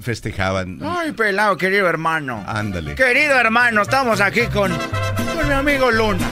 [0.00, 0.78] festejaban.
[0.82, 2.44] Ay, pelado, querido hermano.
[2.46, 2.94] Ándale.
[2.94, 6.26] Querido hermano, estamos aquí con, con mi amigo Luna.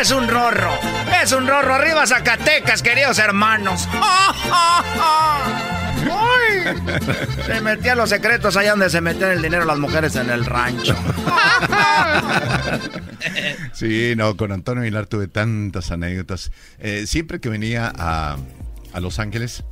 [0.00, 0.70] Es un rorro,
[1.22, 1.74] es un rorro.
[1.74, 3.88] Arriba Zacatecas, queridos hermanos.
[6.10, 6.76] ¡Ay!
[7.46, 10.94] Se metía los secretos allá donde se metían el dinero las mujeres en el rancho.
[13.72, 16.50] Sí, no, con Antonio Aguilar tuve tantas anécdotas.
[16.78, 18.36] Eh, siempre que venía a,
[18.92, 19.64] a Los Ángeles,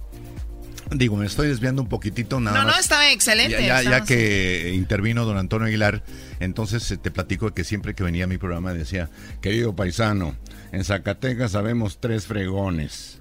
[0.91, 3.53] digo, me estoy desviando un poquitito nada No, no, estaba excelente.
[3.67, 6.03] Ya, ya- ya que intervino don Antonio Aguilar,
[6.41, 9.09] entonces eh, te platico que siempre que venía a mi programa decía,
[9.41, 10.37] querido paisano,
[10.73, 13.21] en Zacatecas sabemos tres fregones.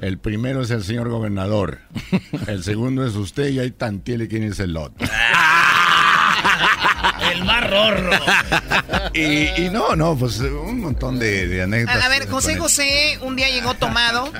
[0.00, 1.80] El primero es el señor gobernador,
[2.46, 5.06] el segundo es usted y ahí tantiele quién es el otro.
[7.32, 8.10] El más rorro.
[9.12, 12.00] Y, y no, no, pues un montón de, de anécdotas.
[12.02, 12.56] A, a ver, José.
[12.56, 14.30] José un día llegó tomado.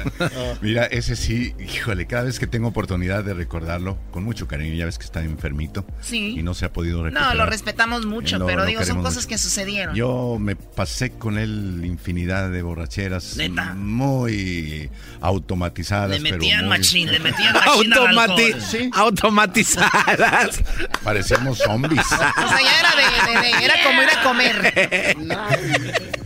[0.62, 4.86] Mira, ese sí, híjole, cada vez que tengo oportunidad de recordarlo, con mucho cariño, ya
[4.86, 6.34] ves que está enfermito Sí.
[6.38, 7.34] y no se ha podido recuperar.
[7.36, 9.28] No, lo respetamos mucho, Lo- pero lo digo, son cosas mucho.
[9.28, 9.94] que sucedieron.
[9.94, 13.74] Yo me pasé con él infinidad de borracheras ¿Neta?
[13.74, 14.90] muy
[15.20, 16.10] automatizadas.
[16.10, 18.62] Le metían pero muy- machín, le metían machín al Automati- alcohol.
[18.62, 18.90] Sí.
[18.94, 20.62] Automatizadas.
[21.04, 22.06] Parecíamos zombies.
[22.16, 25.16] O sea, ya era de, de- de- era como ir a comer.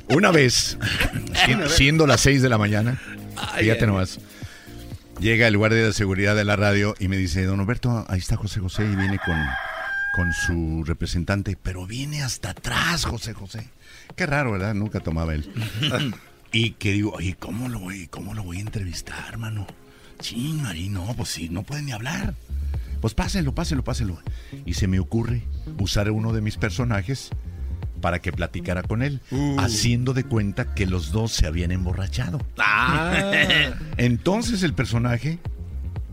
[0.09, 0.79] Una vez,
[1.47, 3.01] si- siendo las 6 de la mañana,
[3.59, 4.19] fíjate nomás,
[5.21, 8.37] llega el guardia de seguridad de la radio y me dice, don Alberto, ahí está
[8.37, 9.39] José José y viene con,
[10.17, 13.69] con su representante, pero viene hasta atrás, José José.
[14.17, 14.75] Qué raro, ¿verdad?
[14.75, 15.51] Nunca tomaba él.
[16.53, 19.67] y que digo, oye, ¿cómo lo voy, cómo lo voy a entrevistar, hermano?
[20.21, 22.35] Sí, Mari, no, pues sí, no puede ni hablar.
[23.01, 24.19] Pues pásenlo, pásenlo, pásenlo.
[24.65, 25.43] Y se me ocurre
[25.79, 27.31] usar uno de mis personajes
[28.01, 29.21] para que platicara con él,
[29.59, 32.41] haciendo de cuenta que los dos se habían emborrachado.
[33.97, 35.39] Entonces el personaje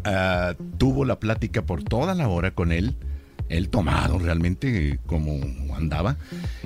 [0.03, 2.95] ah, tuvo la plática por toda la hora con él,
[3.49, 5.39] él tomado realmente como
[5.75, 6.17] andaba,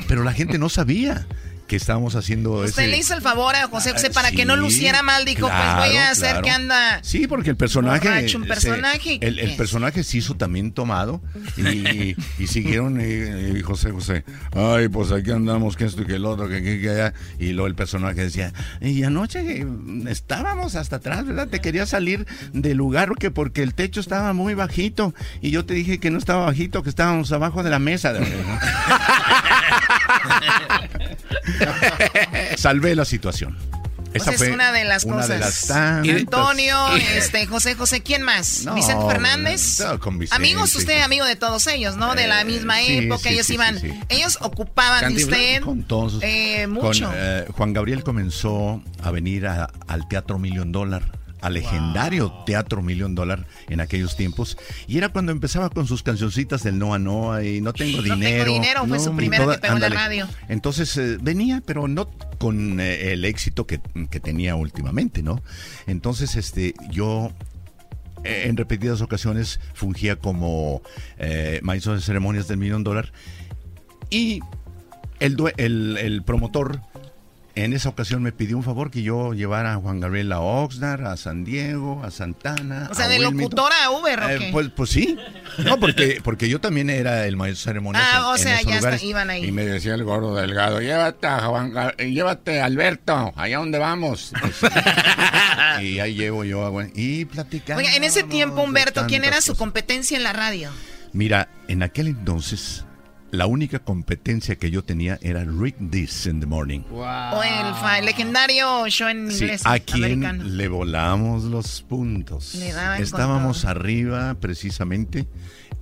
[0.07, 1.27] pero la gente no sabía
[1.71, 2.87] que estábamos haciendo Usted ese...
[2.91, 5.23] le hizo el favor a José José para Sí, que no luciera mal.
[5.23, 6.41] Dijo, pues voy a hacer claro.
[6.41, 6.99] que anda.
[7.01, 8.09] Sí, porque el personaje.
[8.09, 11.21] Borracho, un se- personaje, el, personaje se hizo también tomado
[11.55, 14.25] y, y siguieron y José José.
[14.53, 17.13] Ay, pues aquí andamos, que esto y que el otro, que aquí, que allá.
[17.39, 19.65] Y luego el personaje decía, y anoche
[20.09, 21.47] estábamos hasta atrás, ¿verdad?
[21.47, 25.15] Te quería salir del lugar que porque el techo estaba muy bajito.
[25.39, 28.11] Y yo te dije que no estaba bajito, que estábamos abajo de la mesa.
[32.57, 33.57] Salvé la situación.
[34.13, 35.29] Esa pues es una de las cosas.
[35.29, 36.15] De las tantas.
[36.15, 38.65] Antonio, este, José José, ¿quién más?
[38.75, 39.79] Vicente Fernández.
[39.79, 40.35] No, con Vicente.
[40.35, 42.15] Amigos, usted amigo de todos ellos, ¿no?
[42.15, 43.79] De la eh, misma época, ellos iban,
[44.09, 47.05] ellos ocupaban de usted con todos, eh, mucho.
[47.05, 51.03] Con, eh, Juan Gabriel comenzó a venir al Teatro Million Dollar
[51.41, 54.57] al legendario Teatro Million Dollar en aquellos tiempos.
[54.87, 58.15] Y era cuando empezaba con sus cancioncitas del Noa Noa y no tengo dinero.
[58.17, 60.27] No tengo dinero, fue su primera que pegó en la radio.
[60.47, 63.79] Entonces eh, venía, pero no con eh, el éxito que,
[64.21, 65.41] tenía últimamente, ¿no?
[65.87, 67.31] Entonces, este, yo
[68.23, 70.81] eh, en repetidas ocasiones fungía como
[71.63, 73.11] maestro de ceremonias del Million Dollar
[74.09, 74.41] y
[75.19, 76.81] el, el, el promotor
[77.55, 81.05] en esa ocasión me pidió un favor que yo llevara a Juan Gabriel a Oxnard,
[81.05, 82.87] a San Diego, a Santana.
[82.91, 85.17] O sea, de locutora a Uber, ¿o eh, pues, pues sí.
[85.57, 88.07] No, porque, porque yo también era el maestro ceremonioso.
[88.09, 89.45] Ah, o sea, ya iban ahí.
[89.45, 94.33] Y me decía el gordo delgado, llévate a Juan, llévate a Alberto, allá donde vamos.
[95.81, 97.81] y ahí llevo yo y platicando.
[97.81, 100.69] Oiga, en ese tiempo, Humberto, ¿quién era su competencia en la radio?
[101.13, 102.85] Mira, en aquel entonces
[103.31, 106.81] la única competencia que yo tenía era Read This in the Morning.
[106.91, 109.61] O el, legendario show en inglés.
[109.65, 112.55] A quien le volamos los puntos.
[112.99, 115.27] Estábamos arriba precisamente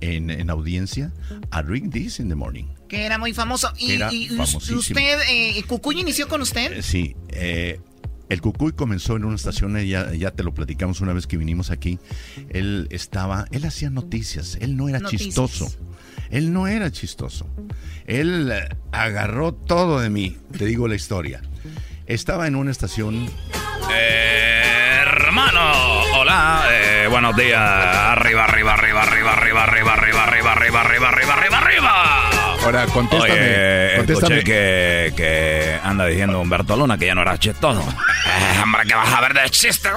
[0.00, 1.12] en, audiencia
[1.50, 2.66] a Read This in the Morning.
[2.88, 3.72] Que era muy famoso.
[3.78, 4.00] Y,
[4.32, 6.72] usted, eh, ¿Cucuy inició con usted?
[6.72, 7.16] Eh, sí.
[7.28, 7.80] Eh,
[8.28, 11.70] el Cucuy comenzó en una estación, ya, ya te lo platicamos una vez que vinimos
[11.70, 11.98] aquí.
[12.48, 15.68] Él estaba, él hacía noticias, él no era chistoso.
[16.30, 17.46] Él no era chistoso.
[18.06, 20.36] Él eh, agarró todo de mí.
[20.56, 21.42] Te digo la historia.
[22.06, 23.28] Estaba en una estación.
[25.06, 25.60] hermano,
[26.18, 27.60] hola, eh, buenos días.
[27.60, 32.29] Arriba, arriba, arriba, arriba, arriba, arriba, arriba, arriba, arriba, arriba, arriba, arriba, arriba.
[32.70, 33.32] Ahora, contéstame.
[33.32, 34.44] Oye, contéstame.
[34.44, 37.80] que, que anda diciendo Humberto Luna que ya no era chistoso.
[37.80, 39.90] Eh, hombre, que vas a ver de chistes.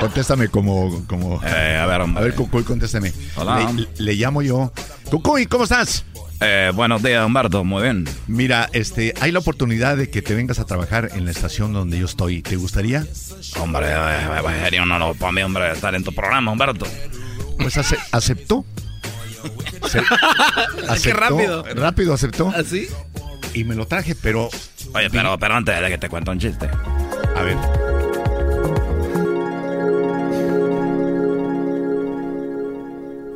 [0.00, 1.06] Contéstame como...
[1.06, 2.22] como eh, a ver, hombre.
[2.22, 3.12] A ver, Cucuy, contéstame.
[3.36, 3.70] Hola.
[3.98, 4.72] Le, llamo yo.
[5.10, 6.06] Cucuy, ¿cómo estás?
[6.40, 7.64] Eh, buenos días, Humberto.
[7.64, 8.08] Muy bien.
[8.26, 11.98] Mira, este, hay la oportunidad de que te vengas a trabajar en la estación donde
[11.98, 12.40] yo estoy.
[12.40, 13.04] ¿Te gustaría?
[13.60, 16.86] Hombre, eh, sería un honor para mí, hombre, estar en tu programa, Humberto.
[17.58, 17.76] Pues
[18.10, 18.64] aceptó.
[21.02, 21.64] Qué rápido.
[21.74, 22.52] Rápido aceptó.
[22.54, 22.88] ¿Así?
[22.92, 23.18] ¿Ah,
[23.54, 24.48] y me lo traje, pero.
[24.94, 26.68] Oye, pero, pero antes de que te cuente un chiste.
[27.36, 27.56] A ver.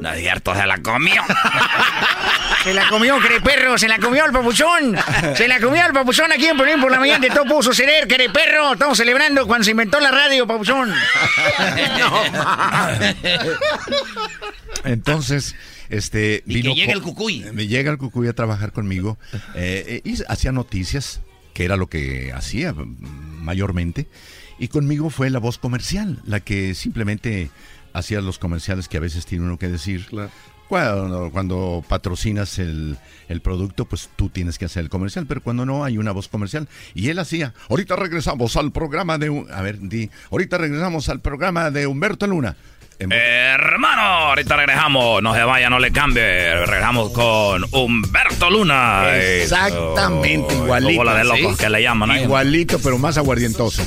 [0.01, 1.23] No es cierto, se la comió.
[2.63, 4.97] Se la comió, perro, se la comió el papuchón.
[5.35, 7.27] Se la comió el papuchón aquí en Pelín por la mañana.
[7.35, 8.75] Todo pudo suceder, perro.
[8.75, 10.95] Estamos celebrando cuando se inventó la radio, papuchón.
[11.99, 12.23] No,
[14.85, 15.57] Entonces,
[15.93, 17.45] este, y que llega el cucuy.
[17.53, 19.19] Me llega el cucuy a trabajar conmigo
[19.55, 21.21] eh, y hacía noticias,
[21.53, 24.09] que era lo que hacía mayormente.
[24.59, 27.51] Y conmigo fue la voz comercial, la que simplemente
[27.93, 30.07] hacía los comerciales que a veces tiene uno que decir.
[30.69, 32.97] Cuando, cuando, patrocinas el,
[33.29, 36.29] el, producto, pues tú tienes que hacer el comercial, pero cuando no hay una voz
[36.29, 36.67] comercial.
[36.95, 41.71] Y él hacía, ahorita regresamos al programa de, a ver, di, ahorita regresamos al programa
[41.71, 42.57] de Humberto Luna.
[42.99, 49.17] Hermano, ahorita regresamos, no se vaya, no le cambie, regresamos con Humberto Luna.
[49.17, 51.05] Exactamente, igualito.
[51.15, 52.19] de locos que le llaman.
[52.19, 53.83] Igualito, pero más aguardientoso.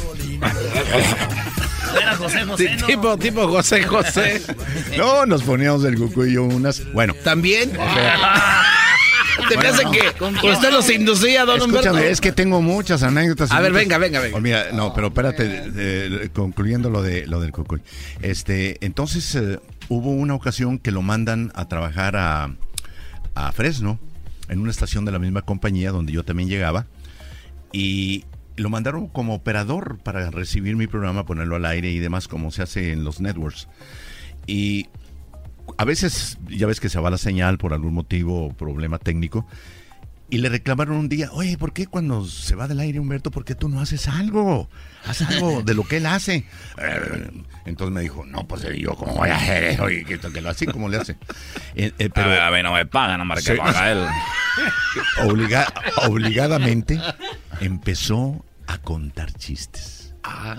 [2.02, 2.77] Era José José.
[2.86, 4.41] Tipo, tipo José José.
[4.98, 6.82] No, nos poníamos el Goku y yo unas.
[6.94, 7.14] Bueno.
[7.23, 7.72] ¿También?
[9.49, 12.10] ¿Te parece que usted los inducía, don Escúchame, Humberto?
[12.10, 13.52] es que tengo muchas anécdotas.
[13.52, 14.38] A ver, venga, venga, venga.
[14.38, 17.82] Oh, mira, no, pero espérate, concluyendo lo de lo del Cucuy.
[18.22, 19.60] Este, entonces eh,
[19.90, 22.56] hubo una ocasión que lo mandan a trabajar a,
[23.36, 23.99] a Fresno,
[24.49, 26.88] en una estación de la misma compañía donde yo también llegaba.
[27.72, 28.26] Y
[28.56, 32.62] lo mandaron como operador para recibir mi programa, ponerlo al aire y demás, como se
[32.64, 33.68] hace en los networks.
[34.48, 34.88] Y
[35.78, 39.48] a veces, ya ves que se va la señal por algún motivo o problema técnico.
[40.28, 43.46] Y le reclamaron un día, oye, ¿por qué cuando se va del aire Humberto, por
[43.46, 44.68] qué tú no haces algo?
[45.06, 46.46] Haz algo de lo que él hace.
[46.80, 47.32] Eh,
[47.66, 50.66] entonces me dijo, no, pues yo cómo voy a hacer eso y que, lo así
[50.66, 51.16] como le hace.
[51.76, 54.08] Eh, eh, pero, a, ver, no me pagan, no que paga él.
[56.08, 57.00] obligadamente
[57.62, 60.16] empezó a contar chistes.
[60.24, 60.58] Ah.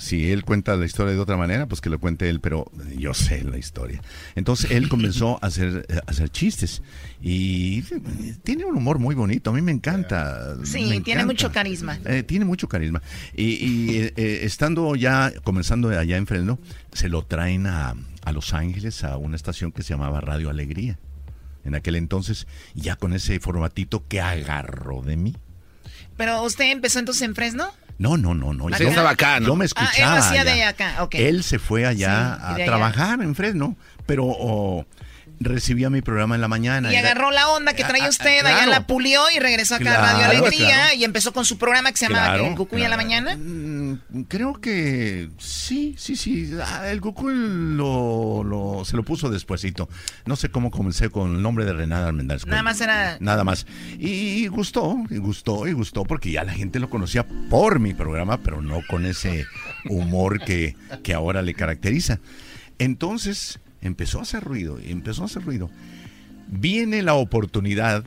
[0.00, 3.14] Si él cuenta la historia de otra manera, pues que lo cuente él, pero yo
[3.14, 4.02] sé la historia.
[4.34, 6.82] Entonces él comenzó a hacer, a hacer chistes
[7.20, 7.82] y
[8.44, 10.56] tiene un humor muy bonito, a mí me encanta.
[10.64, 11.98] Sí, tiene mucho carisma.
[12.04, 13.02] Eh, tiene mucho carisma.
[13.34, 16.58] Y, eh, eh, estando ya, comenzando allá en Fresno,
[16.92, 20.98] se lo traen a, a Los Ángeles a una estación que se llamaba Radio Alegría.
[21.64, 25.34] En aquel entonces, ya con ese formatito que agarró de mí.
[26.16, 27.68] Pero usted empezó entonces en Fresno.
[27.98, 28.68] No, no, no, no.
[28.68, 28.78] Acá.
[28.78, 29.48] Yo, estaba acá, ¿no?
[29.48, 30.12] yo me Ah, escuchaba.
[30.14, 30.54] él hacía allá.
[30.54, 31.08] de acá.
[31.12, 33.76] Él se fue allá Sí, a trabajar en Fresno,
[34.06, 34.86] pero oh,
[35.40, 36.92] recibía mi programa en la mañana.
[36.92, 39.94] Y Era- agarró la onda que traía Ah, usted, allá la pulió y regresó acá
[39.94, 40.94] a Radio Alegría claro.
[40.96, 42.38] y empezó con su programa que se llamaba.
[42.56, 43.36] Cucuy en la mañana.
[44.28, 46.50] Creo que sí, sí, sí.
[46.62, 49.88] Ah, El Goku lo, lo- se lo puso despuesito.
[50.26, 52.46] No sé cómo comencé con el nombre de Renata Almendares.
[52.46, 53.18] Nada más era...
[53.20, 53.66] Nada más.
[53.98, 57.94] Y, y gustó, y gustó, y gustó, porque ya la gente lo conocía por mi
[57.94, 59.46] programa, pero no con ese
[59.88, 62.18] humor que, que ahora le caracteriza.
[62.78, 65.70] Entonces empezó a hacer ruido, empezó a hacer ruido.
[66.48, 68.04] Viene la oportunidad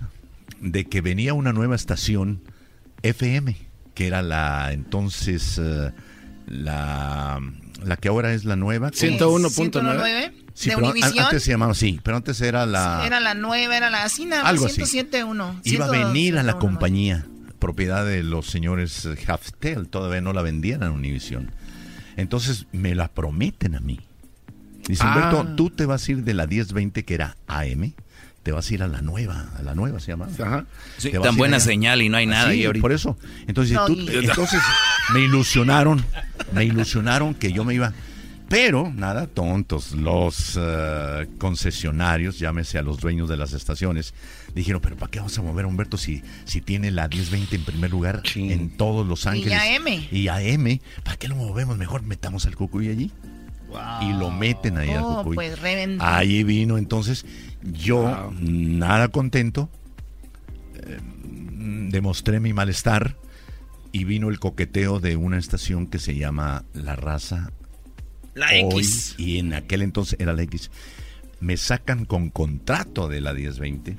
[0.59, 2.41] de que venía una nueva estación
[3.03, 3.55] FM,
[3.93, 5.91] que era la entonces eh,
[6.47, 7.39] la,
[7.83, 8.91] la que ahora es la nueva.
[8.93, 10.87] Sí, 101.9 Sí, de pero
[11.25, 13.03] antes se llamaba, sí, pero antes era la...
[13.05, 14.81] Era la nueva, era la así nada más, Algo así.
[14.81, 15.61] 107.1.
[15.63, 16.59] Iba a 100, venir a la 101.9.
[16.59, 17.25] compañía,
[17.57, 21.51] propiedad de los señores eh, Haftel, todavía no la vendían a Univision.
[22.17, 24.01] Entonces me la prometen a mí.
[24.87, 25.15] Dice, Ah.
[25.31, 27.93] Humberto, tú te vas a ir de la 1020 que era AM,
[28.43, 30.27] te vas a ir a la nueva, a la nueva se llama.
[30.97, 31.65] Sí, tan a buena allá.
[31.65, 32.81] señal y no hay nada Sí, ahorita.
[32.81, 33.17] por eso.
[33.47, 34.59] Entonces, tú- entonces
[35.13, 36.03] me ilusionaron,
[36.53, 37.93] me ilusionaron que yo me iba.
[38.49, 44.13] Pero, nada, tontos, los eh, concesionarios, llámese a los dueños de las estaciones,
[44.53, 47.63] dijeron, pero ¿para qué vamos a mover a Humberto si, si tiene la 1020 en
[47.63, 49.57] primer lugar en todos Los Ángeles?
[49.57, 49.87] AM.
[50.11, 51.77] Y AM, ¿para qué lo movemos?
[51.77, 53.09] Mejor metamos al Cucuy allí.
[54.01, 55.35] Y lo meten ahí al Oh, Cucuy.
[55.35, 55.59] pues.
[55.99, 57.25] Ahí vino entonces
[57.61, 59.69] yo nada contento,
[60.75, 60.99] eh,
[61.89, 63.15] demostré mi malestar
[63.91, 67.51] y vino el coqueteo de una estación que se llama La Raza.
[68.33, 69.15] La Hoy, X.
[69.17, 70.71] Y en aquel entonces era la X.
[71.39, 73.95] Me sacan con contrato de la 1020,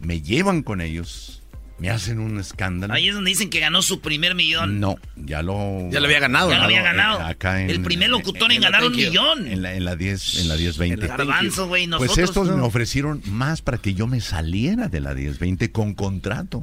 [0.00, 1.42] me llevan con ellos,
[1.78, 2.94] me hacen un escándalo.
[2.94, 4.80] Ahí es donde dicen que ganó su primer millón.
[4.80, 5.90] No, ya lo...
[5.90, 7.20] Ya lo había ganado, Ya lo había Eh, ganado.
[7.20, 9.08] acá en- el primer locutor en, en- ganar un Thank you.
[9.08, 9.46] millón.
[9.46, 11.06] En la, en la 10, en la 1020.
[11.06, 12.56] Garbanzo, güey, nosotros Pues estos no.
[12.56, 16.62] me ofrecieron más para que yo me saliera de la 1020 con contrato.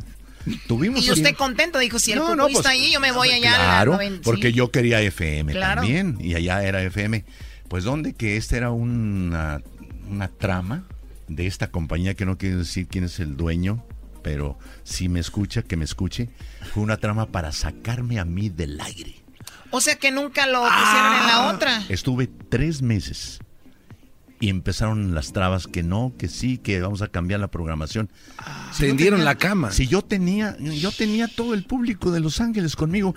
[0.67, 3.29] Tuvimos Y usted contento, dijo, si el No, no, pues, está ahí, yo me voy
[3.29, 5.81] allá la Claro, 90, porque yo quería FM Claro.
[5.81, 7.23] también y allá era FM.
[7.69, 9.61] Pues donde que esta era una,
[10.09, 10.83] una trama
[11.29, 13.85] de esta compañía que no quiero decir quién es el dueño,
[14.23, 16.29] pero si me escucha, que me escuche.
[16.73, 19.15] Fue una trama para sacarme a mí del aire.
[19.69, 21.27] O sea que nunca lo pusieron en Ah.
[21.27, 21.83] la otra.
[21.89, 23.39] Estuve tres meses
[24.39, 28.09] y empezaron las trabas que no, que sí, que vamos a cambiar la programación.
[28.71, 29.71] Si Tendieron tenía- la cama.
[29.71, 33.15] Si yo tenía, yo tenía todo el público de Los Ángeles conmigo.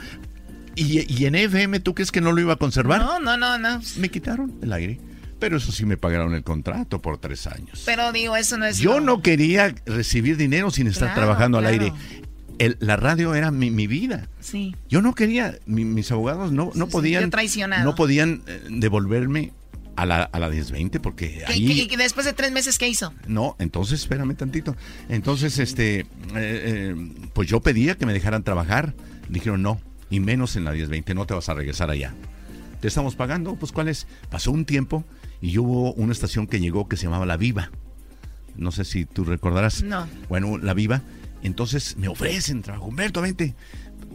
[0.77, 3.01] Y, y en FM, ¿tú crees que no lo iba a conservar?
[3.01, 3.81] No, no, no, no.
[3.97, 5.01] Me quitaron el aire.
[5.39, 7.83] Pero eso sí me pagaron el contrato por tres años.
[7.85, 8.79] Pero digo, eso no es...
[8.79, 11.93] Yo no quería recibir dinero sin estar Claro, trabajando al aire.
[12.59, 14.29] El- la radio era mi, mi vida.
[14.41, 14.75] Sí.
[14.89, 17.31] Yo no quería, mi- mis abogados no, no sí, podían,
[17.85, 19.53] no podían eh, devolverme
[19.95, 21.89] a la, a la 1020 porque ¿Qué- ahí...
[21.93, 23.13] y después de tres meses, ¿qué hizo?
[23.27, 24.75] No, entonces espérame tantito.
[25.11, 26.95] Entonces, este, eh, eh,
[27.35, 28.95] pues yo pedía que me dejaran trabajar.
[29.29, 32.15] Dijeron no, y menos en la 1020, no te vas a regresar allá.
[32.81, 34.07] Te estamos pagando, pues ¿cuál es?
[34.31, 35.05] Pasó un tiempo
[35.41, 37.71] y hubo una estación que llegó que se llamaba La Viva.
[38.57, 39.83] No sé si tú recordarás.
[39.83, 40.07] No.
[40.29, 41.03] Bueno, La Viva.
[41.43, 42.87] Entonces me ofrecen trabajo.
[42.87, 43.55] Humberto, vente.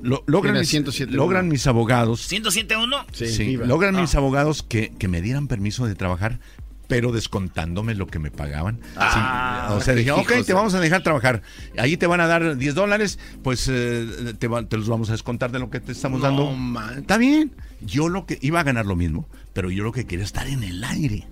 [0.01, 1.09] Lo- logran, mis, 107.1.
[1.11, 2.27] logran mis abogados.
[2.31, 3.05] ¿107.1?
[3.13, 6.39] Sí, logran mis abogados que, que me dieran permiso de trabajar,
[6.91, 8.79] pero descontándome lo que me pagaban.
[8.97, 11.41] Ah, Sí, o sea, dije, ok, te vamos a dejar trabajar.
[11.77, 15.13] Ahí te van a dar 10 dólares, pues eh, te, va- te los vamos a
[15.13, 16.51] descontar de lo que te estamos No dando.
[16.51, 16.97] manches.
[16.99, 17.53] Está bien.
[17.79, 20.63] Yo lo que iba a ganar lo mismo, pero yo lo que quería estar en
[20.63, 21.27] el aire.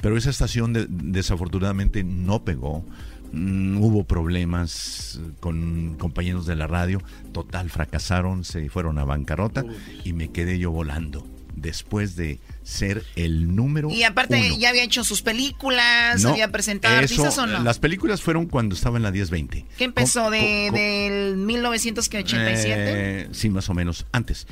[0.00, 2.84] Pero esa estación de- desafortunadamente no pegó.
[3.32, 7.00] Mm, hubo problemas con compañeros de la radio.
[7.32, 9.64] Total, fracasaron, se fueron a bancarrota
[10.04, 11.24] y me quedé yo volando.
[11.54, 14.58] Después de ser el número Y aparte, uno.
[14.58, 17.62] ya había hecho sus películas, No, había presentado eso, artistas o no.
[17.62, 19.66] Las películas fueron cuando estaba en la 1020.
[19.76, 22.74] ¿Qué empezó de, del 1987?
[22.76, 24.46] eh, sí, más o menos, antes.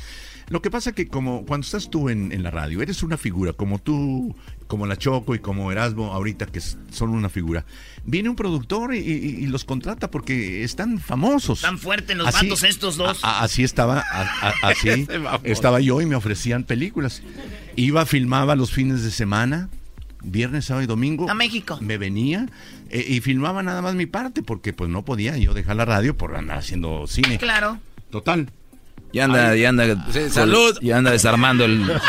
[0.51, 3.53] Lo que pasa que como cuando estás tú en, en la radio, eres una figura,
[3.53, 4.35] como tú,
[4.67, 7.65] como la Choco y como Erasmo ahorita, que son una figura.
[8.05, 11.61] Viene un productor y, y- y los contrata porque están famosos.
[11.63, 13.23] Tan fuertes los vatos estos dos.
[13.25, 15.07] a- a- así estaba, a- a- así
[15.45, 17.23] estaba yo y me ofrecían películas.
[17.77, 19.69] Iba, filmaba los fines de semana,
[20.25, 21.31] viernes, sábado y domingo.
[21.31, 21.79] A México.
[21.81, 22.49] Me venía
[22.91, 26.17] eh, y filmaba nada más mi parte porque pues no podía yo dejar la radio
[26.17, 27.39] por andar haciendo cine.
[27.39, 27.79] Claro.
[28.11, 28.51] Total.
[29.13, 29.97] Ya anda, ya anda.
[30.31, 30.79] salud.
[30.81, 31.91] Ya anda desarmando el.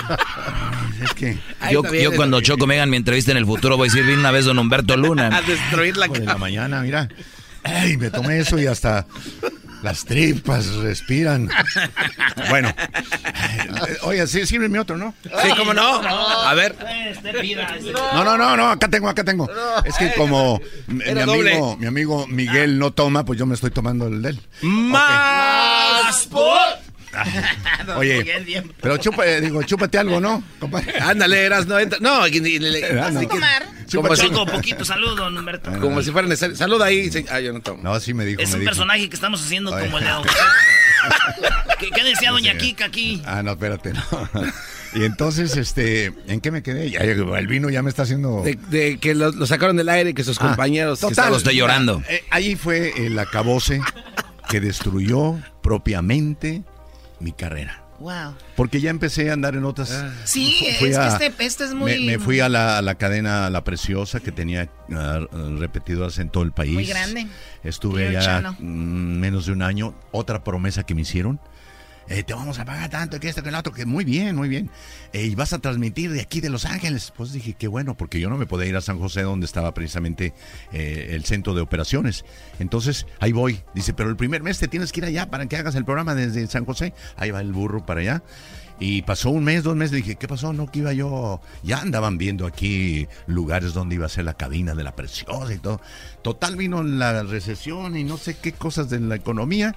[1.04, 1.40] Es que.
[1.72, 4.30] Yo, yo cuando Choco me hagan mi entrevista en el futuro voy a decir, una
[4.30, 5.28] vez don Humberto Luna.
[5.36, 7.10] A destruir la de la mañana, mira.
[7.64, 9.08] Ay, me tomé eso y hasta
[9.82, 11.50] Las tripas respiran.
[12.50, 12.70] Bueno.
[12.70, 15.16] eh, Oye, sí, sirve mi otro, ¿no?
[15.24, 16.02] Sí, ¿cómo no?
[16.08, 16.76] A ver.
[18.14, 19.50] No, no, no, no, acá tengo, acá tengo.
[19.84, 24.06] Es que como mi, amigo, mi amigo Miguel no toma, pues yo me estoy tomando
[24.06, 24.42] el de él.
[24.62, 26.60] Más por.
[27.98, 28.24] Oye,
[28.82, 30.44] pero chupa, eh, digo, chúpate algo, ¿no?
[30.60, 31.00] compadre?
[31.00, 32.00] Ándale, eras no entra.
[32.02, 32.60] No, y- y-
[32.94, 33.04] no.
[33.04, 33.66] así que- tomar?
[33.94, 35.70] Como si, poquito saludo, don Humberto.
[35.82, 36.56] como si fuera necesario.
[36.56, 37.12] Saluda ahí.
[37.12, 37.26] sí.
[37.30, 37.84] Ah, yo no tomo.
[37.84, 38.70] No, sí me dijo, Es me un dijo.
[38.70, 40.12] personaje que estamos haciendo como el de.
[41.80, 43.22] ¿Qué, qué decía doña Kika aquí?
[43.26, 44.02] Ah, no, espérate, no.
[44.94, 46.90] Y entonces, este, ¿en qué me quedé?
[46.92, 48.44] Ya, el vino ya me está haciendo...
[48.44, 51.00] De, de que lo, lo sacaron del aire que sus Ah, compañeros.
[51.00, 51.34] total, estaban-
[51.98, 53.82] mira, eh, ahí fue el acabose
[54.50, 56.64] que destruyó propiamente
[57.22, 57.84] mi carrera.
[58.00, 58.34] Wow.
[58.56, 59.90] Porque ya empecé a andar en otras.
[60.24, 62.00] Sí, Fu- es que este, este es muy...
[62.06, 65.20] Me, me fui a la, a la cadena La Preciosa que tenía ah,
[65.60, 66.74] repetidoras en todo el país.
[66.74, 67.28] Muy grande.
[67.64, 68.54] Estuve Channel.
[68.58, 69.94] mm, menos de un año.
[70.12, 71.40] Otra promesa que me hicieron.
[72.10, 74.50] Eh, te vamos a pagar tanto, que esto, que lo otro, que muy bien, muy
[74.50, 74.70] bien.
[75.14, 77.14] Eh, y vas a transmitir de aquí de Los Ángeles.
[77.16, 79.74] Pues dije, qué bueno, porque yo no me podía ir a San José, donde estaba
[79.74, 80.34] precisamente
[80.74, 82.26] eh, el centro de operaciones.
[82.60, 83.62] Entonces, ahí voy.
[83.74, 86.16] Dice, pero el primer mes te tienes que ir allá para que hagas el programa
[86.16, 86.94] desde San José.
[87.16, 88.24] Ahí va el burro para allá.
[88.84, 90.54] Y pasó un mes, dos meses, dije, ¿qué pasó?
[90.54, 91.40] No, que iba yo.
[91.62, 95.60] Ya andaban viendo aquí lugares donde iba a ser la cabina de la preciosa y
[95.60, 95.80] todo.
[96.24, 99.76] Total, vino la recesión y no sé qué cosas de la economía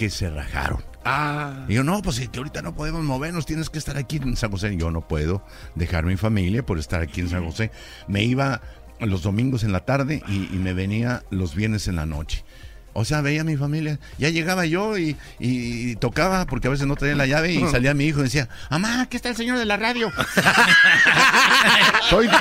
[0.00, 0.82] que se rajaron.
[1.04, 1.66] Ah.
[1.68, 4.50] Y yo, no, pues que ahorita no podemos movernos, tienes que estar aquí en San
[4.50, 4.74] José.
[4.78, 5.44] Yo no puedo
[5.74, 7.70] dejar mi familia por estar aquí en San José.
[8.08, 8.62] Me iba
[9.00, 12.46] los domingos en la tarde y, y me venía los viernes en la noche.
[12.94, 13.98] O sea, veía a mi familia.
[14.16, 17.92] Ya llegaba yo y, y tocaba, porque a veces no traía la llave, y salía
[17.92, 20.10] mi hijo y decía, mamá, aquí está el señor de la radio.
[22.08, 22.36] soy tu,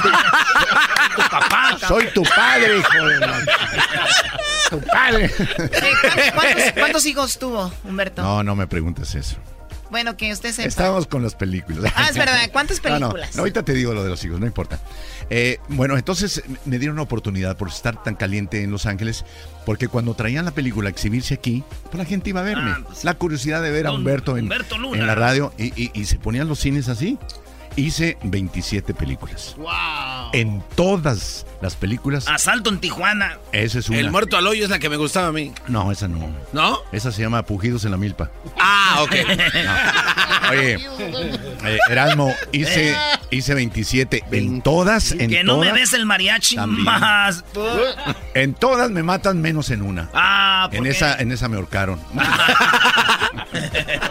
[1.30, 1.78] papá.
[1.88, 3.46] soy tu padre, hijo de la- Tu
[4.92, 8.22] ¿cuántos, cuántos- cuántos hijos tuvo, Humberto?
[8.22, 9.36] No, no me preguntes eso.
[9.92, 10.68] Bueno, que usted sepa.
[10.68, 11.92] Estábamos con las películas.
[11.96, 12.38] Ah, es verdad.
[12.54, 13.36] ¿Cuántas no, películas?
[13.36, 14.80] no, ahorita te digo lo de los hijos, no importa.
[15.32, 19.26] Eh, bueno, entonces me dieron una oportunidad por estar tan caliente en Los Ángeles,
[19.66, 22.76] porque cuando traían la película a exhibirse aquí, pues la gente iba a verme.
[23.02, 25.00] la curiosidad de ver a Humberto en, Humberto Luna.
[25.02, 27.18] en la radio y, y- y se ponían los cines así.
[27.76, 29.56] Hice 27 películas.
[29.58, 29.70] Wow.
[30.34, 33.38] En todas las películas, Asalto en Tijuana.
[33.52, 34.00] esa es una.
[34.00, 35.54] El muerto al hoyo es la que me gustaba a mí.
[35.68, 36.30] No, esa no.
[36.52, 36.80] ¿No?
[36.92, 38.32] Esa se llama Pujidos en la Milpa.
[38.60, 39.12] Ah, ok.
[40.52, 40.74] Oye,
[41.66, 42.96] eh, Erasmo, hice,
[43.30, 45.74] hice 27 en todas, en Que no todas.
[45.74, 46.84] me des el mariachi También.
[46.86, 47.44] más.
[48.34, 50.10] En todas me matan menos en una.
[50.14, 50.90] Ah, ¿por en qué?
[50.90, 52.00] esa, en esa me ahorcaron.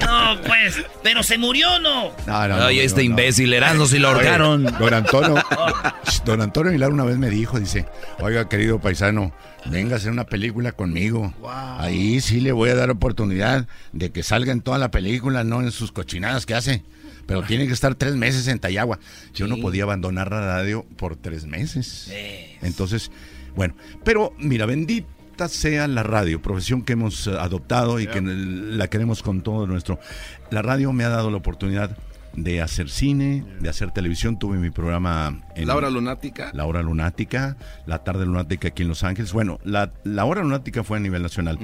[0.00, 0.82] No, pues.
[1.02, 2.12] Pero se murió o no.
[2.26, 3.10] No, no, no, este no.
[3.10, 4.64] imbécil, Erasmo, si lo ahorcaron.
[4.64, 5.34] Don Antonio,
[6.24, 7.86] don Antonio Aguilar una vez me dijo, dice,
[8.18, 9.32] oiga, querido paisano,
[9.66, 11.32] venga a hacer una película conmigo.
[11.78, 15.60] Ahí sí le voy a dar oportunidad de que salga en toda la película, no
[15.60, 16.82] en sus cochinadas que hace.
[17.26, 19.00] Pero tiene que estar tres meses en Tayagua.
[19.34, 22.12] Yo no podía abandonar la radio por tres meses.
[22.62, 23.10] Entonces,
[23.56, 24.64] bueno, pero mira,
[25.48, 29.98] sea la radio, profesión que hemos eh, adoptado y que la queremos con todo nuestro.
[30.50, 31.96] La radio me ha dado la oportunidad
[32.34, 34.38] de hacer cine, de hacer televisión.
[34.38, 36.50] Tuve mi programa en La hora lunática.
[36.52, 37.56] La Hora Lunática,
[37.86, 39.32] La Tarde Lunática aquí en Los Ángeles.
[39.32, 41.58] Bueno, la, la Hora Lunática fue a nivel nacional.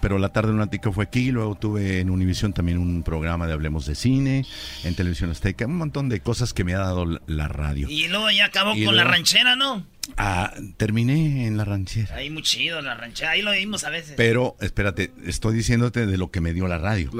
[0.00, 3.86] Pero la tarde lunática fue aquí, luego tuve en Univisión también un programa de Hablemos
[3.86, 4.44] de Cine,
[4.82, 7.88] en Televisión Azteca, un montón de cosas que me ha dado la, radio.
[7.88, 9.86] Y luego ya acabó Y con la ranchera, ¿no?
[10.16, 12.14] Ah, terminé en la ranchera.
[12.14, 13.32] Ahí muy chido la ranchera.
[13.32, 14.14] Ahí lo vimos a veces.
[14.16, 17.10] Pero, espérate, estoy diciéndote de lo que me dio la radio.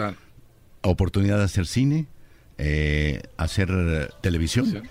[0.82, 2.06] Oportunidad de hacer cine,
[2.58, 4.88] eh, hacer eh, televisión.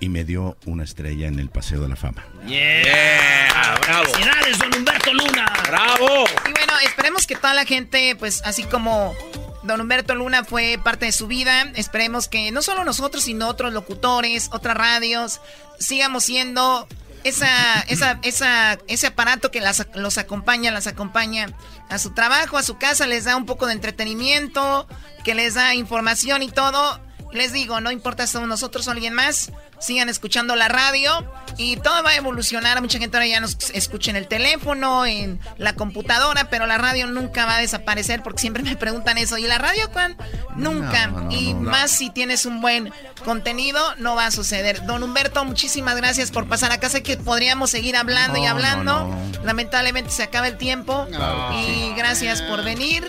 [0.00, 2.24] Y me dio una estrella en el Paseo de la Fama.
[2.46, 3.78] Yeah.
[3.80, 4.04] bravo.
[4.04, 5.52] Felicidades, don Humberto Luna.
[5.68, 6.24] ¡Bravo!
[6.48, 9.14] Y bueno, esperemos que toda la gente, pues así como
[9.62, 13.72] Don Humberto Luna fue parte de su vida, esperemos que no solo nosotros, sino otros
[13.72, 15.40] locutores, otras radios,
[15.78, 16.88] sigamos siendo
[17.24, 21.46] esa, esa, esa, ese aparato que las- los acompaña, las acompaña
[21.88, 24.88] a su trabajo, a su casa, les da un poco de entretenimiento,
[25.24, 27.00] que les da información y todo.
[27.32, 29.52] Les digo, no importa si somos nosotros o alguien más,
[29.82, 31.26] sigan escuchando la radio
[31.58, 32.80] y todo va a evolucionar.
[32.80, 37.06] Mucha gente ahora ya nos escucha en el teléfono, en la computadora, pero la radio
[37.06, 39.36] nunca va a desaparecer porque siempre me preguntan eso.
[39.38, 40.16] ¿Y la radio, Juan?
[40.56, 41.08] Nunca.
[41.08, 41.70] No, no, y no, no.
[41.70, 42.92] más si tienes un buen
[43.24, 44.86] contenido, no va a suceder.
[44.86, 46.88] Don Humberto, muchísimas gracias por pasar acá.
[46.88, 48.82] Sé que podríamos seguir hablando y hablando.
[48.84, 49.44] no, no.
[49.44, 51.06] Lamentablemente se acaba el tiempo.
[51.54, 53.04] Y gracias por venir.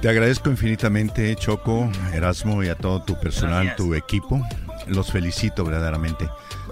[0.00, 4.40] Te agradezco infinitamente, Choco, Erasmo y a todo tu personal, tu equipo.
[4.88, 6.28] Los felicito verdaderamente.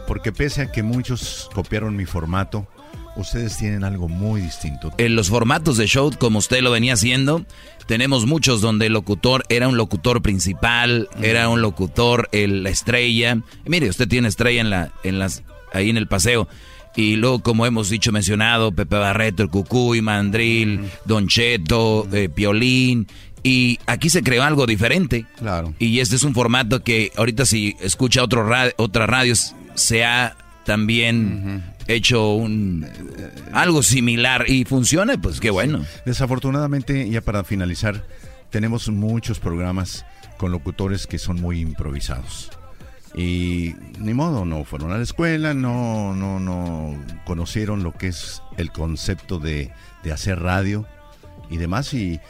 [0.06, 2.66] Porque pese a que muchos copiaron mi formato,
[3.16, 4.92] ustedes tienen algo muy distinto.
[4.98, 7.44] En los formatos de show, como usted lo venía haciendo,
[7.86, 13.38] tenemos muchos donde el locutor era un locutor principal, era un locutor, el, la estrella.
[13.64, 16.48] Mire, usted tiene estrella en la, en las, ahí en el paseo.
[16.96, 23.06] Y luego, como hemos dicho, mencionado, Pepe Barreto, el Cucuy, Mandril, Don Cheto, eh, Piolín.
[23.46, 25.24] Y aquí se creó algo diferente.
[25.38, 25.72] Claro.
[25.78, 30.36] Y este es un formato que ahorita si escucha otro radio, otras radios, se ha
[30.64, 32.84] también hecho un
[33.52, 35.86] algo similar y funciona, pues qué bueno.
[36.04, 38.04] Desafortunadamente, ya para finalizar,
[38.50, 40.04] tenemos muchos programas
[40.38, 42.50] con locutores que son muy improvisados.
[43.14, 48.42] Y ni modo, no fueron a la escuela, no, no, no conocieron lo que es
[48.56, 49.70] el concepto de,
[50.02, 50.84] de hacer radio
[51.48, 51.94] y demás.
[51.94, 52.20] Y,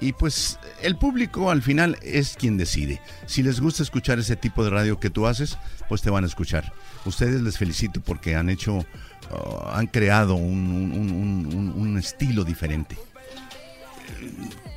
[0.00, 3.00] y pues el público al final es quien decide.
[3.26, 5.56] Si les gusta escuchar ese tipo de radio que tú haces,
[5.88, 6.72] pues te van a escuchar.
[7.04, 12.44] Ustedes les felicito porque han hecho, uh, han creado un, un- un- un- un estilo
[12.44, 12.96] diferente.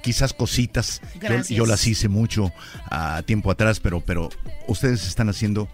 [0.03, 1.01] Quizás cositas,
[1.49, 2.51] yo, las hice mucho
[2.89, 4.29] a tiempo atrás, pero, pero
[4.67, 5.67] ustedes están haciendo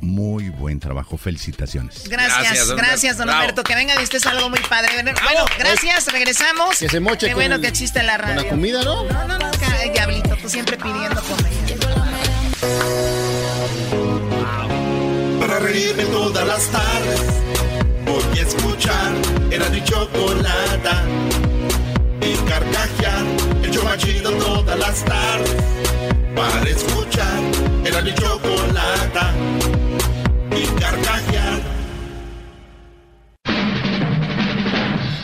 [0.00, 1.16] muy buen trabajo.
[1.16, 2.08] Felicitaciones.
[2.08, 3.62] Gracias, gracias, don Alberto.
[3.64, 4.90] Que venga y este es algo muy padre.
[5.02, 6.78] Bueno, gracias, regresamos.
[6.78, 8.42] Que se moche Qué con bueno el- que existe la con radio.
[8.42, 9.04] la comida, ¿no?
[9.04, 9.50] No, no, no,
[9.92, 11.48] diablito, tú siempre pidiendo comida.
[15.40, 17.20] Para reírme todas las tardes,
[18.04, 19.12] voy a escuchar
[19.50, 21.02] era mi chocolata.
[22.20, 23.24] Y carcajear,
[23.62, 25.54] el show más chido todas las tardes.
[26.34, 27.40] Para escuchar
[27.84, 29.32] era mi chocolata.
[30.56, 31.60] Y carcajear.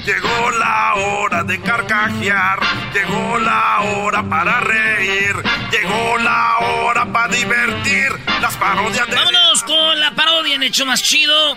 [0.05, 2.59] Llegó la hora de carcajear,
[2.93, 5.35] llegó la hora para reír,
[5.71, 8.11] llegó la hora para divertir.
[8.41, 9.15] Las parodias de...
[9.15, 11.57] Vámonos con la parodia en hecho más chido.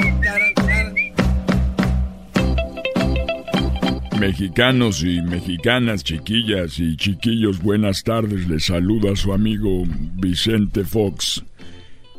[4.21, 8.47] Mexicanos y mexicanas, chiquillas y chiquillos, buenas tardes.
[8.47, 11.43] Les saluda su amigo Vicente Fox,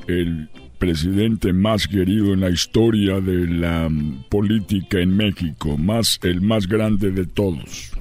[0.09, 0.51] el
[0.81, 3.89] presidente más querido en la historia de la
[4.31, 7.93] política en México, más el más grande de todos.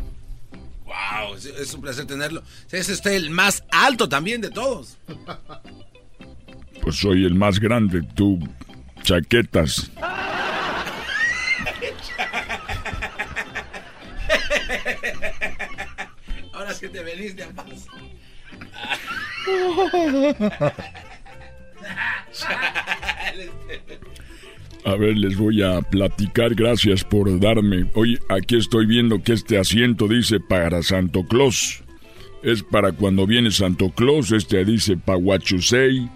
[0.85, 2.41] Wow, es, es un placer tenerlo.
[2.71, 4.97] Es usted el más alto también de todos.
[6.81, 8.39] Pues soy el más grande, tú,
[9.03, 9.91] chaquetas.
[16.81, 17.51] Sí te veniste a.
[24.83, 27.85] A ver, les voy a platicar, gracias por darme.
[27.93, 31.83] Oye, aquí estoy viendo que este asiento dice para Santo Claus.
[32.41, 36.09] Es para cuando viene Santo Claus, este dice para Huachusei,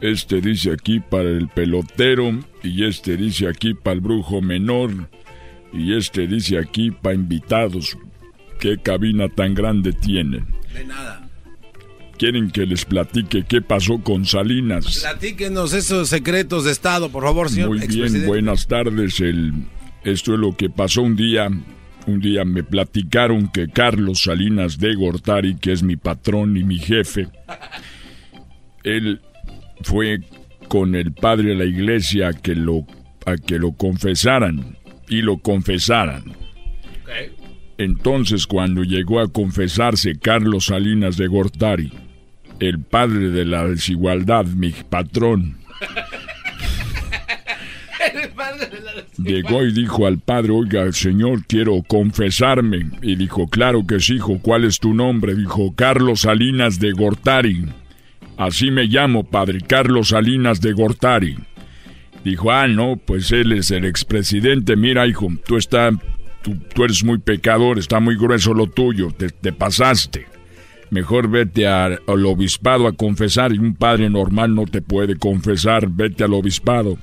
[0.00, 5.10] este dice aquí para el pelotero, y este dice aquí para el brujo menor,
[5.74, 7.98] y este dice aquí para invitados.
[8.66, 10.44] ¿Qué cabina tan grande tienen?
[10.74, 11.24] De nada.
[12.18, 15.02] ¿Quieren que les platique qué pasó con Salinas?
[15.02, 19.20] Platíquenos esos secretos de Estado, por favor, señor Muy bien, buenas tardes.
[19.20, 19.52] El,
[20.02, 21.48] esto es lo que pasó un día.
[22.08, 26.80] Un día me platicaron que Carlos Salinas de Gortari, que es mi patrón y mi
[26.80, 27.28] jefe,
[28.82, 29.20] él
[29.82, 30.22] fue
[30.66, 32.84] con el padre de la iglesia a que lo,
[33.26, 34.76] a que lo confesaran
[35.08, 36.45] y lo confesaran.
[37.78, 41.92] Entonces, cuando llegó a confesarse Carlos Salinas de Gortari,
[42.58, 45.58] el padre de la desigualdad, mi patrón,
[49.18, 52.90] Llegó y dijo al padre, oiga, señor, quiero confesarme.
[53.02, 55.34] Y dijo, claro que sí, hijo, ¿cuál es tu nombre?
[55.34, 57.66] Dijo, Carlos Salinas de Gortari.
[58.36, 61.36] Así me llamo, padre, Carlos Salinas de Gortari.
[62.24, 64.76] Dijo, ah, no, pues él es el expresidente.
[64.76, 65.90] Mira, hijo, tú, está,
[66.74, 70.26] tú, eres muy pecador, está muy grueso lo tuyo, te, te pasaste.
[70.90, 76.22] Mejor vete al obispado a confesar y un padre normal no te puede confesar, vete
[76.22, 76.96] al obispado.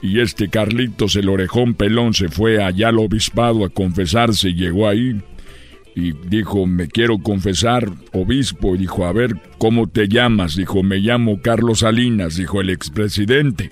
[0.00, 5.20] Y este Carlitos, el orejón pelón, se fue allá al obispado a confesarse llegó ahí
[5.94, 8.74] y dijo, me quiero confesar, obispo.
[8.74, 10.56] Y dijo, a ver, ¿cómo te llamas?
[10.56, 13.70] Dijo, me llamo Carlos Salinas, dijo el expresidente.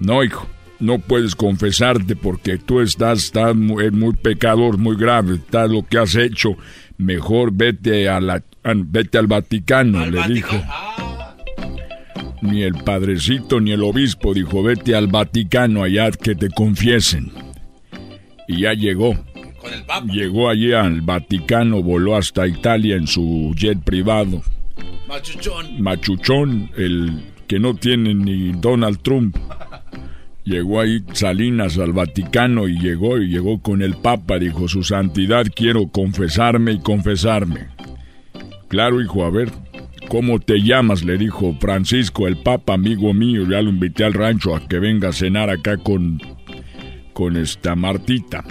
[0.00, 0.48] No, hijo,
[0.80, 5.98] no puedes confesarte porque tú estás, estás muy, muy pecador, muy grave, está lo que
[5.98, 6.56] has hecho.
[6.96, 8.42] Mejor vete a la,
[8.74, 10.56] vete al Vaticano, le dijo.
[12.40, 17.32] Ni el padrecito ni el obispo dijo, vete al Vaticano allá que te confiesen.
[18.46, 19.14] Y ya llegó.
[20.06, 24.42] Llegó allí al Vaticano, voló hasta Italia en su jet privado.
[25.08, 25.82] Machuchón.
[25.82, 29.36] Machuchón, el que no tiene ni Donald Trump.
[30.48, 34.38] Llegó ahí Salinas al Vaticano y llegó y llegó con el Papa.
[34.38, 37.66] Dijo, Su Santidad, quiero confesarme y confesarme.
[38.68, 39.52] Claro, hijo, a ver,
[40.08, 41.04] ¿cómo te llamas?
[41.04, 43.46] Le dijo Francisco, el Papa, amigo mío.
[43.46, 46.18] Ya lo invité al rancho a que venga a cenar acá con,
[47.12, 48.42] con esta Martita.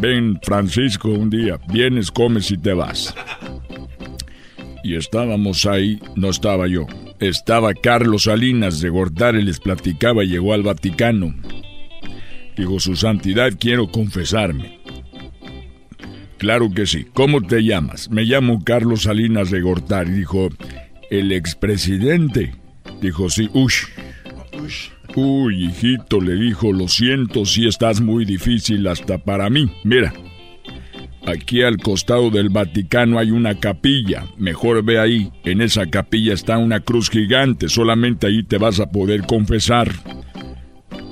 [0.00, 1.58] Ven, Francisco, un día.
[1.72, 3.12] Vienes, comes y te vas.
[4.84, 6.86] Y estábamos ahí, no estaba yo.
[7.20, 11.34] Estaba Carlos Salinas de Gortari, les platicaba, llegó al Vaticano.
[12.56, 14.78] Dijo, Su Santidad, quiero confesarme.
[16.38, 17.06] Claro que sí.
[17.12, 18.08] ¿Cómo te llamas?
[18.10, 20.12] Me llamo Carlos Salinas de Gortari.
[20.12, 20.48] Dijo,
[21.10, 22.54] ¿el expresidente?
[23.02, 23.86] Dijo, sí, ush.
[25.16, 29.68] Uy, hijito, le dijo, lo siento si estás muy difícil hasta para mí.
[29.82, 30.12] Mira,
[31.28, 34.24] Aquí al costado del Vaticano hay una capilla.
[34.38, 35.30] Mejor ve ahí.
[35.44, 37.68] En esa capilla está una cruz gigante.
[37.68, 39.92] Solamente ahí te vas a poder confesar.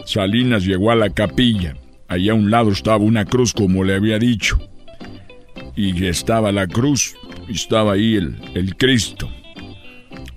[0.06, 1.76] Salinas llegó a la capilla.
[2.08, 4.58] Allá a un lado estaba una cruz como le había dicho.
[5.76, 7.14] Y estaba la cruz.
[7.50, 9.28] Estaba ahí el, el Cristo.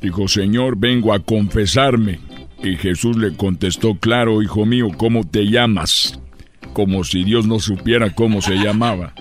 [0.02, 2.20] Dijo, Señor, vengo a confesarme.
[2.62, 6.20] Y Jesús le contestó, claro, hijo mío, ¿cómo te llamas?
[6.74, 9.14] Como si Dios no supiera cómo se llamaba.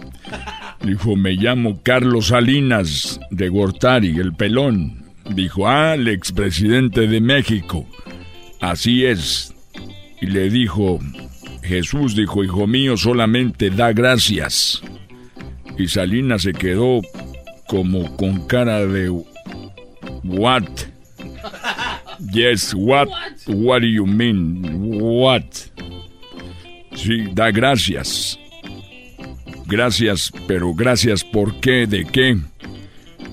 [0.82, 5.04] Dijo, me llamo Carlos Salinas de Gortari, el pelón.
[5.30, 7.86] Dijo, ah, el expresidente de México.
[8.60, 9.54] Así es.
[10.20, 10.98] Y le dijo,
[11.62, 14.82] Jesús dijo, hijo mío, solamente da gracias.
[15.76, 17.00] Y Salinas se quedó
[17.66, 19.10] como con cara de...
[20.24, 20.64] What?
[22.32, 23.08] Yes, what?
[23.46, 24.90] What do you mean?
[24.90, 25.70] What?
[26.98, 28.38] Sí, da gracias.
[29.66, 31.86] Gracias, pero gracias ¿por qué?
[31.86, 32.36] ¿De qué?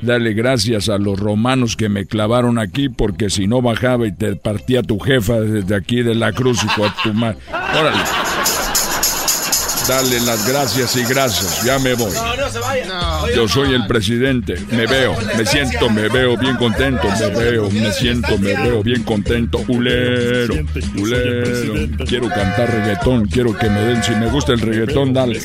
[0.01, 4.35] Dale gracias a los romanos que me clavaron aquí porque si no bajaba y te
[4.35, 7.39] partía tu jefa desde aquí de la cruz y con tu madre.
[7.51, 8.03] Órale.
[9.87, 11.63] Dale las gracias y gracias.
[11.63, 12.11] Ya me voy.
[13.35, 14.55] Yo soy el presidente.
[14.71, 17.07] Me veo, me siento, me veo bien contento.
[17.19, 19.63] Me veo, me siento, me veo bien contento.
[19.67, 20.55] Ulero,
[20.97, 21.87] ulero.
[22.07, 23.27] Quiero cantar reggaetón.
[23.27, 24.03] Quiero que me den.
[24.03, 25.39] Si me gusta el reggaetón, dale.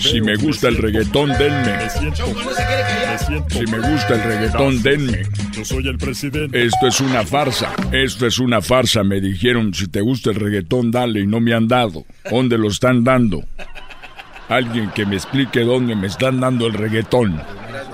[0.00, 1.90] Si me gusta el reggaetón, denme.
[3.48, 5.22] Si me gusta el reggaetón, denme.
[5.52, 6.64] Yo soy el presidente.
[6.64, 7.74] Esto es una farsa.
[7.92, 9.04] Esto es una farsa.
[9.04, 11.20] Me dijeron, si te gusta el reggaetón, dale.
[11.20, 12.04] Y no me han dado.
[12.30, 13.44] ¿Dónde lo están dando?
[14.48, 17.40] Alguien que me explique dónde me están dando el reggaetón.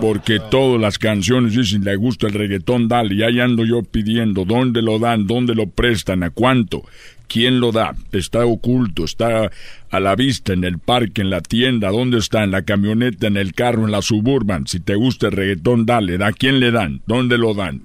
[0.00, 3.14] Porque todas las canciones dicen, le gusta el reggaetón, dale.
[3.14, 5.26] Y ahí ando yo pidiendo, ¿dónde lo dan?
[5.26, 6.22] ¿Dónde lo prestan?
[6.22, 6.82] ¿A cuánto?
[7.30, 7.94] ¿Quién lo da?
[8.10, 9.52] Está oculto, está
[9.88, 12.42] a la vista, en el parque, en la tienda, ¿dónde está?
[12.42, 14.66] En la camioneta, en el carro, en la suburban.
[14.66, 16.22] Si te gusta el reggaetón, dale.
[16.24, 17.02] ¿A quién le dan?
[17.06, 17.82] ¿Dónde lo dan?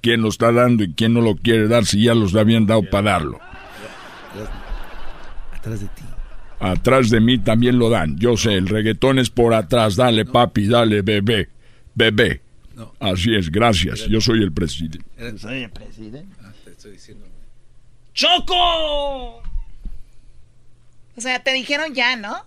[0.00, 2.84] ¿Quién lo está dando y quién no lo quiere dar si ya los habían dado
[2.88, 3.38] para darlo?
[5.52, 6.02] Atrás de ti.
[6.58, 8.16] Atrás de mí también lo dan.
[8.18, 9.96] Yo sé, el reggaetón es por atrás.
[9.96, 11.50] Dale, papi, dale, bebé.
[11.94, 12.40] Bebé.
[12.98, 14.06] Así es, gracias.
[14.08, 15.04] Yo soy el presidente.
[15.36, 16.34] Soy el presidente.
[16.42, 17.26] Ah, te estoy diciendo.
[18.16, 19.42] ¡Choco!
[21.16, 22.46] O sea, te dijeron ya, ¿no?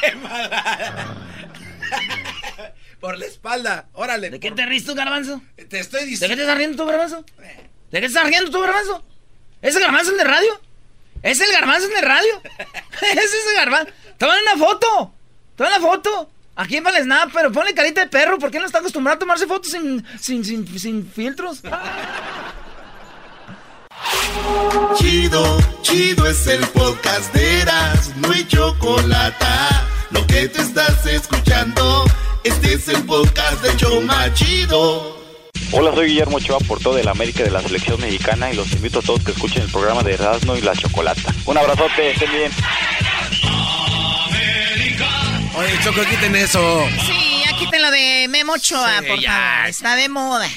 [0.00, 1.16] ¡Qué mala!
[2.98, 4.30] Por la espalda, órale.
[4.30, 5.40] ¿De qué te ríes tú, garbanzo?
[5.68, 6.34] Te estoy ¿De qué diciendo.
[6.34, 7.22] te estás riendo tú, garbanzo?
[7.22, 7.54] ¿De
[7.92, 9.04] qué te estás riendo tú, garbanzo?
[9.62, 10.60] ¿Es el garbanzo el de radio?
[11.22, 12.42] ¿Es el garbanzo el de radio?
[13.02, 13.92] ¿Es ese garbanzo?
[14.18, 15.14] Tómale una foto.
[15.54, 16.30] Tómale una foto.
[16.58, 18.36] Aquí en Snap, pero ponle carita de perro.
[18.36, 21.62] ¿Por qué no está acostumbrado a tomarse fotos sin, sin, sin, sin filtros?
[24.96, 29.46] Chido, chido es el podcast de Eras, no hay chocolate.
[30.10, 32.04] Lo que te estás escuchando,
[32.42, 35.16] este es el podcast de Choma Chido.
[35.70, 38.98] Hola, soy Guillermo Ochoa, portero de la América de la Selección Mexicana y los invito
[38.98, 41.32] a todos que escuchen el programa de Erasmo y la Chocolata.
[41.46, 42.50] Un abrazote, estén bien.
[45.58, 46.86] Oye, Choco, quiten eso.
[47.04, 49.32] Sí, ya quiten lo de Memo Ochoa, Sí, por ya.
[49.32, 49.68] favor.
[49.68, 50.48] Está de moda.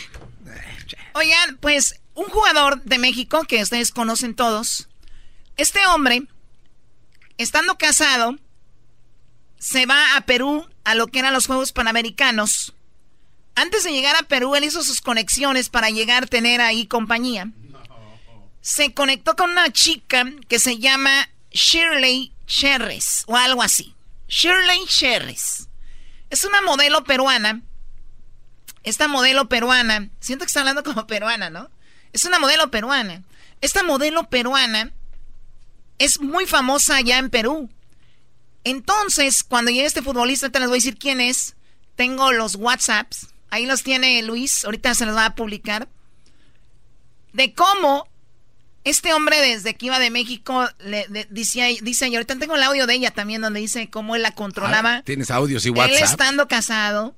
[1.13, 4.87] Oigan, pues un jugador de México que ustedes conocen todos.
[5.57, 6.23] Este hombre,
[7.37, 8.35] estando casado,
[9.57, 12.73] se va a Perú a lo que eran los Juegos Panamericanos.
[13.55, 17.47] Antes de llegar a Perú, él hizo sus conexiones para llegar a tener ahí compañía.
[18.61, 23.95] Se conectó con una chica que se llama Shirley Cherres o algo así.
[24.31, 25.67] Shirley Cherries.
[26.29, 27.61] Es una modelo peruana.
[28.83, 31.69] Esta modelo peruana, siento que está hablando como peruana, ¿no?
[32.13, 33.21] Es una modelo peruana.
[33.59, 34.91] Esta modelo peruana
[35.99, 37.69] es muy famosa allá en Perú.
[38.63, 41.55] Entonces, cuando llegue este futbolista, te les voy a decir quién es.
[41.95, 43.27] Tengo los WhatsApps.
[43.49, 44.63] Ahí los tiene Luis.
[44.63, 45.89] Ahorita se los va a publicar.
[47.33, 48.07] De cómo
[48.83, 52.87] este hombre desde que iba de México le, dice, dice, y ahorita tengo el audio
[52.87, 54.95] de ella también donde dice cómo él la controlaba.
[54.95, 55.97] Ah, Tienes audios y WhatsApp.
[55.97, 57.15] Él estando casado,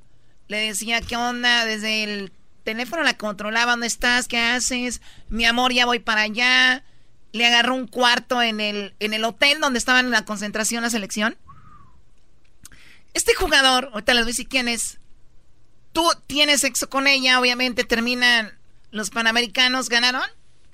[0.49, 1.65] le decía, ¿qué onda?
[1.65, 2.33] Desde el
[2.63, 4.27] teléfono la controlaba, ¿dónde estás?
[4.27, 5.01] ¿Qué haces?
[5.29, 6.83] Mi amor, ya voy para allá.
[7.31, 10.89] Le agarró un cuarto en el, en el hotel donde estaban en la concentración la
[10.89, 11.37] selección.
[13.13, 14.99] Este jugador, ahorita les voy a decir quién es.
[15.93, 18.51] Tú tienes sexo con ella, obviamente terminan
[18.91, 20.23] los panamericanos, ¿ganaron?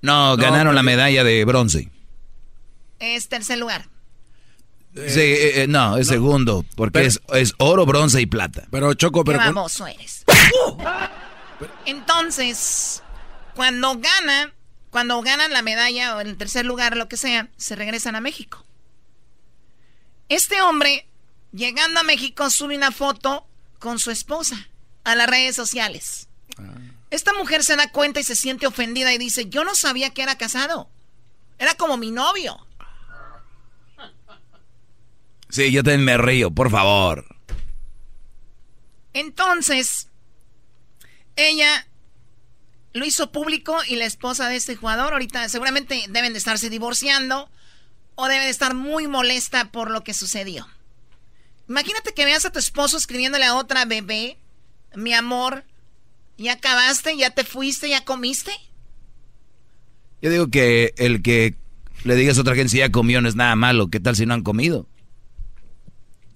[0.02, 1.90] No, ganaron la medalla de bronce.
[3.00, 3.88] Es tercer lugar.
[4.96, 8.68] Sí, eh, eh, no, es segundo, porque es, es, oro, bronce y plata.
[8.72, 9.40] Pero Choco, pero...
[9.40, 10.26] Qué famoso eres.
[11.86, 13.04] Entonces,
[13.56, 14.54] cuando gana,
[14.90, 18.66] cuando ganan la medalla o el tercer lugar, lo que sea, se regresan a México.
[20.28, 21.08] Este hombre,
[21.52, 23.46] llegando a México, sube una foto
[23.80, 24.70] con su esposa
[25.04, 26.28] a las redes sociales.
[27.10, 30.22] Esta mujer se da cuenta y se siente ofendida y dice, yo no sabía que
[30.22, 30.90] era casado.
[31.58, 32.58] Era como mi novio.
[35.50, 37.26] Sí, yo también me río, por favor.
[39.14, 40.08] Entonces,
[41.36, 41.88] ella
[42.94, 47.50] lo hizo público y la esposa de este jugador ahorita seguramente deben de estarse divorciando
[48.16, 50.68] o debe de estar muy molesta por lo que sucedió.
[51.68, 54.38] Imagínate que veas a tu esposo escribiéndole a otra bebé,
[54.96, 55.64] mi amor,
[56.40, 57.18] ¿Ya acabaste?
[57.18, 57.90] ¿Ya te fuiste?
[57.90, 58.54] ¿Ya comiste?
[60.22, 61.56] Yo digo que el que
[62.06, 63.90] le digas a otra gente si ya comió no es nada malo.
[63.90, 64.88] ¿Qué tal si no han comido?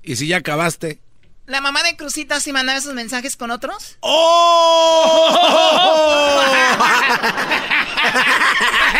[0.03, 0.99] ¿Y si ya acabaste?
[1.45, 3.97] ¿La mamá de Crucita sí mandaba esos mensajes con otros?
[4.01, 5.31] ¡Oh!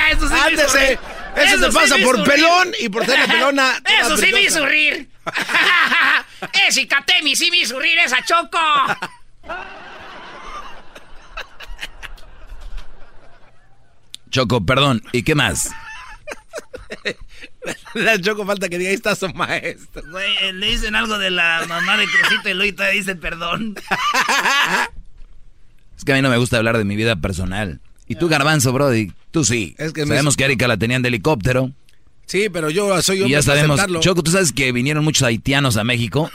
[0.09, 0.93] eso sí Ándese.
[0.93, 3.73] Eso, eso, se pasa por pelón y por ser pelona.
[4.01, 5.09] Eso sí me hizo rir.
[6.67, 8.57] Ese Katemi sí me hizo rir esa choco.
[14.33, 15.69] Choco, perdón, ¿y qué más?
[17.93, 20.01] La Choco falta que diga, ahí está su maestro.
[20.09, 23.75] Güey, le dicen algo de la mamá de Crucito y Luis dice perdón.
[25.95, 27.79] Es que a mí no me gusta hablar de mi vida personal.
[28.07, 29.75] Y tú, Garbanzo, Brody, tú sí.
[29.77, 31.71] Es que sabemos que Erika la tenían de helicóptero.
[32.25, 33.27] Sí, pero yo soy yo.
[33.27, 36.31] Y ya sabemos, Choco, ¿tú sabes que vinieron muchos haitianos a México?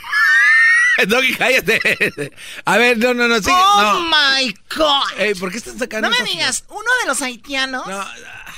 [1.07, 2.31] Doggy, cállate.
[2.65, 3.37] A ver, no, no, no.
[3.37, 3.55] Sigue.
[3.55, 5.39] Oh my God.
[5.39, 6.09] ¿Por qué están sacando?
[6.09, 7.87] No me digas, uno de los haitianos.
[7.87, 8.03] No.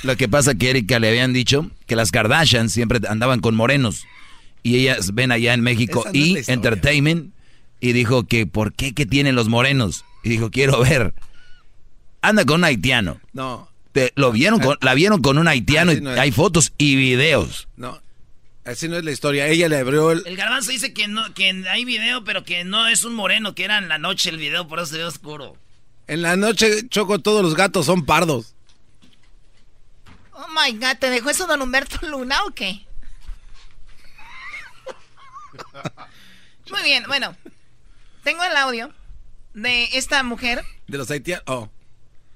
[0.02, 4.06] Lo que pasa que Erika le habían dicho que las Kardashian siempre andaban con morenos.
[4.62, 7.32] Y ellas ven allá en México y Entertainment.
[7.80, 10.04] Y dijo que, ¿por qué que tienen los morenos?
[10.22, 11.14] Y dijo, quiero ver.
[12.20, 13.20] Anda con un haitiano.
[13.32, 13.68] No.
[13.90, 17.68] Te, lo vieron con, la vieron con un haitiano y hay fotos y videos.
[17.76, 18.00] No.
[18.64, 19.48] Así no es la historia.
[19.48, 20.26] Ella le abrió el...
[20.26, 23.64] El garbanzo dice que no que hay video, pero que no es un moreno, que
[23.64, 25.56] era en la noche el video, por eso se ve oscuro.
[26.06, 28.54] En la noche, Choco, todos los gatos son pardos.
[30.32, 32.86] Oh my God, ¿te dejó eso don Humberto Luna o qué?
[36.70, 37.36] Muy bien, bueno.
[38.22, 38.92] Tengo el audio
[39.54, 40.64] de esta mujer.
[40.86, 41.44] De los haitianos.
[41.46, 41.68] Oh.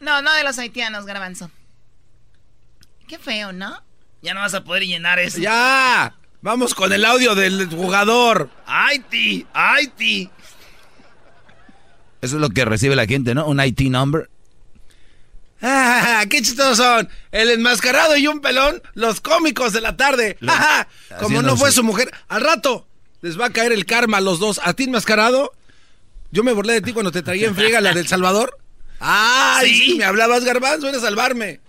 [0.01, 1.51] No, no de los haitianos, garbanzo.
[3.07, 3.86] Qué feo, ¿no?
[4.27, 5.39] Ya no vas a poder llenar eso.
[5.39, 6.13] ¡Ya!
[6.43, 8.51] Vamos con el audio del jugador.
[8.67, 9.47] ¡Haiti!
[9.55, 10.29] ¡Haiti!
[12.21, 13.47] Eso es lo que recibe la gente, ¿no?
[13.47, 14.29] Un IT number.
[15.63, 16.25] ¡Ah!
[16.29, 17.09] ¡Qué chistosos son!
[17.31, 20.37] El enmascarado y un pelón, los cómicos de la tarde.
[20.49, 20.89] ¡Ah!
[21.21, 22.89] Como no fue su mujer, al rato
[23.21, 24.61] les va a caer el karma a los dos.
[24.65, 25.53] ¿A ti enmascarado?
[26.33, 28.59] Yo me burlé de ti cuando te traía en friega la del Salvador.
[29.01, 29.61] ¡Ah!
[29.63, 29.95] ¿Sí?
[29.97, 31.61] me hablabas garbanzo, a salvarme.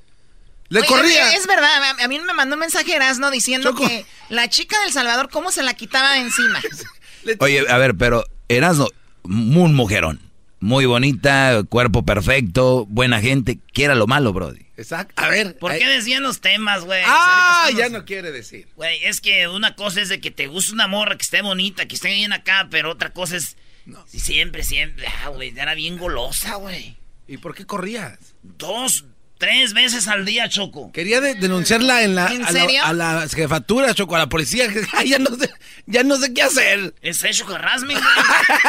[0.70, 1.34] Le corría.
[1.34, 5.30] Es verdad, a mí me mandó un mensaje Erasno diciendo que la chica del Salvador,
[5.30, 6.62] ¿cómo se la quitaba encima?
[7.40, 8.88] Oye, a ver, pero Erasno,
[9.24, 10.22] muy mujerón.
[10.60, 13.60] Muy bonita, cuerpo perfecto, buena gente.
[13.74, 14.66] ¿Qué era lo malo, Brody?
[14.76, 15.14] Exacto.
[15.22, 15.56] A ver.
[15.58, 17.04] ¿Por qué decían los temas, güey?
[17.06, 18.68] Ah, ya no quiere decir.
[18.76, 21.88] Güey, es que una cosa es de que te gusta una morra que esté bonita,
[21.88, 23.56] que esté bien acá, pero otra cosa es.
[23.86, 24.04] No.
[24.08, 25.08] Siempre, siempre.
[25.24, 26.98] Ah, güey, era bien golosa, güey.
[27.28, 28.18] ¿Y por qué corrías?
[28.42, 29.06] Dos,
[29.38, 30.92] Tres veces al día, Choco.
[30.92, 32.82] Quería denunciarla en la, ¿En a, serio?
[32.82, 34.68] La, a la jefatura, Choco, a la policía.
[35.06, 35.50] ya, no sé,
[35.86, 36.96] ya no sé qué hacer.
[37.02, 38.02] Es hecho harassment,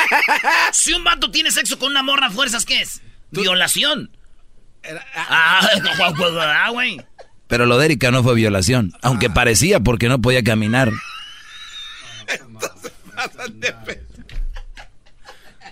[0.72, 3.00] Si un vato tiene sexo con una morra a fuerzas, ¿qué es?
[3.30, 4.10] Violación.
[5.16, 7.00] ah, güey.
[7.46, 10.92] Pero lo de Erika no fue violación, aunque parecía porque no podía caminar.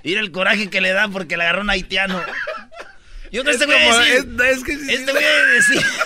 [0.02, 2.22] Mira el coraje que le da porque le agarró un haitiano.
[3.32, 4.14] Yo no Es este voy a como- decir.
[4.40, 5.82] es- es que sí, este voy a decir.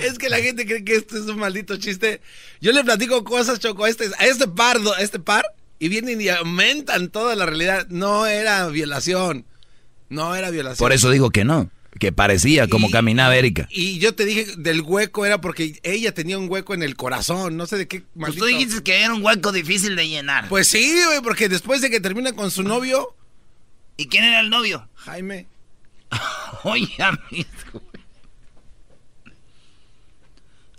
[0.00, 2.22] Es que la gente cree que esto es un maldito chiste.
[2.62, 5.44] Yo le platico cosas, Choco, a este, a este pardo, a este par,
[5.78, 7.86] y vienen y aumentan toda la realidad.
[7.90, 9.44] No era violación.
[10.08, 10.78] No era violación.
[10.82, 11.70] Por eso digo que no,
[12.00, 13.68] que parecía como caminaba Erika.
[13.70, 17.58] Y yo te dije del hueco era porque ella tenía un hueco en el corazón.
[17.58, 18.44] No sé de qué Pues maldito.
[18.46, 20.48] tú dijiste que era un hueco difícil de llenar.
[20.48, 23.14] Pues sí, güey, porque después de que termina con su novio.
[23.98, 24.88] ¿Y quién era el novio?
[24.94, 25.46] Jaime.
[26.64, 27.82] Oye, amigo.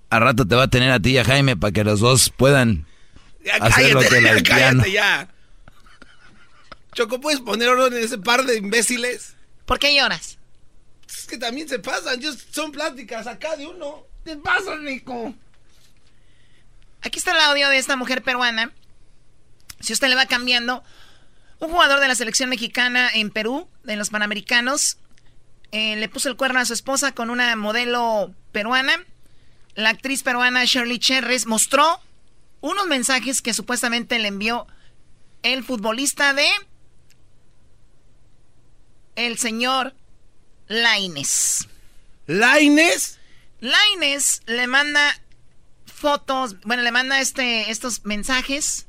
[0.10, 2.30] Al rato te va a tener a ti y a Jaime para que los dos
[2.30, 2.86] puedan
[3.44, 5.28] Ya hacer lo que ya cállate ya.
[6.94, 9.36] Choco, ¿puedes poner orden en ese par de imbéciles?
[9.66, 10.38] ¿Por qué lloras?
[11.08, 12.20] Es que también se pasan.
[12.20, 14.04] yo- son pláticas acá de uno.
[14.24, 15.34] ¿Qué pasa, Nico?
[17.02, 18.72] Aquí está el audio de esta mujer peruana.
[19.80, 20.84] Si usted le va cambiando,
[21.60, 24.98] un jugador de la selección mexicana en Perú, en los Panamericanos,
[25.74, 29.04] eh, le puso el cuerno a su esposa con una modelo peruana.
[29.74, 32.00] La actriz peruana Shirley Cherres mostró
[32.62, 34.68] unos mensajes que supuestamente le envió
[35.42, 36.46] el futbolista de
[39.16, 39.96] el señor
[40.68, 41.68] Laines.
[42.28, 43.18] ¿Laines?
[43.60, 45.20] Laines le manda
[45.88, 48.86] fotos, bueno, le manda este, estos mensajes.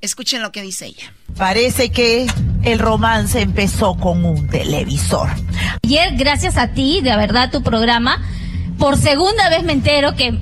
[0.00, 1.12] Escuchen lo que dice ella.
[1.36, 2.28] Parece que
[2.64, 5.28] el romance empezó con un televisor.
[5.84, 8.22] Ayer, gracias a ti, de verdad, tu programa,
[8.78, 10.38] por segunda vez me entero que,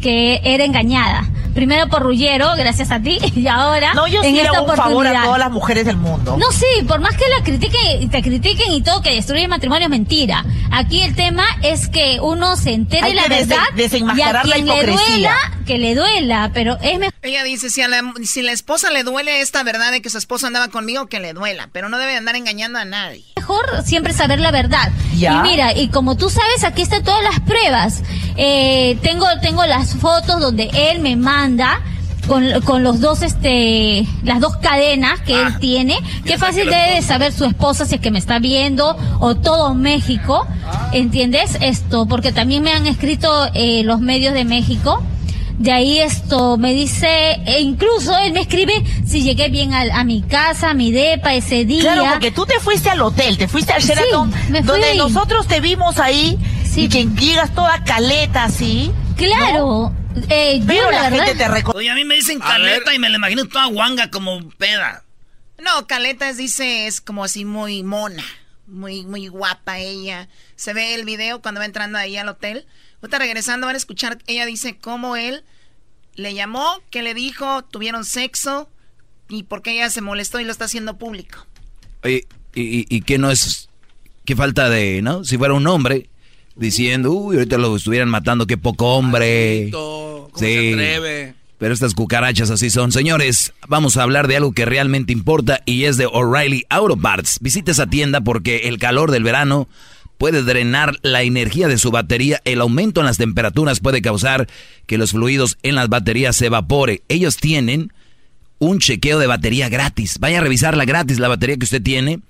[0.00, 1.28] que era engañada.
[1.56, 4.76] Primero por Rullero, gracias a ti, y ahora No, yo en sí esta hago un
[4.76, 6.36] favor a todas las mujeres del mundo.
[6.36, 9.48] No, sí, por más que la critiquen y te critiquen y todo, que destruye el
[9.48, 10.44] matrimonio es mentira.
[10.70, 14.46] Aquí el tema es que uno se entere Hay la que verdad y a desenmascarar
[14.46, 15.06] la quien le hipocresía.
[15.06, 17.14] duela, que le duela, pero es mejor.
[17.22, 20.18] Ella dice, si a la, si la esposa le duele esta verdad de que su
[20.18, 23.24] esposo andaba conmigo, que le duela, pero no debe andar engañando a nadie.
[23.46, 24.90] Mejor siempre saber la verdad.
[25.16, 25.38] Ya.
[25.38, 28.02] Y mira, y como tú sabes, aquí están todas las pruebas.
[28.36, 31.80] Eh, tengo, tengo las fotos donde él me manda
[32.26, 35.96] con, con los dos, este, las dos cadenas que él tiene.
[36.24, 39.74] Qué fácil debe de saber su esposa si es que me está viendo o todo
[39.74, 40.44] México.
[40.92, 41.56] ¿Entiendes?
[41.60, 45.02] Esto, porque también me han escrito eh, los medios de México.
[45.58, 47.08] De ahí esto me dice,
[47.46, 48.74] e incluso él me escribe
[49.06, 51.80] si llegué bien a, a mi casa, a mi depa ese día.
[51.94, 54.94] Claro, porque tú te fuiste al hotel, te fuiste al Sí, Sheraton, me fui donde
[54.96, 56.38] nosotros te vimos ahí
[56.76, 58.92] y que llegas toda caleta así.
[59.16, 59.94] Claro.
[60.28, 61.78] Eh, yo, Pero la la verdad- gente te reconoce.
[61.78, 65.04] Oye, a mí me dicen caleta y me la imagino toda guanga como peda.
[65.58, 68.22] No, Caleta es, dice, es como así muy mona,
[68.66, 70.28] muy, muy guapa ella.
[70.54, 72.66] Se ve el video cuando va entrando ahí al hotel.
[73.02, 75.42] Ahorita regresando van a escuchar, ella dice cómo él
[76.14, 78.68] le llamó, qué le dijo, tuvieron sexo
[79.28, 81.46] y por qué ella se molestó y lo está haciendo público.
[82.04, 83.68] Oye, y, y, y qué no es,
[84.24, 85.24] qué falta de, ¿no?
[85.24, 86.08] Si fuera un hombre
[86.54, 89.68] diciendo, uy, ahorita lo estuvieran matando, qué poco hombre.
[89.72, 90.44] ¿Cómo Sí.
[90.44, 91.34] se atreve?
[91.58, 92.92] Pero estas cucarachas así son.
[92.92, 97.38] Señores, vamos a hablar de algo que realmente importa y es de O'Reilly Auto Parts.
[97.40, 99.66] Visite esa tienda porque el calor del verano
[100.18, 102.40] puede drenar la energía de su batería.
[102.44, 104.46] El aumento en las temperaturas puede causar
[104.86, 107.02] que los fluidos en las baterías se evapore.
[107.08, 107.92] Ellos tienen
[108.58, 110.18] un chequeo de batería gratis.
[110.18, 112.20] Vaya a revisarla gratis, la batería que usted tiene.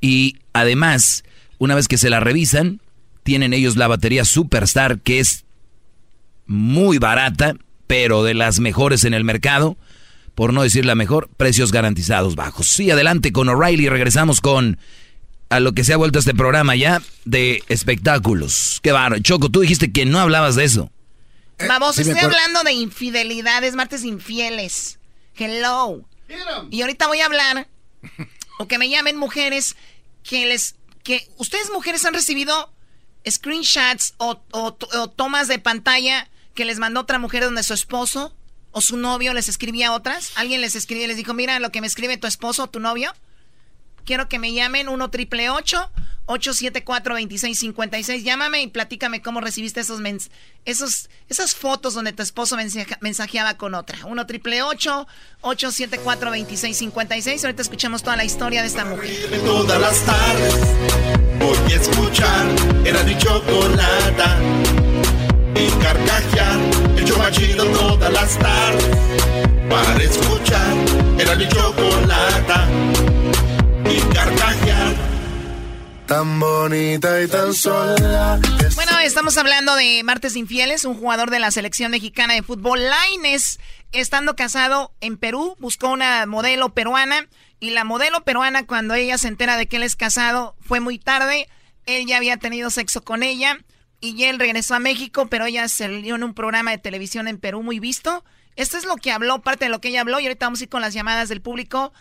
[0.00, 1.24] Y además,
[1.58, 2.80] una vez que se la revisan,
[3.22, 5.44] tienen ellos la batería Superstar, que es
[6.46, 7.54] muy barata,
[7.86, 9.76] pero de las mejores en el mercado.
[10.34, 12.66] Por no decir la mejor, precios garantizados bajos.
[12.66, 13.88] Sí, adelante con O'Reilly.
[13.88, 14.78] Regresamos con
[15.48, 18.80] a lo que se ha vuelto este programa ya de espectáculos.
[18.82, 19.22] Qué bárbaro.
[19.22, 20.90] Choco, tú dijiste que no hablabas de eso.
[21.68, 24.98] Vamos, sí estoy hablando de infidelidades, martes infieles.
[25.36, 26.02] Hello.
[26.70, 27.68] Y ahorita voy a hablar,
[28.58, 29.76] o que me llamen mujeres
[30.24, 32.72] que les, que ustedes mujeres han recibido
[33.28, 38.34] screenshots o, o- o tomas de pantalla que les mandó otra mujer donde su esposo
[38.70, 40.32] o su novio les escribía a otras.
[40.36, 42.80] Alguien les escribió y les dijo, mira lo que me escribe tu esposo o tu
[42.80, 43.12] novio.
[44.04, 45.48] Quiero que me llamen 1 triple
[46.26, 50.30] 874 2656 Llámame y platícame cómo recibiste esos, mens-
[50.64, 53.98] esos esas fotos donde tu esposo mensaje- mensajeaba con otra.
[54.06, 59.10] 1 triple 874 2656 Ahorita escuchamos toda la historia de esta mujer.
[59.44, 60.54] Todas las tardes
[61.38, 62.46] voy a escuchar
[62.84, 64.38] era mi chocolata
[65.56, 66.58] y carcajear
[66.96, 68.88] el show más chido todas las tardes
[69.68, 70.74] para escuchar
[71.18, 72.68] era mi chocolata
[73.90, 74.94] y carcajear
[76.06, 78.38] Tan bonita y tan sola.
[78.74, 83.58] Bueno, estamos hablando de martes infieles, un jugador de la selección mexicana de fútbol, Laines,
[83.90, 87.26] estando casado en Perú, buscó una modelo peruana
[87.58, 90.98] y la modelo peruana cuando ella se entera de que él es casado fue muy
[90.98, 91.48] tarde,
[91.86, 93.58] él ya había tenido sexo con ella
[94.02, 97.62] y él regresó a México, pero ella salió en un programa de televisión en Perú
[97.62, 98.26] muy visto.
[98.56, 100.64] Esto es lo que habló, parte de lo que ella habló y ahorita vamos a
[100.64, 101.94] ir con las llamadas del público.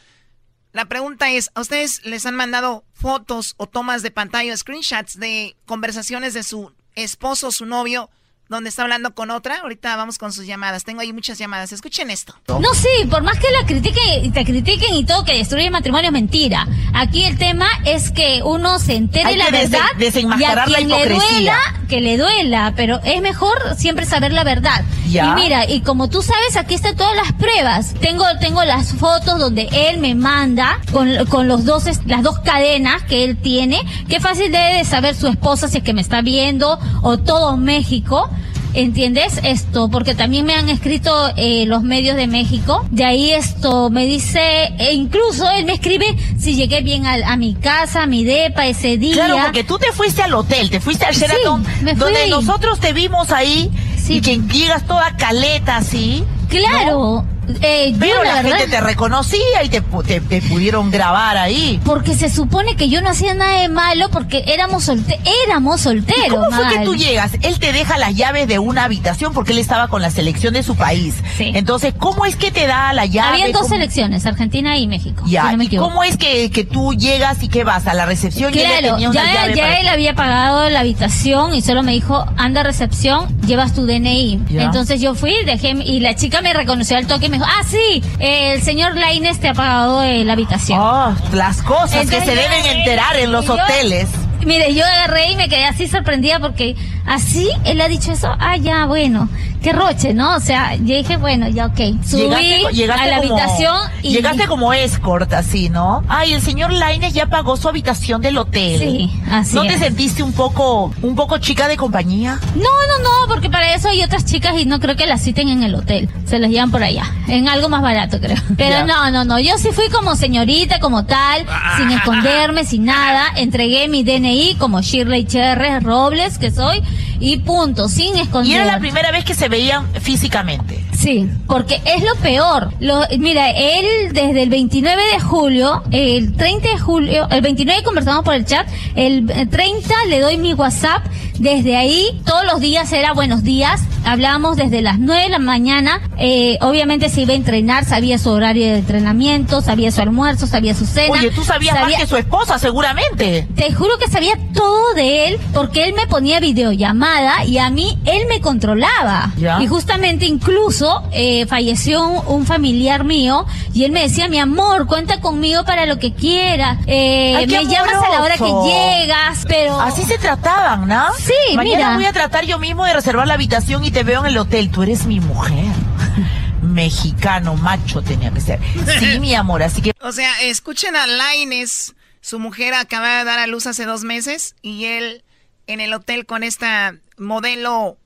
[0.74, 5.56] La pregunta es, ¿a ustedes les han mandado fotos o tomas de pantalla, screenshots de
[5.68, 8.10] conversaciones de su esposo, su novio,
[8.50, 9.60] donde está hablando con otra.
[9.60, 10.84] Ahorita vamos con sus llamadas.
[10.84, 11.72] Tengo ahí muchas llamadas.
[11.72, 12.36] Escuchen esto.
[12.48, 15.72] No, sí, por más que la critiquen y te critiquen y todo, que destruye el
[15.72, 16.68] matrimonio es mentira.
[16.94, 20.76] Aquí el tema es que uno se entere Hay la que verdad desenmascarar y a
[20.78, 21.60] quien la le duela,
[21.90, 24.84] que le duela, pero es mejor siempre saber la verdad.
[25.10, 25.32] Ya.
[25.32, 27.94] Y mira, y como tú sabes, aquí están todas las pruebas.
[28.02, 33.04] Tengo tengo las fotos donde él me manda con, con los dos las dos cadenas
[33.04, 33.82] que él tiene.
[34.08, 37.58] Qué fácil debe de saber su esposa si es que me está viendo o todo
[37.58, 38.30] México.
[38.76, 39.90] ¿Entiendes esto?
[39.90, 42.86] Porque también me han escrito eh, los medios de México.
[42.90, 44.40] De ahí esto me dice,
[44.80, 46.06] e incluso él me escribe
[46.40, 49.14] si llegué bien al- a, mi casa, a mi depa ese día.
[49.26, 51.64] Claro, porque tú te fuiste al hotel, te fuiste al Sheraton,
[51.98, 53.70] donde nosotros te vimos ahí
[54.08, 56.24] y que llegas toda caleta así.
[56.50, 57.26] Claro.
[57.62, 61.38] Eh, yo Pero la la, verdad- gente te reconocía y te, te- te pudieron grabar
[61.38, 61.80] ahí.
[61.84, 66.26] Porque se supone que yo no hacía nada de malo porque éramos, solte éramos solteros.
[66.26, 67.32] ¿Y ¿Cómo fue que tú llegas?
[67.42, 70.64] Él te deja las llaves de una habitación porque él estaba con la selección de
[70.64, 71.16] su país.
[71.40, 73.42] Entonces, ¿cómo es que te da la llave?
[73.44, 75.24] Había dos ¿Cómo- selecciones, Argentina y México.
[75.28, 77.94] Ya, si no me ¿y cómo es que, que tú llegas y que vas a
[77.94, 80.70] la recepción y él ya Claro, tenía una ya, llave ya para él había pagado
[80.70, 84.40] la habitación y solo me dijo, anda a recepción, llevas tu DNI.
[84.50, 84.64] Ya.
[84.64, 88.96] Entonces yo fui, dejé, y la chica me reconoció al toque ah, sí, el señor
[88.96, 90.80] Laines te ha pagado la habitación.
[90.80, 94.10] Oh, las cosas que se deben enterar en los yo- hoteles.
[94.46, 98.30] Mire, yo agarré y me quedé así sorprendida porque así él ha dicho eso.
[98.40, 99.30] Ah, ya, bueno,
[99.62, 100.36] qué roche, ¿no?
[100.36, 101.80] O sea, yo dije, bueno, ya, ok.
[102.06, 104.10] Subí Llegaste, llegaste a la como- habitación y...
[104.14, 106.04] Llegaste como escort, así, ¿no?
[106.08, 108.80] Ay, el señor Laines ya pagó su habitación del hotel.
[108.80, 112.40] Sí, así ¿No te sentiste un poco, un poco chica de compañía?
[112.56, 115.50] No, no, no, porque para eso hay otras chicas y no creo que las citen
[115.50, 116.10] en el hotel.
[116.26, 118.38] Se las llevan por allá, en algo más barato, creo.
[118.58, 118.86] Pero Ya.
[118.86, 119.40] no, no, no.
[119.40, 121.46] Yo sí fui como señorita, como tal,
[121.78, 123.28] sin esconderme, sin nada.
[123.36, 126.82] Entregué mi DNI como Shirley Cherres Robles, que soy,
[127.20, 128.52] y punto, sin esconder.
[128.52, 130.84] Y era la primera vez que se veían físicamente.
[130.94, 132.72] Sí, porque es lo peor.
[132.80, 138.24] Lo, mira, él desde el 29 de julio, el 30 de julio, el 29 conversamos
[138.24, 141.06] por el chat, el 30 le doy mi WhatsApp,
[141.40, 146.02] desde ahí todos los días era buenos días, hablábamos desde las 9 de la mañana,
[146.18, 150.76] eh, obviamente se iba a entrenar, sabía su horario de entrenamiento, sabía su almuerzo, sabía
[150.76, 151.12] su cena.
[151.14, 153.48] Oye, tú sabías más sabía- que su esposa, seguramente.
[153.56, 157.98] te juro que sabía todo de él porque él me ponía videollamada y a mí
[158.06, 159.32] él me controlaba.
[159.38, 159.62] Ya.
[159.62, 164.86] Y justamente incluso eh, falleció un, un familiar mío y él me decía, mi amor,
[164.88, 166.78] cuenta conmigo para lo que quiera.
[166.86, 169.80] Eh, Ay, me llamas a la hora que llegas, pero...
[169.82, 171.06] Así se trataban, ¿no?
[171.26, 171.96] Sí, Mañana mira.
[171.96, 174.70] voy a tratar yo mismo de reservar la habitación y te veo en el hotel.
[174.72, 175.66] Tú eres mi mujer.
[176.62, 178.60] Mexicano, macho tenía que ser.
[179.00, 179.94] Sí, mi amor, así que...
[180.02, 181.94] O sea, escuchen a Laines.
[182.22, 185.24] Su mujer acaba de dar a luz hace dos meses y él
[185.68, 187.98] en el hotel con esta modelo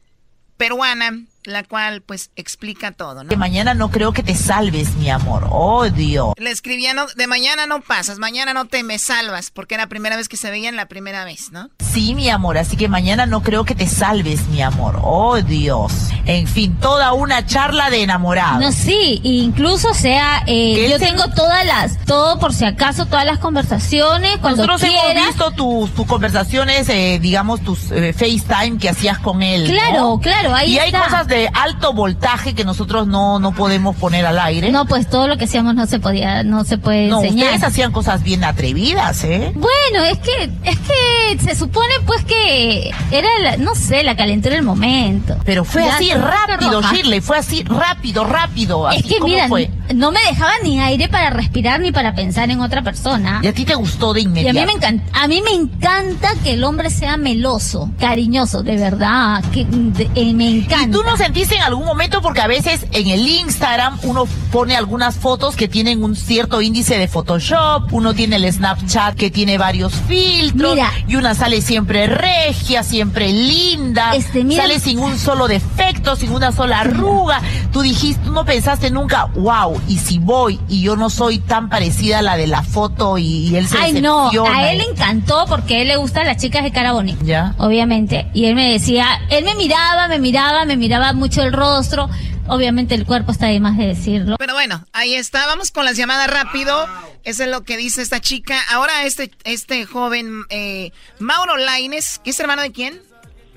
[0.57, 3.30] peruana, la cual pues explica todo, ¿no?
[3.30, 5.48] Que mañana no creo que te salves, mi amor.
[5.49, 6.34] Oh, Dios.
[6.38, 9.90] Le escribía, no, de mañana no pasas, mañana no te me salvas, porque era la
[9.90, 11.69] primera vez que se veían la primera vez, ¿no?
[11.80, 14.99] Sí, mi amor, así que mañana no creo que te salves, mi amor.
[15.02, 15.94] Oh, Dios.
[16.26, 18.60] En fin, toda una charla de enamorados.
[18.60, 23.26] No, sí, incluso o sea, eh, yo tengo todas las, todo por si acaso, todas
[23.26, 28.90] las conversaciones, cuando Nosotros hemos visto tus, tus conversaciones, eh, digamos, tus eh, FaceTime que
[28.90, 29.64] hacías con él.
[29.64, 29.69] ¿no?
[29.69, 34.26] Claro, claro, ahí Y hay cosas de alto voltaje que nosotros no, no podemos poner
[34.26, 34.72] al aire.
[34.72, 37.45] No, pues todo lo que hacíamos no se podía, no se puede No, enseñar.
[37.47, 39.51] ustedes hacían cosas bien atrevidas, ¿eh?
[39.55, 44.55] Bueno, es que, es que se supone pues que era, la- no sé, la calentura
[44.55, 45.35] del momento.
[45.45, 46.81] Pero fue Ya, así rápido.
[46.81, 48.89] Shirley, fue así rápido, rápido.
[48.91, 49.69] Es así que como mira, fue.
[49.93, 53.39] no me dejaba ni aire para respirar ni para pensar en otra persona.
[53.43, 54.59] Y a ti te gustó de Y a inmediato.
[54.59, 59.43] mí me encanta, a mí me encanta que el hombre sea meloso, cariñoso, de verdad,
[59.53, 60.88] que de- eh, me encanta.
[60.88, 64.76] ¿Y tú no sentiste en algún momento, porque a veces en el Instagram uno pone
[64.78, 69.58] algunas fotos que tienen un cierto índice de Photoshop, uno tiene el Snapchat que tiene
[69.58, 70.90] varios filtros, Mira.
[71.08, 76.32] y una sale siempre regia, siempre linda, Este, mira- sale sin un solo defecto, sin
[76.32, 77.41] una sola arruga.
[77.74, 81.68] Tú dijiste, tú no pensaste nunca, wow, y si voy y yo no soy tan
[81.68, 84.58] parecida a la de la foto y, y él se Ay, no, decepciona.
[84.60, 87.24] a él le encantó porque a él le gustan las chicas de cara bonita.
[87.26, 87.54] Ya.
[87.58, 88.28] Obviamente.
[88.34, 92.10] Y él me decía, él me miraba, me miraba, me miraba mucho el rostro.
[92.48, 94.38] Obviamente el cuerpo está ahí más de decirlo.
[94.39, 95.45] Pero bueno, ahí está.
[95.48, 96.88] Vamos con las llamadas rápido.
[97.26, 98.57] Eso es lo que dice esta chica.
[98.69, 103.02] Ahora este, este joven, eh, Mauro Laines, ¿que es hermano de quién?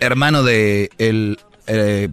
[0.00, 1.38] Hermano de el
[1.68, 2.08] eh,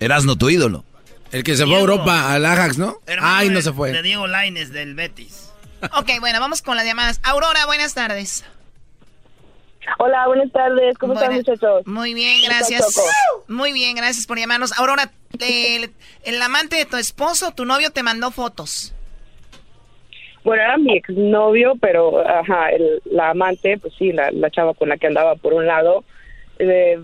[0.00, 0.84] Erasno, tu ídolo.
[1.30, 2.98] El que se fue a Europa, al Ajax, ¿no?
[3.06, 3.92] Hermano Ay, no de- se fue.
[3.92, 5.48] De Diego Laines, del Betis.
[5.96, 7.20] Ok, bueno, vamos con las llamadas.
[7.22, 8.44] Aurora, buenas tardes.
[9.98, 10.96] Hola, buenas tardes.
[10.98, 11.86] ¿Cómo están, muchachos?
[11.86, 13.02] Muy bien, ¿Cómo está, gracias.
[13.48, 14.78] Muy bien, gracias por llamarnos.
[14.78, 15.10] Aurora,
[15.40, 15.90] el,
[16.24, 18.94] el amante de tu esposo, tu novio, te mandó fotos.
[20.44, 24.88] Bueno, era mi exnovio, pero ajá, el, la amante, pues sí, la, la chava con
[24.88, 26.04] la que andaba por un lado,
[26.58, 26.98] eh,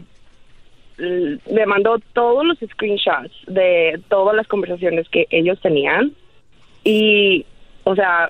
[0.98, 6.12] l- me mandó todos los screenshots de todas las conversaciones que ellos tenían
[6.82, 7.46] y,
[7.84, 8.28] o sea,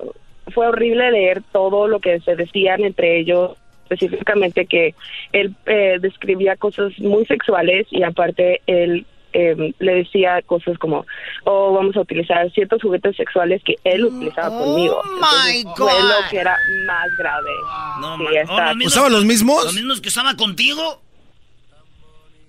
[0.53, 3.57] fue horrible leer todo lo que se decían entre ellos,
[3.89, 4.95] específicamente que
[5.33, 11.05] él eh, describía cosas muy sexuales y aparte él eh, le decía cosas como,
[11.45, 15.03] oh, vamos a utilizar ciertos juguetes sexuales que él utilizaba conmigo.
[15.21, 16.01] my Fue God.
[16.09, 16.57] lo que era
[16.87, 17.51] más grave.
[18.01, 19.65] No, Sí, Oh, mismos- ¿Usaban los mismos?
[19.65, 21.03] ¿Los mismos que usaba contigo?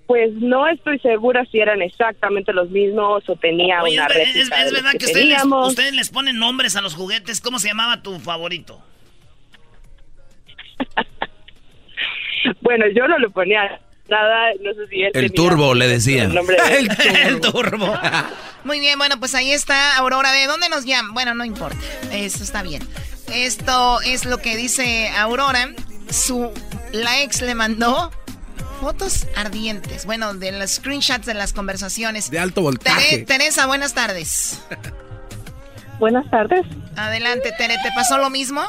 [0.07, 4.63] Pues no estoy segura si eran exactamente los mismos o tenía Oye, una es, réplica
[4.71, 7.41] verdad que, ustedes, les, ustedes les ponen nombres a los juguetes.
[7.41, 8.81] ¿Cómo se llamaba tu favorito?
[12.61, 13.79] Bueno, yo no le ponía
[14.09, 16.23] nada, no sé si él El tenía turbo le decía.
[16.23, 17.93] el nombre de- El turbo.
[18.63, 20.31] Muy bien, bueno, pues ahí está Aurora.
[20.31, 21.13] ¿De dónde nos llaman?
[21.13, 21.77] Bueno, no importa.
[22.11, 22.81] Eso está bien.
[23.33, 25.69] Esto es lo que dice Aurora.
[26.09, 26.51] Su,
[26.91, 28.11] la ex le mandó
[28.81, 30.05] fotos ardientes.
[30.05, 32.31] Bueno, de los screenshots de las conversaciones.
[32.31, 33.17] De alto Tere- voltaje.
[33.19, 34.59] Teresa, buenas tardes.
[35.99, 36.61] Buenas tardes.
[36.95, 37.75] Adelante, Tere.
[37.83, 38.61] ¿Te pasó lo mismo?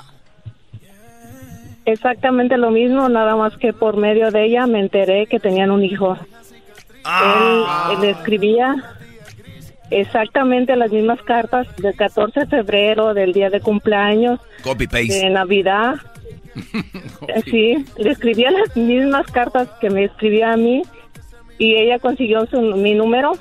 [1.84, 5.84] Exactamente lo mismo, nada más que por medio de ella me enteré que tenían un
[5.84, 6.16] hijo.
[7.04, 7.90] Ah.
[7.92, 8.76] Él, él escribía
[9.90, 15.12] exactamente las mismas cartas del 14 de febrero, del día de cumpleaños, Copy paste.
[15.14, 15.96] de Navidad.
[17.44, 20.82] Sí, le escribía las mismas cartas que me escribía a mí
[21.58, 23.32] y ella consiguió su, mi número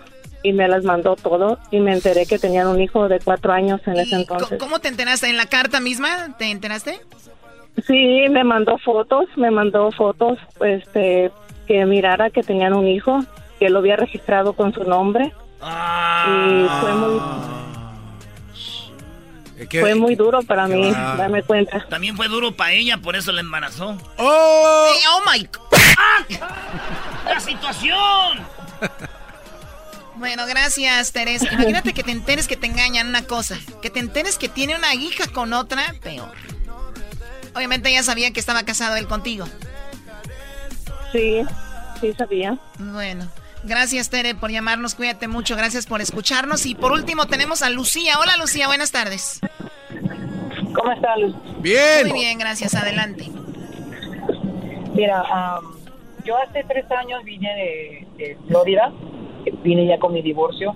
[0.44, 3.82] y me las mandó todo y me enteré que tenían un hijo de cuatro años
[3.88, 4.60] en ese entonces.
[4.60, 5.28] ¿Cómo te enteraste?
[5.28, 6.36] ¿En la carta misma?
[6.38, 7.00] ¿Te enteraste?
[7.86, 11.32] Sí, me mandó fotos, me mandó fotos, este,
[11.68, 13.20] que mirara que tenían un hijo,
[13.60, 15.34] que lo había registrado con su nombre.
[15.62, 17.20] Y fue muy,
[19.82, 21.16] fue muy duro para mí Ah.
[21.18, 21.86] darme cuenta.
[21.90, 23.98] También fue duro para ella, por eso la embarazó.
[24.18, 24.88] ¡Oh!
[24.94, 26.40] Hey, ¡Oh, my God!
[27.26, 28.40] ¡La situación!
[30.16, 31.48] Bueno, gracias, Teresa.
[31.54, 33.58] Imagínate que te enteres que te engañan una cosa.
[33.82, 36.32] Que te enteres que tiene una hija con otra, peor.
[37.56, 39.46] Obviamente ella sabía que estaba casado él contigo.
[41.12, 41.42] Sí,
[42.00, 42.58] sí sabía.
[42.78, 43.28] Bueno,
[43.64, 44.96] gracias, Tere, por llamarnos.
[44.96, 45.56] Cuídate mucho.
[45.56, 46.66] Gracias por escucharnos.
[46.66, 48.20] Y por último tenemos a Lucía.
[48.20, 48.68] Hola, Lucía.
[48.68, 49.40] Buenas tardes.
[50.74, 51.36] ¿Cómo estás, Luz?
[51.60, 52.08] Bien.
[52.08, 52.76] Muy bien, gracias.
[52.76, 53.28] Adelante.
[54.94, 55.24] Mira,
[56.26, 58.92] yo hace tres años vine de, de Florida,
[59.64, 60.76] vine ya con mi divorcio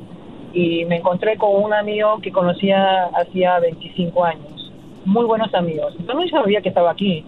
[0.54, 4.53] y me encontré con un amigo que conocía hacía 25 años,
[5.06, 5.96] muy buenos amigos.
[6.08, 7.26] Yo no sabía que estaba aquí.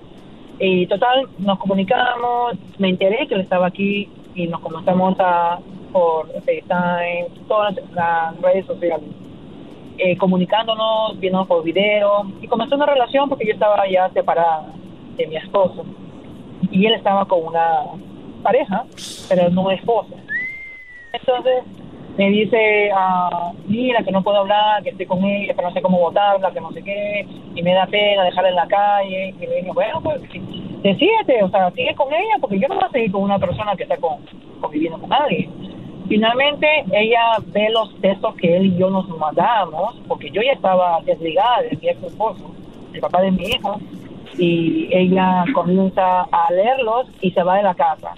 [0.59, 5.59] Y total, nos comunicamos, me enteré que él estaba aquí y nos comenzamos a,
[5.91, 9.09] por FaceTime, todas las redes sociales.
[9.97, 14.67] eh, comunicándonos, viendo por video y comenzó una relación porque yo estaba ya separada
[15.15, 15.85] de mi esposo
[16.71, 17.81] y él estaba con una
[18.43, 18.85] pareja,
[19.29, 20.15] pero no esposa.
[21.13, 21.63] Entonces
[22.17, 25.81] me dice, ah, mira que no puedo hablar, que estoy con ella, pero no sé
[25.81, 29.33] cómo votarla, que no sé qué, y me da pena dejarla en la calle.
[29.39, 30.21] Y le digo, bueno, pues
[30.83, 33.75] decídete, o sea, sigue con ella, porque yo no voy a seguir con una persona
[33.75, 34.17] que está con,
[34.61, 35.51] conviviendo con alguien.
[36.07, 41.01] Finalmente, ella ve los textos que él y yo nos mandábamos, porque yo ya estaba
[41.01, 42.51] desligada de mi ex esposo,
[42.93, 43.77] el papá de mi hijo,
[44.37, 48.13] y ella comienza a leerlos y se va de la casa.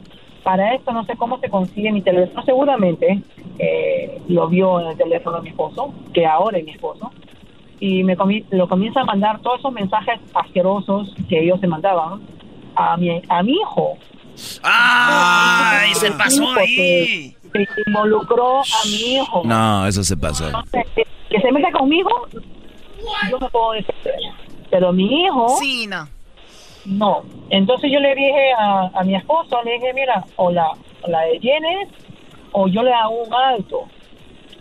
[0.47, 3.21] Para esto no sé cómo se consigue mi teléfono, seguramente
[3.59, 7.11] eh, lo vio en el teléfono de mi esposo, que ahora es mi esposo,
[7.81, 12.21] y me comi- lo comienza a mandar todos esos mensajes asquerosos que ellos se mandaban
[12.75, 13.97] a mi, a mi hijo.
[14.63, 15.93] ¡Ay!
[15.95, 17.35] Se pasó ahí.
[17.51, 19.41] Se involucró a mi hijo.
[19.43, 20.45] No, eso se pasó.
[20.47, 20.85] Entonces,
[21.29, 22.09] que se meta conmigo,
[23.29, 24.15] yo me puedo defender.
[24.69, 25.57] Pero mi hijo.
[25.59, 26.07] Sí, no.
[26.87, 27.23] No.
[27.49, 30.67] Entonces yo le dije a, a mi esposo, le dije, mira, o la,
[31.01, 31.89] o la detienes
[32.53, 33.87] o yo le hago un alto.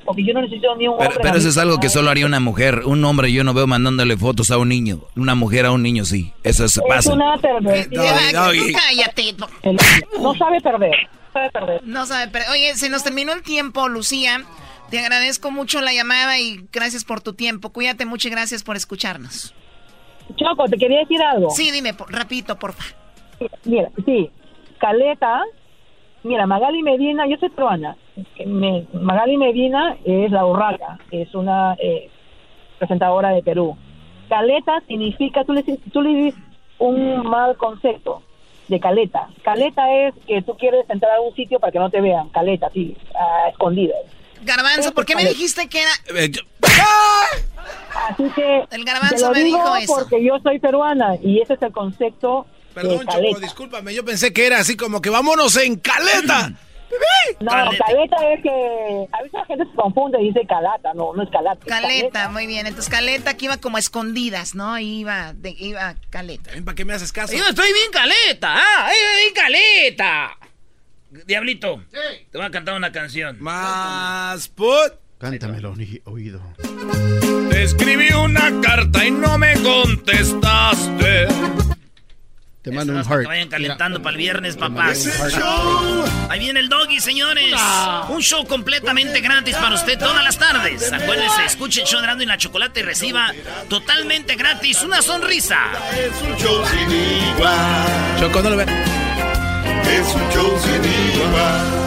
[0.04, 1.22] porque yo no necesito ni un Pero, hombre.
[1.22, 2.82] pero a eso es algo que solo haría una mujer.
[2.84, 5.00] Un hombre yo no veo mandándole fotos a un niño.
[5.16, 6.32] Una mujer a un niño sí.
[6.44, 7.12] Eso es, Es pasa.
[7.12, 8.02] una pervertida.
[8.32, 9.34] No, Cállate.
[10.20, 10.92] No sabe perder.
[10.92, 11.80] No sabe perder.
[11.84, 14.42] No sabe, pero oye, se nos terminó el tiempo, Lucía.
[14.90, 17.70] Te agradezco mucho la llamada y gracias por tu tiempo.
[17.70, 19.54] Cuídate mucho y gracias por escucharnos.
[20.34, 21.50] Choco, te quería decir algo.
[21.50, 22.84] Sí, dime, por, rapidito, porfa.
[23.64, 24.30] Mira, sí,
[24.78, 25.42] Caleta,
[26.22, 27.96] mira, Magali Medina, yo soy peruana.
[28.44, 32.10] Me- Magali Medina es la urraca, es una eh,
[32.78, 33.76] presentadora de Perú.
[34.28, 36.40] Caleta significa, tú le, tú le dices
[36.78, 38.22] un mal concepto
[38.68, 39.28] de caleta.
[39.42, 42.28] Caleta es que tú quieres entrar a un sitio para que no te vean.
[42.30, 43.98] Caleta, sí, a escondidas.
[44.42, 45.90] Garbanzo, ¿por qué me dijiste que era...?
[46.20, 46.42] Eh, yo-
[48.08, 49.94] Así que El te garbanzo lo me digo dijo eso.
[49.98, 54.32] porque yo soy peruana y ese es el concepto Perdón, de Choco, discúlpame, yo pensé
[54.32, 56.52] que era así como que vámonos en caleta.
[57.40, 58.16] No, caleta.
[58.32, 61.60] es que a veces la gente se confunde y dice calata, no, no es calata.
[61.60, 62.64] es Caleta, muy bien.
[62.66, 64.78] Entonces, Caleta que iba como a escondidas, ¿no?
[64.78, 66.52] Iba, de, iba Caleta.
[66.64, 67.34] ¿Para qué me haces caso?
[67.36, 70.38] Yo estoy bien caleta, ah, estoy bien caleta.
[71.26, 71.82] Diablito,
[72.30, 73.36] te voy a cantar una canción.
[73.40, 74.92] Más put.
[75.18, 76.40] Cántamelo oí- oído.
[77.50, 81.26] Te escribí una carta y no me contestaste.
[82.62, 83.26] Te mando un Para que heart.
[83.28, 85.06] vayan calentando para el viernes, papás.
[85.06, 85.36] heart.
[86.28, 87.54] Ahí viene el doggy, señores.
[88.08, 90.92] Un show completamente gratis para usted todas las tardes.
[90.92, 93.32] Acuérdese, escuche el show de y la Chocolate y reciba
[93.68, 95.58] totalmente gratis una sonrisa.
[95.96, 98.20] Es un show sin igual.
[98.20, 98.64] Choco, no lo ve.
[98.64, 100.84] Es un show sin
[101.22, 101.85] igual.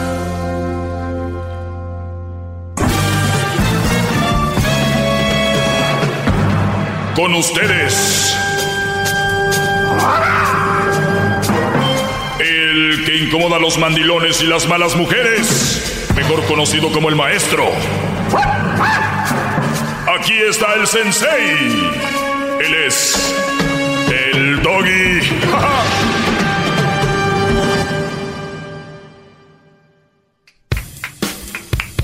[7.14, 8.36] Con ustedes.
[12.38, 16.08] El que incomoda a los mandilones y las malas mujeres.
[16.14, 17.66] Mejor conocido como el maestro.
[20.18, 21.90] Aquí está el sensei.
[22.60, 23.34] Él es
[24.10, 25.20] el doggy.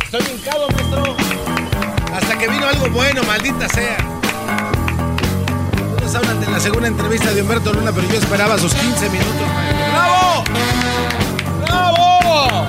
[0.04, 1.16] Estoy hincado, maestro.
[2.14, 4.15] Hasta que vino algo bueno, maldita sea.
[6.16, 9.86] Hablan de la segunda entrevista de Humberto Luna, pero yo esperaba sus 15 minutos, maestro.
[9.92, 10.44] ¡Bravo!
[11.60, 12.68] ¡Bravo!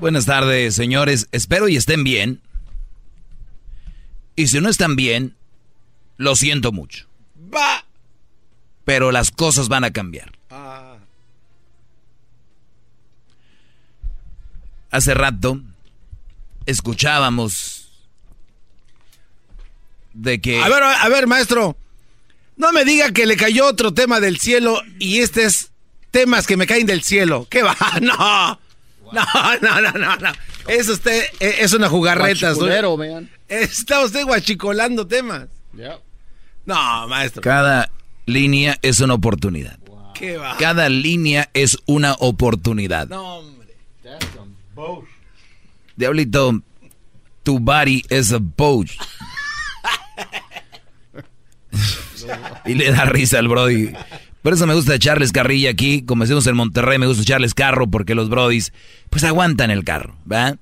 [0.00, 1.28] Buenas tardes, señores.
[1.30, 2.40] Espero y estén bien.
[4.34, 5.36] Y si no están bien,
[6.16, 7.06] lo siento mucho.
[7.54, 7.84] Va.
[8.84, 10.32] Pero las cosas van a cambiar.
[10.50, 10.96] Ah.
[14.90, 15.60] Hace rato
[16.68, 17.88] escuchábamos
[20.12, 20.60] de que...
[20.60, 21.76] A ver, a ver, maestro.
[22.56, 25.70] No me diga que le cayó otro tema del cielo y este es
[26.10, 27.46] temas que me caen del cielo.
[27.50, 27.76] ¿Qué va?
[28.00, 28.60] No.
[29.10, 29.24] No,
[29.62, 30.32] no, no, no, no.
[30.66, 32.52] Es usted, eh, es una jugarreta.
[32.54, 33.30] Man.
[33.48, 35.48] Está usted guachicolando temas.
[36.66, 37.40] No, maestro.
[37.40, 37.90] Cada
[38.26, 39.78] línea es una oportunidad.
[40.12, 40.58] ¿Qué va?
[40.58, 43.08] Cada línea es una oportunidad.
[43.08, 43.74] No, hombre.
[45.98, 46.62] Diablito,
[47.42, 48.86] tu body is a boat.
[52.64, 53.90] y le da risa al Brody.
[54.42, 56.02] Por eso me gusta echarles carrilla aquí.
[56.02, 58.72] Como decimos en Monterrey, me gusta echarles carro porque los Brodis,
[59.10, 60.56] pues aguantan el carro, ¿va?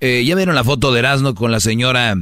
[0.00, 2.16] Eh, ya vieron la foto de Erasmo con la señora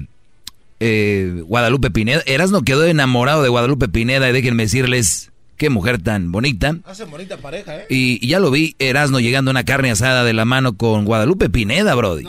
[0.81, 2.23] eh, Guadalupe Pineda.
[2.27, 5.28] Erasmo quedó enamorado de Guadalupe Pineda y déjenme decirles,
[5.59, 6.77] qué mujer tan bonita.
[6.85, 7.87] Hacen bonita pareja, ¿eh?
[7.91, 11.05] Y, y ya lo vi, Erasmo llegando a una carne asada de la mano con
[11.05, 12.25] Guadalupe Pineda, Brody.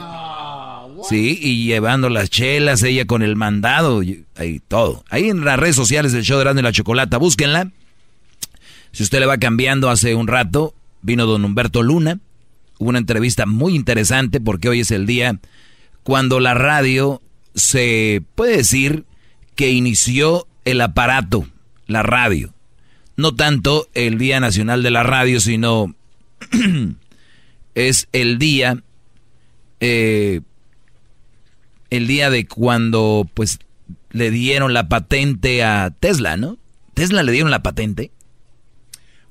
[1.07, 5.05] sí, y llevando las chelas, ella con el mandado, y, ahí todo.
[5.09, 7.71] Ahí en las redes sociales del show de Erasmo y la Chocolata, búsquenla.
[8.91, 12.19] Si usted le va cambiando hace un rato, vino don Humberto Luna.
[12.79, 15.39] Hubo una entrevista muy interesante porque hoy es el día
[16.03, 17.21] cuando la radio
[17.53, 19.05] se puede decir
[19.55, 21.45] que inició el aparato,
[21.85, 22.53] la radio.
[23.19, 25.93] No tanto el Día Nacional de la Radio, sino
[27.75, 28.81] es el día,
[29.81, 30.39] eh,
[31.89, 33.59] el día de cuando pues
[34.11, 36.59] le dieron la patente a Tesla, ¿no?
[36.93, 38.11] Tesla le dieron la patente.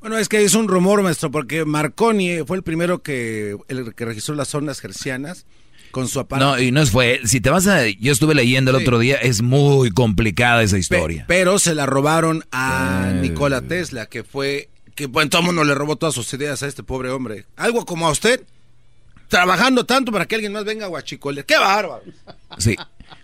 [0.01, 4.05] Bueno, es que es un rumor, maestro, porque Marconi fue el primero que, el que
[4.05, 5.47] registró las ondas hercianas
[5.91, 6.53] con su aparato.
[6.57, 7.21] No, y no fue.
[7.25, 7.87] Si te vas a.
[7.89, 8.83] Yo estuve leyendo el Sí.
[8.85, 11.25] otro día, es muy complicada esa Pe- historia.
[11.29, 13.21] pero se la robaron a Eh.
[13.21, 16.67] Nikola Tesla, que fue, que bueno, todo el mundo le robó todas sus ideas a
[16.67, 17.45] este pobre hombre.
[17.57, 18.43] Algo como a usted,
[19.29, 21.45] trabajando tanto para que alguien más venga a guachicole.
[21.45, 22.03] ¡Qué bárbaro!
[22.59, 22.77] Sí.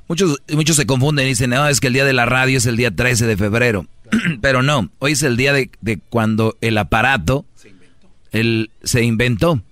[0.06, 2.66] Muchos, muchos se confunden y dicen, no, es que el día de la radio es
[2.66, 3.86] el día 13 de febrero.
[4.42, 7.46] Pero no, hoy es el día de, de cuando el aparato
[8.32, 9.62] Él se inventó.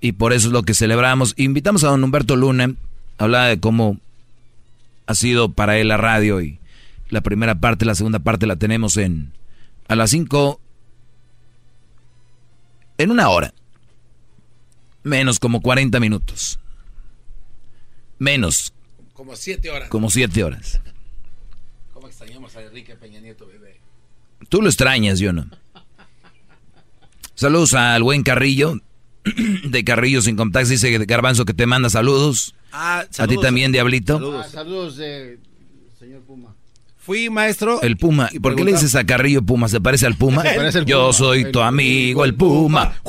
[0.00, 1.34] Y por eso es lo que celebramos.
[1.36, 2.74] Invitamos a don Humberto Luna.
[3.18, 3.98] Hablaba de cómo
[5.06, 6.40] ha sido para él la radio.
[6.40, 6.58] Y
[7.08, 9.32] la primera parte, la segunda parte la tenemos en
[9.88, 10.60] a las 5.
[12.98, 13.52] En una hora.
[15.02, 16.58] Menos como 40 minutos.
[18.18, 18.72] Menos.
[19.12, 19.88] Como siete horas.
[19.88, 20.80] Como siete horas.
[21.92, 23.80] ¿Cómo extrañamos a Enrique Peña Nieto, bebé?
[24.48, 25.46] Tú lo extrañas, yo no.
[27.34, 28.80] Saludos al buen Carrillo.
[29.64, 30.68] De Carrillo sin contacto.
[30.70, 32.54] Dice Garbanzo que te manda saludos.
[32.72, 34.38] Ah, A ti también, Diablito.
[34.40, 35.38] Ah, saludos de
[35.98, 36.54] señor Puma.
[36.98, 37.80] Fui maestro.
[37.82, 38.28] El Puma.
[38.42, 39.68] ¿Por qué le dices a Carrillo Puma?
[39.68, 40.42] ¿Se parece al Puma?
[40.42, 41.12] Se parece al Yo Puma.
[41.12, 42.96] soy tu amigo, el Puma.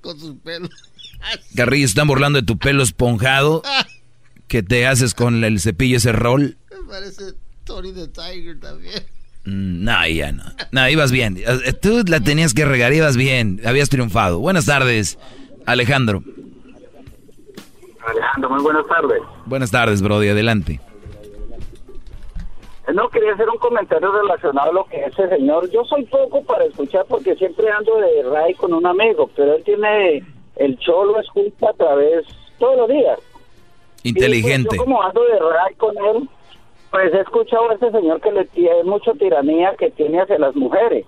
[0.00, 0.70] Con sus pelos.
[1.56, 3.62] Carrillo, están burlando de tu pelo esponjado
[4.48, 6.56] que te haces con el cepillo ese rol.
[6.70, 7.32] Me parece
[7.64, 9.02] Tony the Tiger también.
[9.46, 10.42] Mm, No, ya no.
[10.72, 11.36] No, ibas bien.
[11.38, 13.60] Eh, Tú la tenías que regar, ibas bien.
[13.64, 14.38] Habías triunfado.
[14.40, 15.18] Buenas tardes,
[15.66, 16.22] Alejandro.
[18.06, 19.20] Alejandro, muy buenas tardes.
[19.46, 20.28] Buenas tardes, Brody.
[20.28, 20.80] Adelante.
[22.88, 25.68] Eh, No quería hacer un comentario relacionado a lo que ese señor.
[25.70, 29.62] Yo soy poco para escuchar porque siempre ando de ray con un amigo, pero él
[29.64, 30.22] tiene
[30.56, 32.24] el show lo escucha a través
[32.58, 33.18] todos los días.
[34.02, 34.68] Y Inteligente.
[34.68, 36.28] pues, yo como ando de ray con él,
[36.96, 40.56] pues he escuchado a ese señor que le tiene mucha tiranía que tiene hacia las
[40.56, 41.04] mujeres.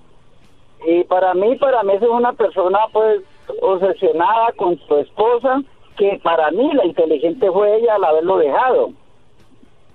[0.87, 3.23] Y para mí, para mí es una persona pues
[3.63, 5.63] obsesionada con su esposa,
[5.97, 8.91] que para mí la inteligente fue ella al haberlo dejado.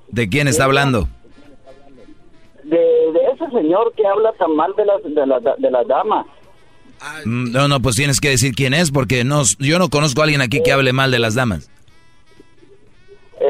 [0.08, 1.08] ¿De quién está hablando?
[2.64, 6.26] de, de ese señor que habla tan mal de las de las de las damas.
[7.26, 10.24] Mm, No, no, pues tienes que decir quién es porque no, yo no conozco a
[10.24, 11.70] alguien aquí que hable mal de las damas.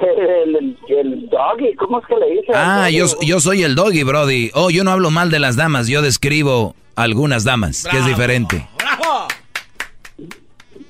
[0.01, 2.51] El, el, el doggy, ¿cómo es que le dice?
[2.55, 4.49] Ah, yo, yo soy el doggy, Brody.
[4.55, 8.67] Oh, yo no hablo mal de las damas, yo describo algunas damas, que es diferente.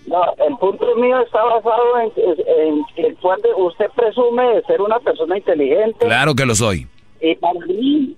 [0.05, 3.17] No, el punto mío está basado en, en
[3.57, 6.87] usted presume de ser una persona inteligente Claro que lo soy.
[7.19, 8.15] y para mí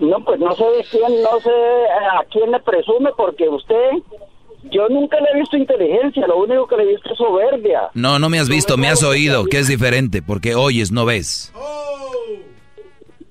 [0.00, 3.90] no pues no sé de quién, no sé a quién le presume porque usted
[4.70, 7.90] yo nunca le he visto inteligencia, lo único que le he visto es soberbia.
[7.94, 11.52] No, no me has visto, me has oído, que es diferente, porque oyes, no ves.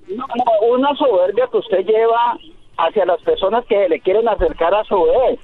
[0.08, 2.36] No, no, una soberbia que usted lleva
[2.76, 5.40] hacia las personas que le quieren acercar a su vez.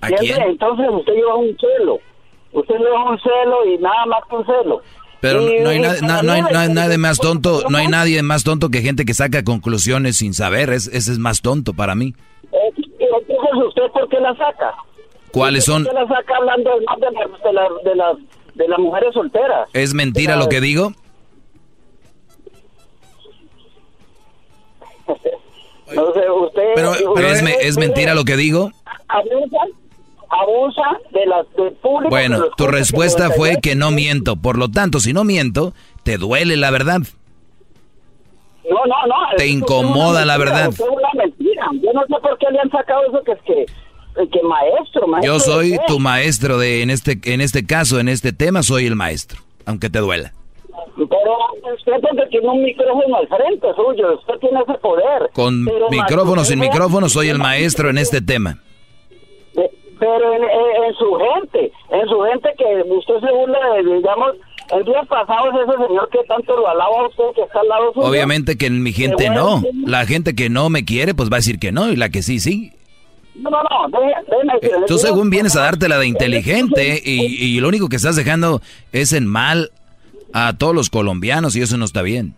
[0.00, 0.40] ¿A quién?
[0.42, 1.98] Entonces usted lleva un celo.
[2.52, 4.82] Usted lleva un celo y nada más que un celo.
[5.20, 7.76] Pero Y- no hay, na- na- no hay, la no hay nadie más tonto, no
[7.78, 11.42] hay nadie más tonto que gente que saca conclusiones sin saber, es- ese es más
[11.42, 12.14] tonto para mí.
[12.50, 12.89] Y
[13.52, 14.74] Entonces usted por qué la saca?
[15.32, 15.84] ¿Cuáles son?
[15.84, 18.16] ¿Por qué la saca hablando más de, las- de, las- de, las,
[18.54, 19.68] de las mujeres solteras?
[19.72, 20.92] ¿Es mentira lo que digo?
[25.90, 25.96] Sé,
[26.30, 26.62] usted...
[26.76, 28.70] Pero, pero usted- es, me- ¿es mentira lo que digo?
[29.08, 29.58] Abusa,
[30.28, 32.10] abusa de las del público.
[32.10, 34.36] Bueno, tu respuesta fue que no miento.
[34.36, 35.74] Por lo tanto, si no miento,
[36.04, 37.00] te duele la verdad.
[38.70, 39.36] No, no, no.
[39.36, 40.68] Te incomoda la verdad.
[40.68, 41.08] Es una
[41.82, 43.66] Yo no sé por qué le han sacado eso que es que,
[44.28, 45.32] que maestro, maestro.
[45.34, 48.96] Yo soy tu maestro de en este en este caso, en este tema soy el
[48.96, 50.32] maestro, aunque te duela.
[50.96, 55.30] Pero usted porque tiene un micrófono al frente suyo, usted tiene ese poder.
[55.32, 58.58] Con micrófono sin micrófono soy el maestro en este tema.
[59.56, 63.94] Eh, Pero en, en- en su gente, en su gente que usted se burla de,
[63.96, 64.36] digamos,
[64.72, 67.68] el día pasado es ese señor que tanto lo alaba a usted que está al
[67.68, 68.06] lado suyo.
[68.06, 69.62] Obviamente que mi gente no.
[69.86, 71.90] La gente que no me quiere, pues va a decir que no.
[71.90, 72.72] Y la que sí, sí.
[73.36, 77.20] No, no, no, deje- déjeme Eh, Tú según vienes a dártela de inteligente y,
[77.56, 78.60] y lo único que estás dejando
[78.92, 79.70] es en mal
[80.32, 82.34] a todos los colombianos y eso no está bien.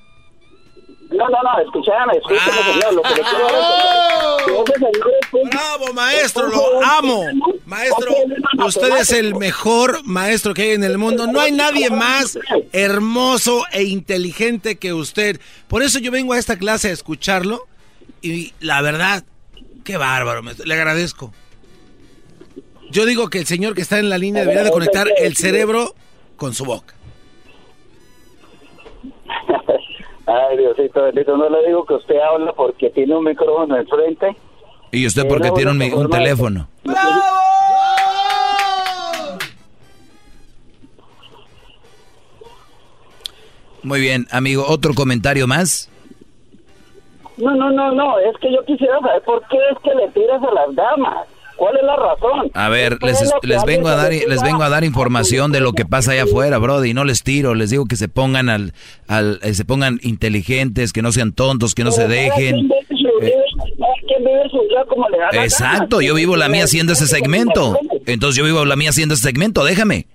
[1.15, 3.49] No, no, no, escúchame, escúchame, señor, lo que le quiero
[4.79, 7.25] es un- Bravo, maestro, es lo amo.
[7.67, 8.15] Maestro,
[8.67, 11.27] usted es el mejor maestro que hay en el mundo.
[11.27, 12.39] No hay nadie más
[12.73, 15.41] hermoso e inteligente que usted.
[15.69, 17.67] Por eso yo vengo a esta clase a escucharlo.
[18.21, 19.25] Y la verdad,
[19.85, 20.67] qué bárbaro, maestro.
[20.67, 21.33] Le agradezco.
[22.91, 25.95] Yo digo que el señor que está en la línea debería de conectar el cerebro
[26.37, 26.95] con su boca.
[30.33, 34.35] Ay, Diosito bendito, no le digo que usted habla porque tiene un micrófono enfrente.
[34.91, 36.69] Y usted Sí, porque tiene un, teléfono.
[43.83, 44.65] Muy bien, amigo.
[44.67, 45.91] ¿Otro comentario más?
[47.37, 50.43] No, no, no, no, es que yo quisiera saber por qué es que le tiras
[50.43, 51.27] a las damas.
[51.57, 52.51] ¿Cuál es la razón?
[52.55, 55.73] A ver, ¿Qué les, les vengo a dar les vengo a dar información de lo
[55.73, 56.95] que pasa allá afuera, Brody.
[56.95, 58.73] No les tiro, les digo que se pongan al,
[59.07, 62.69] al eh, se pongan inteligentes, que no sean tontos, que no se dejen.
[64.69, 67.79] Vida como le da Exacto, yo vivo la mía haciendo ese segmento.
[68.07, 70.07] Entonces yo vivo la mía haciendo ese segmento, déjame.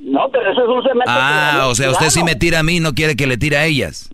[0.00, 1.04] No, pero eso es un segmento.
[1.08, 3.66] Ah, o sea, usted sí me tira a mí, no quiere que le tire a
[3.66, 4.10] ellas.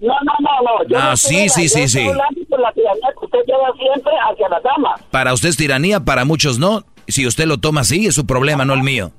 [0.00, 0.88] No, no, no, no.
[0.88, 2.06] Yo Ah, no sí, sí, sí, sí.
[2.48, 2.72] por la
[3.34, 5.00] usted lleva siempre hacia las damas.
[5.10, 6.84] Para usted es tiranía, para muchos no.
[7.08, 9.10] Si usted lo toma así, es su problema, no el mío.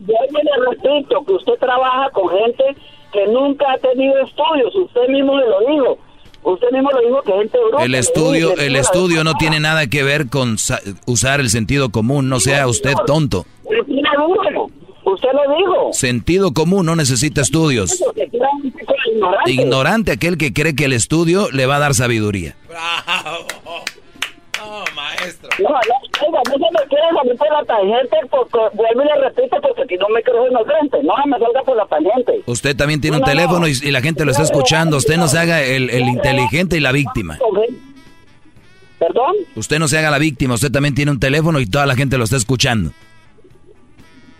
[0.00, 2.64] Yo le repito que usted trabaja con gente
[3.12, 4.74] que nunca ha tenido estudios.
[4.74, 5.98] Usted mismo me lo dijo.
[6.44, 7.84] Usted mismo lo dijo que gente bruta.
[7.84, 12.28] El estudio, el estudio no tiene nada que ver con sa- usar el sentido común,
[12.28, 13.44] no sea usted tonto.
[15.04, 15.92] Usted lo dijo.
[15.92, 17.90] Sentido común no necesita estudios.
[19.08, 19.50] Un ignorante.
[19.52, 22.54] Ignorante aquel que cree que el estudio le va a dar sabiduría.
[24.58, 25.70] No, no,
[26.26, 29.82] oiga, no se me quiera salir por la tangente porque vuelvo y le repito porque
[29.82, 30.98] aquí no me creo inocente.
[31.02, 32.42] No me salga por la tangente.
[32.46, 33.88] Usted también tiene un No, no, teléfono y, no.
[33.88, 34.96] y la gente lo está escuchando.
[34.96, 37.38] Usted no se haga el, el inteligente y la víctima.
[38.98, 39.34] ¿Perdón?
[39.56, 40.54] Usted no se haga la víctima.
[40.54, 42.92] Usted también tiene un teléfono y toda la gente lo está escuchando.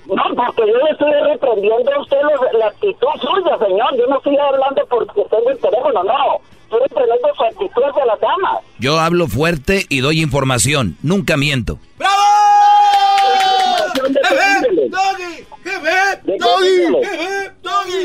[0.09, 2.17] No, porque yo le estoy reprendiendo a usted
[2.59, 3.97] la actitud suya, señor.
[3.97, 6.41] Yo no estoy hablando porque tengo el teléfono, no.
[6.65, 8.63] Estoy reprendiendo su actitud hacia las damas.
[8.79, 10.97] Yo hablo fuerte y doy información.
[11.03, 11.79] Nunca miento.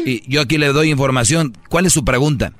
[0.05, 1.53] Y yo aquí le doy información.
[1.69, 2.53] ¿Cuál es su pregunta?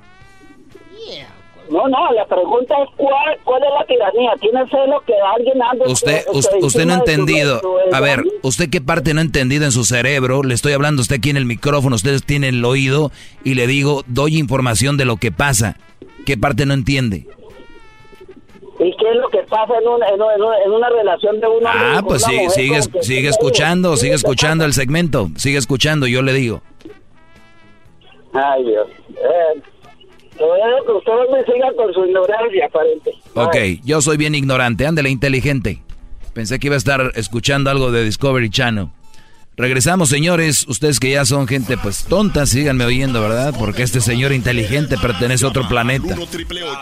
[1.72, 4.32] No, no, la pregunta es cuál, cuál es la tiranía.
[4.40, 5.84] ¿Tiene celo que alguien ande...
[5.86, 7.60] Usted, usted, usted no ha su- entendido.
[7.60, 10.42] su- A ver, ¿usted qué parte no ha entendido en su cerebro?
[10.42, 13.10] Le estoy hablando a usted aquí en el micrófono, ustedes tienen el oído
[13.42, 15.76] y le digo, doy información de lo que pasa.
[16.26, 17.26] ¿Qué parte no entiende?
[18.78, 21.70] ¿Y qué es lo que pasa en una, en una, en relación de un hombre
[21.74, 26.20] Ah, pues sí, mujer sigue, sigue escuchando, ¿qué sigue escuchando el segmento, sigue escuchando, yo
[26.22, 26.62] le digo.
[28.34, 28.88] Ay, Dios.
[29.10, 29.62] Eh,
[30.38, 33.10] veo que usted me siga con su ignorancia aparente.
[33.34, 35.82] Ok, yo soy bien ignorante, ándele inteligente.
[36.32, 38.88] Pensé que iba a estar escuchando algo de Discovery Channel.
[39.56, 40.66] Regresamos, señores.
[40.66, 43.52] Ustedes que ya son gente pues tonta, síganme oyendo, ¿verdad?
[43.58, 46.16] Porque este señor inteligente pertenece a otro planeta.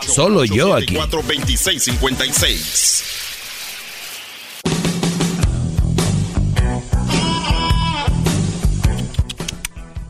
[0.01, 0.95] Solo yo aquí.
[0.95, 3.17] 42656.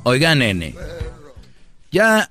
[0.03, 0.75] Oiga, nene.
[1.91, 2.29] Ya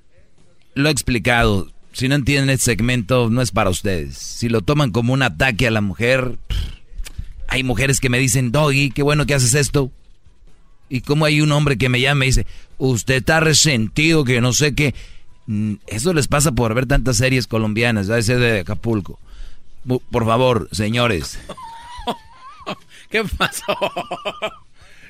[0.74, 1.70] lo he explicado.
[1.92, 4.16] Si no entienden este segmento, no es para ustedes.
[4.16, 6.38] Si lo toman como un ataque a la mujer,
[7.48, 9.90] hay mujeres que me dicen, Doggy, qué bueno que haces esto.
[10.88, 12.47] Y como hay un hombre que me llama y dice,
[12.78, 14.94] usted está resentido, que no sé qué.
[15.47, 19.18] Mm, Eso les pasa por ver tantas series colombianas, a ese de Acapulco.
[20.10, 21.39] Por favor, señores.
[23.10, 23.65] ¿Qué pasó?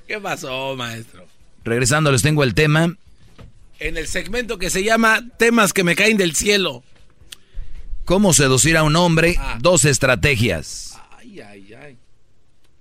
[0.07, 1.27] ¿Qué pasó, maestro?
[1.65, 2.95] Regresando, les tengo el tema.
[3.81, 6.85] En el segmento que se llama Temas que me caen del cielo.
[8.05, 9.37] ¿Cómo seducir a un hombre?
[9.61, 10.99] Dos estrategias.
[11.17, 11.97] Ay, ay, ay.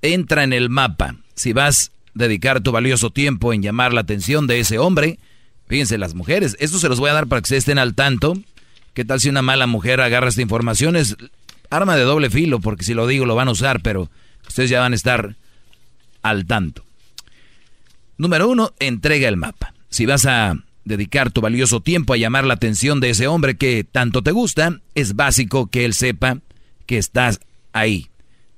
[0.01, 1.15] Entra en el mapa.
[1.35, 5.19] Si vas a dedicar tu valioso tiempo en llamar la atención de ese hombre,
[5.67, 8.33] fíjense las mujeres, esto se los voy a dar para que ustedes estén al tanto.
[8.93, 10.97] ¿Qué tal si una mala mujer agarra esta información?
[10.97, 11.15] Es
[11.69, 14.09] arma de doble filo, porque si lo digo lo van a usar, pero
[14.45, 15.37] ustedes ya van a estar
[16.23, 16.83] al tanto.
[18.17, 19.73] Número uno, entrega el mapa.
[19.89, 20.57] Si vas a
[20.89, 24.81] dedicar tu valioso tiempo a llamar la atención de ese hombre que tanto te gusta,
[24.95, 26.39] es básico que él sepa
[26.85, 27.39] que estás
[27.71, 28.09] ahí,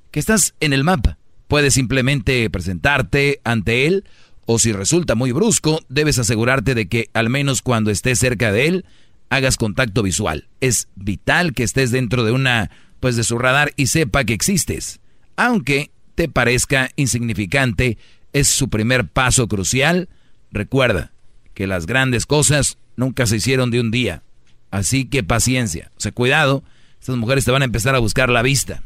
[0.10, 1.18] que estás en el mapa.
[1.48, 4.06] Puedes simplemente presentarte ante él
[4.46, 8.68] o si resulta muy brusco, debes asegurarte de que al menos cuando estés cerca de
[8.68, 8.86] él,
[9.30, 10.48] hagas contacto visual.
[10.62, 15.00] Es vital que estés dentro de una, pues de su radar y sepa que existes.
[15.36, 17.98] Aunque te parezca insignificante,
[18.34, 20.10] es su primer paso crucial.
[20.52, 21.12] Recuerda
[21.54, 24.24] que las grandes cosas nunca se hicieron de un día.
[24.72, 25.92] Así que paciencia.
[25.98, 26.64] O sea, cuidado,
[27.00, 28.84] estas mujeres te van a empezar a buscar la vista.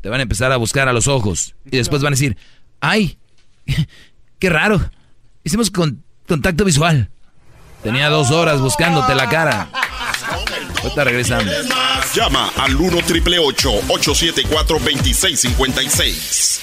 [0.00, 1.54] Te van a empezar a buscar a los ojos.
[1.66, 2.36] Y después van a decir,
[2.80, 3.18] ay,
[4.38, 4.90] qué raro.
[5.44, 7.10] Hicimos con- contacto visual.
[7.82, 9.68] Tenía dos horas buscándote la cara.
[10.82, 11.52] Ahorita regresamos.
[12.14, 16.60] Llama al 1 triple 874 2656.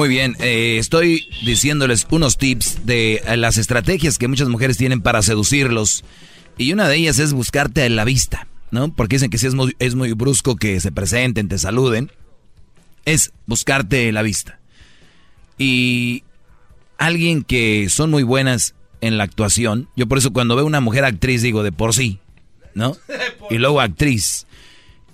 [0.00, 5.02] Muy bien, eh, estoy diciéndoles unos tips de eh, las estrategias que muchas mujeres tienen
[5.02, 6.04] para seducirlos.
[6.56, 8.94] Y una de ellas es buscarte en la vista, ¿no?
[8.94, 12.10] Porque dicen que si es muy, es muy brusco que se presenten, te saluden.
[13.04, 14.58] Es buscarte la vista.
[15.58, 16.24] Y
[16.96, 21.04] alguien que son muy buenas en la actuación, yo por eso cuando veo una mujer
[21.04, 22.20] actriz digo de por sí,
[22.74, 22.96] ¿no?
[23.50, 24.46] Y luego actriz.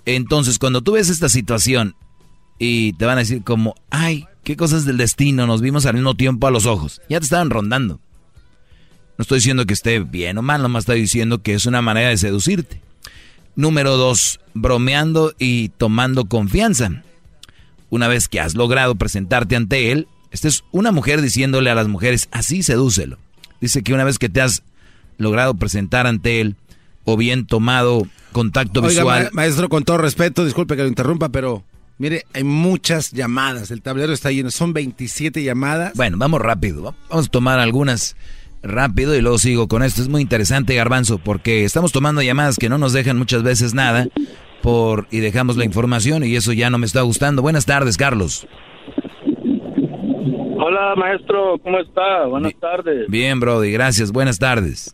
[0.05, 1.97] Entonces cuando tú ves esta situación
[2.57, 6.15] y te van a decir como, ay, qué cosas del destino, nos vimos al mismo
[6.15, 7.01] tiempo a los ojos.
[7.09, 7.99] Ya te estaban rondando.
[9.17, 12.07] No estoy diciendo que esté bien o mal, nomás estoy diciendo que es una manera
[12.07, 12.79] de seducirte.
[13.57, 17.03] Número dos, bromeando y tomando confianza.
[17.89, 21.89] Una vez que has logrado presentarte ante él, esta es una mujer diciéndole a las
[21.89, 23.17] mujeres, así sedúcelo.
[23.59, 24.63] Dice que una vez que te has
[25.17, 26.55] logrado presentar ante él,
[27.03, 29.23] o bien tomado contacto Oiga, visual.
[29.25, 31.65] ma- maestro, con todo respeto, disculpe que lo interrumpa, pero
[31.97, 33.71] mire, hay muchas llamadas.
[33.71, 34.51] El tablero está lleno.
[34.51, 35.93] Son 27 llamadas.
[35.95, 36.95] Bueno, vamos rápido.
[37.09, 38.15] Vamos a tomar algunas
[38.63, 40.01] rápido y luego sigo con esto.
[40.01, 44.07] Es muy interesante, Garbanzo, porque estamos tomando llamadas que no nos dejan muchas veces nada
[44.61, 47.41] por y dejamos la información y eso ya no me está gustando.
[47.41, 48.47] Buenas tardes, Carlos.
[50.59, 52.25] Hola, maestro, ¿cómo está?
[52.25, 53.07] Buenas tardes.
[53.09, 54.11] Bien, Brody, gracias.
[54.11, 54.93] Buenas tardes.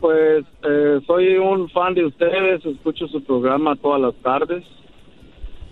[0.00, 4.64] Pues eh, soy un fan de ustedes, escucho su programa todas las tardes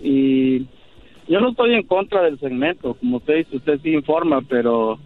[0.01, 0.59] y
[1.27, 4.97] yo no estoy en contra del segmento, como usted dice, usted sí informa, pero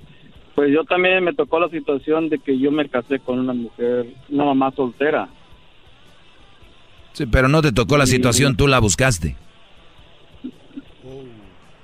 [0.56, 4.06] pues yo también me tocó la situación de que yo me casé con una mujer,
[4.30, 5.28] una mamá soltera.
[7.14, 9.36] Sí, pero no te tocó la situación, tú la buscaste.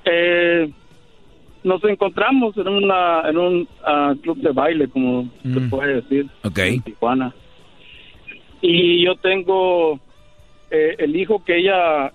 [0.06, 0.72] Eh,
[1.64, 6.58] nos encontramos en una en un ah, club de baile, como se puede decir, Ok.
[6.60, 7.34] en Tijuana.
[8.62, 10.00] Y yo tengo
[10.72, 12.12] eh, el hijo que ella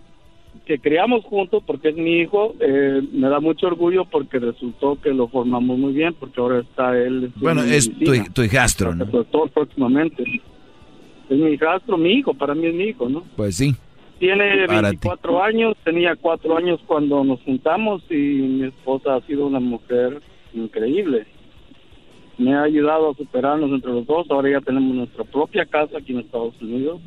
[0.66, 5.10] que criamos juntos, porque es mi hijo, eh, me da mucho orgullo porque resultó que
[5.10, 7.30] lo formamos muy bien, porque ahora está él.
[7.36, 9.04] Bueno, es tu, medicina, tu hijastro, ¿no?
[9.04, 10.22] doctor próximamente.
[11.28, 13.24] Es mi hijastro, mi hijo, para mí es mi hijo, ¿no?
[13.36, 13.74] Pues sí.
[14.18, 14.98] Tiene Para ti.
[15.02, 20.20] 24 años, tenía 4 años cuando nos juntamos y mi esposa ha sido una mujer
[20.54, 21.26] increíble.
[22.38, 24.26] Me ha ayudado a superarnos entre los dos.
[24.30, 27.00] Ahora ya tenemos nuestra propia casa aquí en Estados Unidos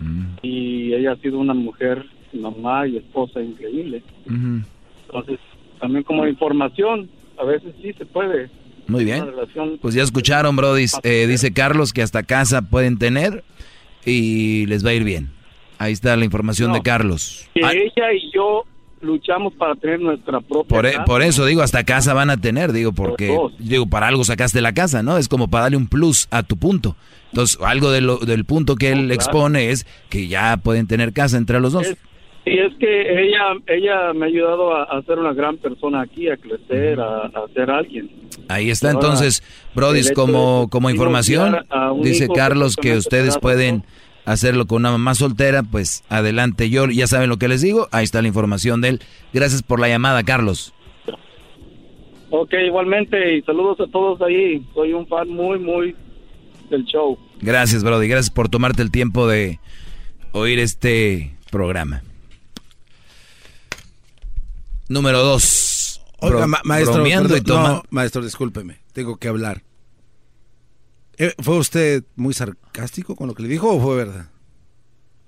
[0.00, 0.24] Mm.
[0.42, 2.04] y ella ha sido una mujer,
[2.38, 4.02] mamá y esposa increíble.
[5.06, 5.38] Entonces,
[5.80, 8.50] también como información, a veces sí se puede.
[8.86, 9.24] Muy bien.
[9.80, 10.86] Pues ya escucharon, Brody.
[11.02, 13.42] Eh, dice Carlos que hasta casa pueden tener
[14.04, 15.30] y les va a ir bien.
[15.78, 16.74] Ahí está la información No.
[16.76, 17.48] de Carlos.
[17.54, 18.64] Que Ah, ella y yo
[19.00, 21.04] luchamos para tener nuestra propia por, e- casa.
[21.04, 24.72] por eso digo, hasta casa van a tener, digo, porque digo, para algo sacaste la
[24.72, 25.18] casa, ¿no?
[25.18, 26.96] Es como para darle un plus a tu punto.
[27.32, 29.14] Entonces, algo de lo- del punto que él claro.
[29.14, 31.86] expone es que ya pueden tener casa entre los dos.
[31.86, 31.96] Es-
[32.46, 36.28] Y es que ella ella me ha ayudado a, a ser una gran persona aquí,
[36.28, 38.10] a crecer, a, a ser alguien.
[38.48, 39.42] Ahí está, Ahora, entonces,
[39.74, 41.56] Brody, como, como información,
[42.02, 43.84] dice Carlos que ustedes pueden
[44.26, 48.04] hacerlo con una mamá soltera, pues adelante, yo ya saben lo que les digo, ahí
[48.04, 49.00] está la información de él.
[49.32, 50.74] Gracias por la llamada, Carlos.
[52.30, 54.62] Ok, igualmente, y saludos a todos ahí.
[54.74, 55.94] Soy un fan muy, muy
[56.68, 57.18] del show.
[57.40, 59.60] Gracias, Brody, gracias por tomarte el tiempo de
[60.32, 62.02] oír este programa.
[64.94, 66.00] Número dos.
[66.20, 69.64] Oiga, Bro- ma- maestro, bromeando perdón, y toma- no, maestro, discúlpeme, tengo que hablar.
[71.18, 74.30] Eh, ¿Fue usted muy sarcástico con lo que le dijo o fue verdad?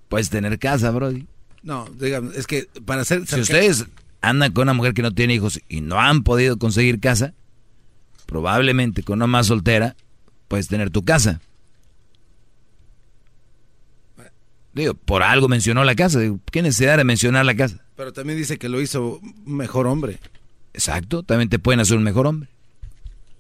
[0.09, 1.27] Puedes tener casa, Brody.
[1.65, 3.87] No, dígame, es que para ser Si ustedes
[4.21, 7.35] andan con una mujer que no tiene hijos y no han podido conseguir casa,
[8.27, 9.97] probablemente con una más soltera
[10.47, 11.41] puedes tener tu casa.
[14.75, 16.21] Digo, por algo mencionó la casa.
[16.21, 17.83] Digo, ¿Qué necesidad de mencionar la casa?
[17.97, 20.19] Pero también dice que lo hizo un mejor hombre.
[20.75, 22.49] Exacto, también te pueden hacer un mejor hombre.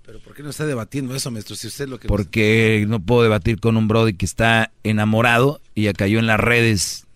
[0.06, 1.56] Pero ¿por qué no está debatiendo eso, maestro?
[1.56, 2.06] Si usted lo que...
[2.06, 6.38] Porque no puedo debatir con un Brody que está enamorado y ya cayó en las
[6.38, 7.06] redes.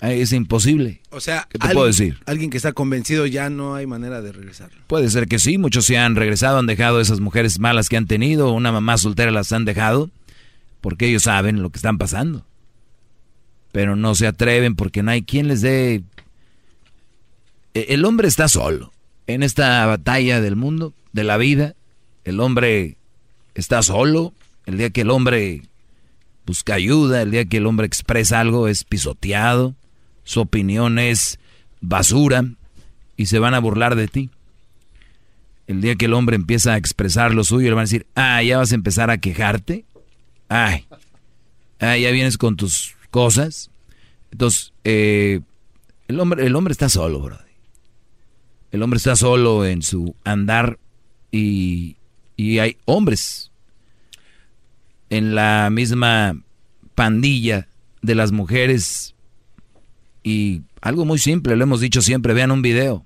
[0.00, 1.00] Ay, Es imposible.
[1.10, 2.18] O sea, ¿Qué te puedo decir?
[2.26, 4.70] Alguien que está convencido ya no hay manera de regresar.
[4.86, 8.06] Puede ser que sí, muchos se han regresado, han dejado esas mujeres malas que han
[8.06, 10.10] tenido, una mamá soltera las han dejado,
[10.82, 12.44] porque ellos saben lo que están pasando.
[13.72, 16.02] Pero no se atreven porque no hay quien les dé...
[17.74, 18.92] E- El hombre está solo.
[19.26, 21.74] En esta batalla del mundo, de la vida,
[22.24, 22.96] el hombre
[23.54, 24.32] está solo.
[24.66, 25.62] El día que el hombre
[26.46, 29.74] busca ayuda, el día que el hombre expresa algo es pisoteado,
[30.24, 31.38] su opinión es
[31.80, 32.44] basura
[33.16, 34.30] y se van a burlar de ti.
[35.66, 38.42] El día que el hombre empieza a expresar lo suyo, le van a decir, ah,
[38.42, 39.84] ya vas a empezar a quejarte.
[40.48, 40.86] Ay,
[41.78, 43.70] ah, ya vienes con tus cosas.
[44.32, 45.40] Entonces, eh,
[46.08, 47.38] el, hombre, el hombre está solo, bro.
[48.72, 50.78] El hombre está solo en su andar
[51.32, 51.96] y,
[52.36, 53.50] y hay hombres
[55.08, 56.40] en la misma
[56.94, 57.68] pandilla
[58.02, 59.14] de las mujeres
[60.22, 63.04] y algo muy simple, lo hemos dicho siempre, vean un video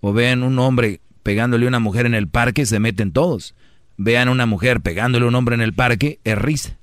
[0.00, 3.54] o vean un hombre pegándole a una mujer en el parque, se meten todos.
[3.96, 6.78] Vean una mujer pegándole a un hombre en el parque, es risa.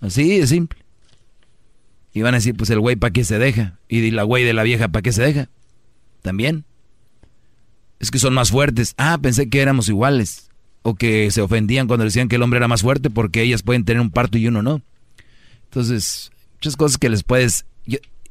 [0.00, 0.80] Así de simple.
[2.12, 3.78] Y van a decir, pues el güey para qué se deja.
[3.88, 5.48] Y la güey de la vieja para qué se deja.
[6.20, 6.64] También.
[8.02, 8.94] Es que son más fuertes.
[8.98, 10.50] Ah, pensé que éramos iguales.
[10.82, 13.84] o que se ofendían cuando decían que el hombre era más fuerte porque ellas pueden
[13.84, 14.82] tener un parto y uno no.
[15.64, 17.64] Entonces, muchas cosas que les puedes...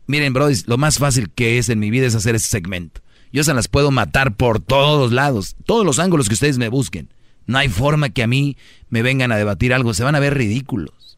[0.06, 3.01] miren, bro, lo más fácil que es en mi vida es hacer ese segmento.
[3.32, 7.08] Yo se las puedo matar por todos lados, todos los ángulos que ustedes me busquen.
[7.48, 8.58] No hay forma que a mí
[8.90, 11.17] me vengan a debatir algo, se van a ver ridículos.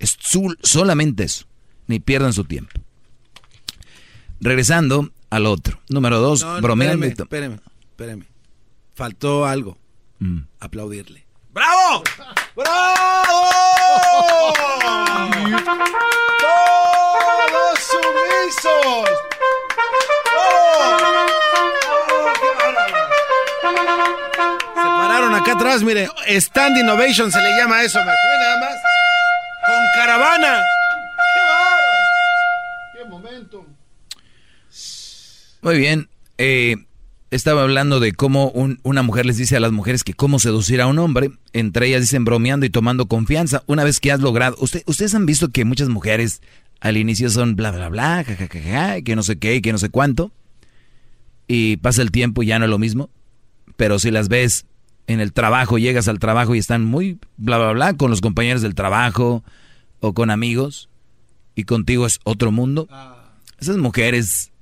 [0.00, 0.18] Es
[0.62, 1.46] solamente eso,
[1.86, 2.72] ni pierdan su tiempo.
[4.40, 5.80] Regresando al otro.
[5.88, 7.06] Número dos, no, bromeando.
[7.06, 7.60] Espérame,
[7.98, 8.28] espérame,
[8.94, 9.76] Faltó algo.
[10.20, 10.42] Mm.
[10.60, 11.26] Aplaudirle.
[11.50, 12.04] ¡Bravo!
[12.54, 13.40] ¡Bravo!
[16.38, 19.08] ¡Todos sumisos!
[24.74, 26.08] Se pararon acá atrás, mire.
[26.28, 28.76] Stand Innovation se le llama eso, me nada más.
[29.66, 30.64] Con caravana.
[31.34, 31.96] ¡Qué bárbaro!
[32.94, 33.66] ¡Qué momento!
[35.62, 36.08] Muy bien.
[36.36, 36.76] Eh,
[37.30, 40.86] estaba hablando de cómo una mujer les dice a las mujeres que cómo seducir a
[40.86, 41.30] un hombre.
[41.52, 43.62] Entre ellas dicen bromeando y tomando confianza.
[43.66, 44.56] Una vez que has logrado.
[44.60, 46.40] Usted, ustedes han visto que muchas mujeres
[46.80, 50.32] al inicio son bla, bla, bla, ja, que no sé qué, que no sé cuánto.
[51.46, 53.10] Y pasa el tiempo y ya no es lo mismo.
[53.76, 54.66] Pero si las ves
[55.06, 58.62] en el trabajo, llegas al trabajo y están muy bla, bla, bla con los compañeros
[58.62, 59.44] del trabajo
[60.00, 60.88] o con amigos.
[61.54, 62.88] Y contigo es otro mundo.
[63.58, 64.52] Esas mujeres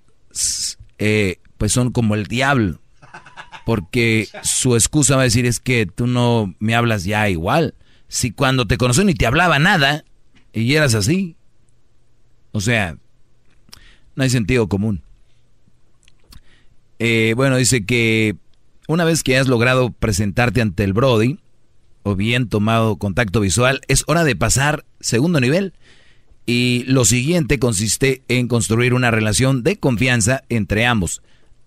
[0.99, 2.81] eh, pues son como el diablo.
[3.65, 7.75] Porque su excusa va a decir es que tú no me hablas ya igual.
[8.09, 10.05] Si cuando te conocí ni te hablaba nada
[10.53, 11.37] y eras así.
[12.53, 12.97] O sea,
[14.15, 15.03] no hay sentido común.
[16.99, 18.37] Eh, bueno, dice que
[18.89, 21.41] una vez que has logrado presentarte ante el Brody,
[22.03, 25.75] o bien tomado contacto visual, es hora de pasar segundo nivel.
[26.47, 31.21] Y lo siguiente consiste en construir una relación de confianza entre ambos.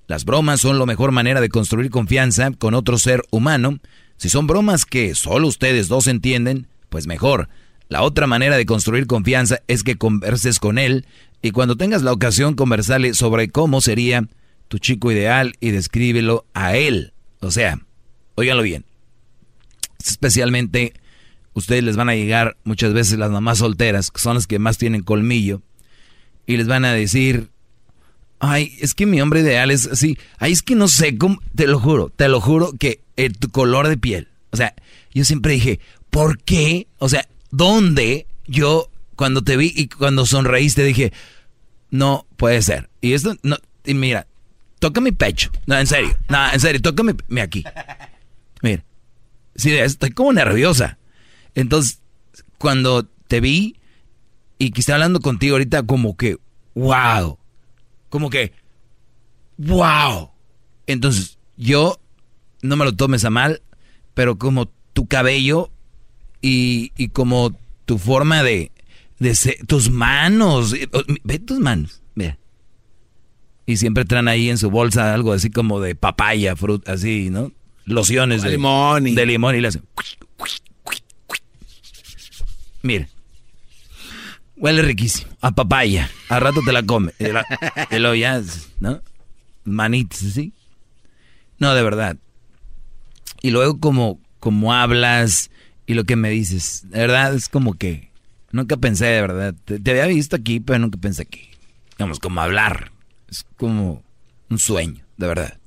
[0.09, 3.77] Las bromas son la mejor manera de construir confianza con otro ser humano.
[4.17, 7.47] Si son bromas que solo ustedes dos entienden, pues mejor.
[7.89, 11.05] La otra manera de construir confianza es que converses con él
[11.43, 14.27] y cuando tengas la ocasión conversarle sobre cómo sería
[14.67, 17.13] tu chico ideal y descríbelo a él.
[17.39, 17.79] O sea,
[18.33, 18.85] óiganlo bien.
[20.03, 20.93] Especialmente
[21.53, 24.79] ustedes les van a llegar muchas veces las mamás solteras, que son las que más
[24.79, 25.61] tienen colmillo,
[26.47, 27.51] y les van a decir,
[28.39, 30.17] Ay, es que mi hombre ideal es así.
[30.37, 31.41] Ay, es que no sé cómo.
[31.55, 34.29] Te lo juro, te lo juro que eh, tu color de piel.
[34.51, 34.73] O sea,
[35.13, 36.87] yo siempre dije, ¿por qué?
[36.97, 41.11] O sea, ¿dónde yo cuando te vi y cuando sonreíste dije,
[41.91, 42.89] no puede ser?
[43.01, 44.25] Y esto, no, y mira,
[44.79, 45.51] toca mi pecho.
[45.65, 47.65] No, en serio, no, en serio, tócame aquí.
[48.61, 48.83] Mira,
[49.55, 50.97] sí, estoy como nerviosa.
[51.55, 51.99] Entonces,
[52.57, 53.75] cuando te vi
[54.57, 56.37] y que estoy hablando contigo ahorita, como que,
[56.73, 57.38] wow
[58.09, 58.53] como que,
[59.57, 60.31] wow.
[60.87, 61.99] Entonces, yo,
[62.61, 63.61] no me lo tomes a mal,
[64.13, 65.71] pero como tu cabello
[66.41, 67.55] y, y como
[67.85, 68.71] tu forma de,
[69.19, 70.73] de ser, tus manos,
[71.23, 72.37] ve tus manos, mira.
[73.65, 77.51] Y siempre traen ahí en su bolsa algo así como de papaya, fruta, así, ¿no?
[77.85, 79.15] Lociones de limón y...
[79.15, 79.83] de limón y le hacen.
[82.81, 83.09] Mira,
[84.59, 85.31] Huele riquísimo.
[85.39, 86.11] A papaya.
[86.27, 87.13] A rato te la come.
[87.17, 88.13] Y lo
[88.79, 89.01] ¿no?
[89.63, 90.53] Manitas, ¿sí?
[91.59, 92.17] No, de verdad.
[93.41, 95.49] Y luego como, como hablas
[95.85, 98.11] y lo que me dices, de verdad es como que
[98.51, 99.55] nunca pensé, de verdad.
[99.63, 101.49] Te, te, había visto aquí, pero nunca pensé aquí.
[101.91, 102.91] Digamos, como hablar.
[103.29, 104.03] Es como
[104.49, 105.57] un sueño, de verdad.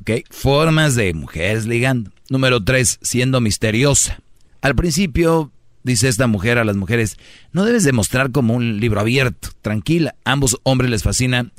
[0.00, 0.10] ¿Ok?
[0.30, 2.10] Formas de mujeres ligando.
[2.30, 4.20] Número tres, siendo misteriosa.
[4.62, 5.52] Al principio
[5.86, 7.16] dice esta mujer a las mujeres,
[7.52, 10.16] no debes demostrar como un libro abierto, tranquila.
[10.24, 11.52] Ambos hombres les fascina,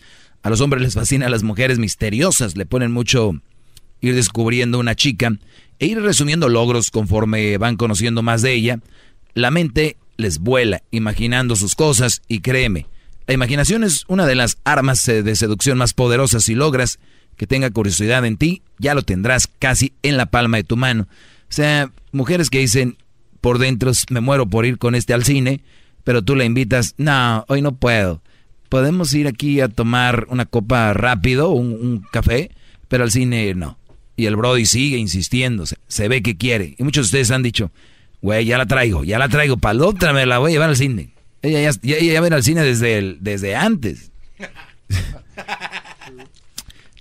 [0.43, 3.31] a los hombres les fascina a las mujeres misteriosas, le ponen mucho
[4.01, 5.31] ir descubriendo una chica
[5.79, 8.79] e ir resumiendo logros conforme van conociendo más de ella.
[9.33, 12.85] La mente les vuela imaginando sus cosas y créeme,
[13.27, 16.43] la imaginación es una de las armas de seducción más poderosas.
[16.43, 16.99] Si logras
[17.37, 21.07] que tenga curiosidad en ti, ya lo tendrás casi en la palma de tu mano.
[21.49, 22.97] O sea, mujeres que dicen,
[23.47, 25.61] por dentro me muero por ir con este al cine,
[26.03, 28.21] pero tú le invitas, no, hoy no puedo.
[28.67, 32.51] Podemos ir aquí a tomar una copa rápido, un, café,
[32.89, 33.77] pero al cine no.
[34.17, 36.75] Y el Brody sigue insistiendo, se, ve que quiere.
[36.77, 37.71] Y muchos de ustedes han dicho,
[38.21, 40.67] güey, ya la traigo, ya la traigo, para la otra me la voy a llevar
[40.67, 41.11] al cine.
[41.41, 44.11] Ella ya, ya, al cine desde, el, desde antes.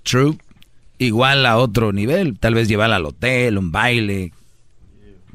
[0.03, 0.37] True.
[0.97, 4.31] Igual a otro nivel, tal vez llevarla al hotel, un baile,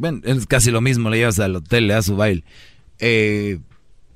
[0.02, 2.42] bueno, es casi lo mismo, le llevas al hotel, le das su baile.
[2.98, 3.60] Eh,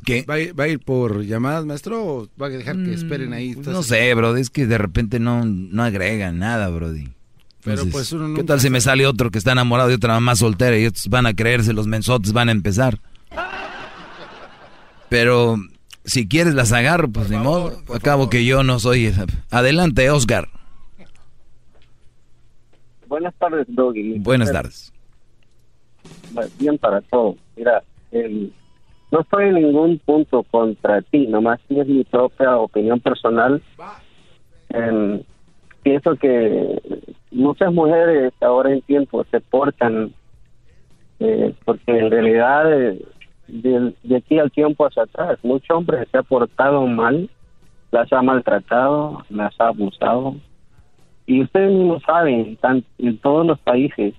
[0.05, 0.25] ¿Qué?
[0.29, 3.55] ¿Va a, ir, por llamadas, maestro, o va a dejar que esperen ahí?
[3.55, 7.11] Mm, no sé, bro, es que de repente no, no agregan nada, brody.
[7.63, 10.35] Pero pues uno ¿Qué tal si me sale otro que está enamorado de otra mamá
[10.35, 12.99] soltera y estos van a creerse, los mensotes van a empezar?
[15.09, 15.57] Pero
[16.05, 17.81] si quieres las agarro, pues ni modo.
[17.95, 19.15] Acabo que yo no soy...
[19.51, 20.49] Adelante, Oscar.
[23.07, 24.19] Buenas tardes, Doggy.
[24.19, 24.93] Buenas tardes.
[26.59, 27.37] Bien para todos.
[27.57, 27.83] Mira,
[29.11, 33.63] no estoy en ningún punto contra ti, nomás es mi propia opinión personal.
[34.71, 35.23] Em,
[35.83, 36.81] pienso que
[37.31, 40.13] muchas mujeres ahora en tiempo se portan,
[41.21, 43.01] eh, porque en realidad eh,
[43.49, 47.31] de, aquí al tiempo hacia atrás, muchos hombres se han portado mal,
[47.93, 50.35] las ha maltratado, las ha abusado.
[51.27, 52.59] Y ustedes mismos saben,
[52.99, 54.15] en todos los países,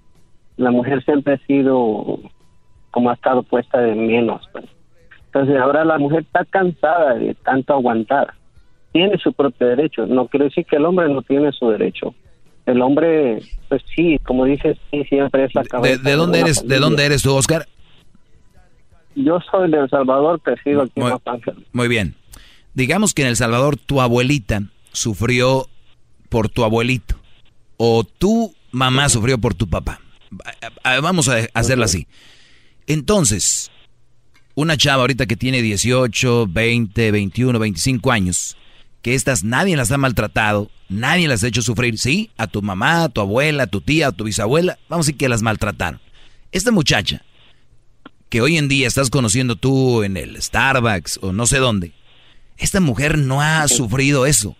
[0.58, 2.20] la mujer siempre ha sido
[2.92, 4.42] como ha estado puesta de menos.
[4.52, 4.66] pues.
[5.28, 8.34] Entonces ahora la mujer está cansada de tanto aguantar.
[8.92, 10.08] Tiene su propio derecho.
[10.08, 12.16] No quiero decir que el hombre no tiene su derecho.
[12.66, 16.02] El hombre, pues sí, como dices, sí, siempre es la ¿De, cabeza.
[16.04, 16.68] de dónde una eres?
[16.68, 17.66] ¿De dónde eres tú, Oscar?
[19.16, 21.64] Yo soy de El Salvador, crecido aquí en Muy- Los Ángeles.
[21.74, 22.16] Muy bien.
[22.74, 24.62] Digamos que en El Salvador tu abuelita
[24.92, 25.66] sufrió
[26.30, 27.16] por tu abuelito
[27.78, 30.00] o tu mamá sufrió por tu papá.
[30.84, 32.08] Vamos a hacerlo así.
[32.88, 33.72] Entonces,
[34.56, 38.58] una chava ahorita que tiene 18, 20, 21, 25 años,
[39.02, 42.32] que estas nadie las ha maltratado, nadie las ha hecho sufrir, ¿sí?
[42.38, 45.18] A tu mamá, a tu abuela, a tu tía, a tu bisabuela, vamos a decir
[45.18, 46.00] que las maltrataron.
[46.52, 47.24] Esta muchacha,
[48.30, 51.94] que hoy en día estás conociendo tú en el Starbucks o no sé dónde,
[52.58, 54.56] esta mujer no ha sufrido eso.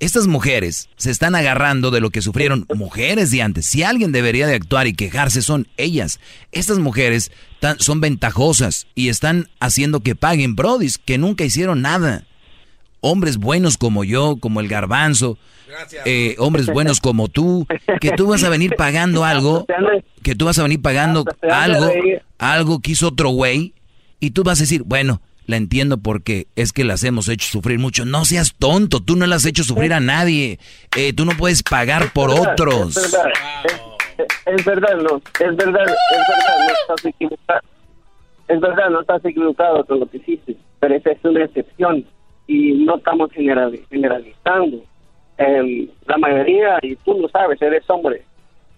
[0.00, 3.66] Estas mujeres se están agarrando de lo que sufrieron mujeres de antes.
[3.66, 6.20] Si alguien debería de actuar y quejarse son ellas.
[6.52, 7.30] Estas mujeres
[7.60, 12.24] tan- son ventajosas y están haciendo que paguen brodis que nunca hicieron nada.
[13.02, 15.36] Hombres buenos como yo, como el garbanzo,
[16.06, 17.66] eh, hombres buenos como tú,
[18.00, 19.66] que tú vas a venir pagando algo,
[20.22, 21.90] que tú vas a venir pagando algo,
[22.38, 23.74] algo que hizo otro güey,
[24.18, 27.78] y tú vas a decir, bueno, la entiendo porque es que las hemos hecho sufrir
[27.78, 28.04] mucho.
[28.04, 30.58] No seas tonto, tú no las has hecho sufrir a nadie.
[30.96, 32.96] Eh, tú no puedes pagar por otros.
[32.96, 33.32] Es verdad,
[33.64, 34.26] es,
[34.58, 37.60] es verdad, no, es verdad, es verdad, no estás equivocado.
[38.48, 42.04] Es verdad, no estás equivocado con lo que hiciste, pero esa es una excepción
[42.46, 44.82] y no estamos generali- generalizando.
[45.38, 48.22] Em, la mayoría, y tú lo sabes, eres hombre,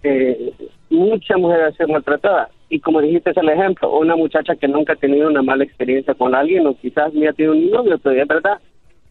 [0.03, 0.53] eh,
[0.89, 2.49] muchas mujeres se maltratadas.
[2.73, 6.15] Y como dijiste, es el ejemplo, una muchacha que nunca ha tenido una mala experiencia
[6.15, 8.57] con alguien o quizás ni ha tenido un novio, pero es verdad,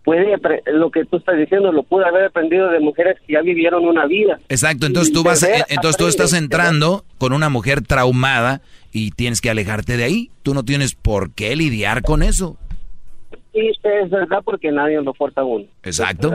[0.02, 0.36] puede,
[0.72, 4.04] lo que tú estás diciendo lo pude haber aprendido de mujeres que ya vivieron una
[4.06, 4.40] vida.
[4.48, 9.40] Exacto, entonces tú vas, veras entonces tú estás entrando con una mujer traumada y tienes
[9.40, 10.30] que alejarte de ahí.
[10.42, 12.56] Tú no tienes por qué lidiar con eso.
[13.52, 15.66] Sí, es verdad porque nadie lo fuerza a uno.
[15.84, 16.34] Exacto.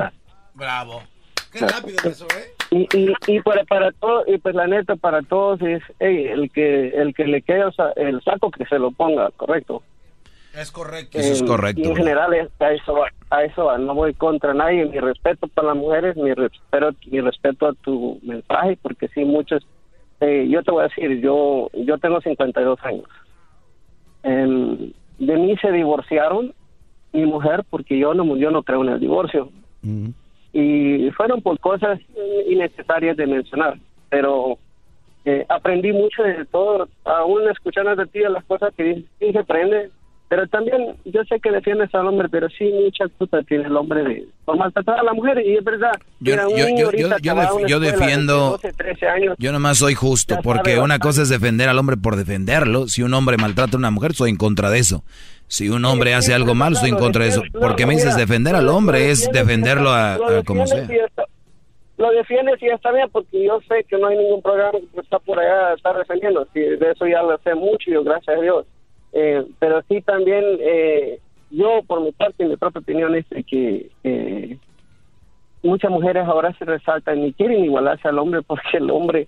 [0.53, 1.03] Bravo.
[1.51, 2.56] Qué rápido eso, ¿eh?
[2.71, 6.51] Y, y, y para para todos y pues la neta para todos es ey, el
[6.51, 9.83] que el que le quede o sea, el saco que se lo ponga correcto.
[10.53, 11.17] Es correcto.
[11.19, 13.77] Eso es Eh, correcto, y en general es- a eso va, a eso va.
[13.77, 18.19] no voy contra nadie mi respeto para las mujeres mi respeto mi respeto a tu
[18.23, 19.65] mensaje porque sí muchos
[20.19, 23.05] eh, yo te voy a decir yo yo tengo 52 años.
[24.23, 26.53] De mí se divorciaron
[27.13, 29.49] mi mujer porque yo no yo no creo en el divorcio
[30.53, 31.99] y fueron por cosas
[32.47, 33.77] innecesarias de mencionar,
[34.09, 34.57] pero
[35.25, 39.43] eh, aprendí mucho de todo, aún escuchando de ti las cosas que dices, sí se
[39.43, 39.89] prende,
[40.29, 44.03] pero también yo sé que defiendes al hombre, pero sí mucha culpa tiene el hombre
[44.03, 45.91] de por maltratar a la mujer y es verdad.
[46.19, 47.07] Yo- yo- yo- yo-
[47.79, 51.69] escuela defiendo- 12, 13 años, Yo nomás soy justo, porque sabe una cosa es defender
[51.69, 52.87] al hombre por defenderlo.
[52.87, 55.03] Si un hombre maltrata a una mujer, soy en contra de eso.
[55.47, 57.41] Si un hombre hace algo mal, estoy en contra de eso.
[57.59, 60.87] Porque me dices defender al hombre es defenderlo a, a como sea.
[61.97, 65.17] lo defiendes y está bien porque yo sé que no hay ningún programa que está
[65.19, 68.65] por allá está defendiendo sí, de eso ya lo sé mucho yo gracias a Dios
[69.13, 71.19] Eh, pero sí también eh,
[71.49, 74.57] yo por mi parte mi propia opinión es que eh,
[75.63, 79.27] muchas mujeres ahora se resaltan y quieren igualarse al hombre porque el hombre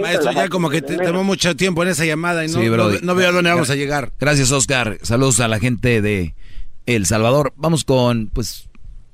[0.00, 2.88] Maestro, ya como que te- tenemos mucho tiempo en esa llamada y no, Sí, no,
[3.02, 4.10] no veo a dónde vamos a llegar.
[4.18, 4.98] Gracias, Oscar.
[5.02, 6.34] Saludos a la gente de
[6.86, 7.52] El Salvador.
[7.56, 8.68] Vamos con, pues,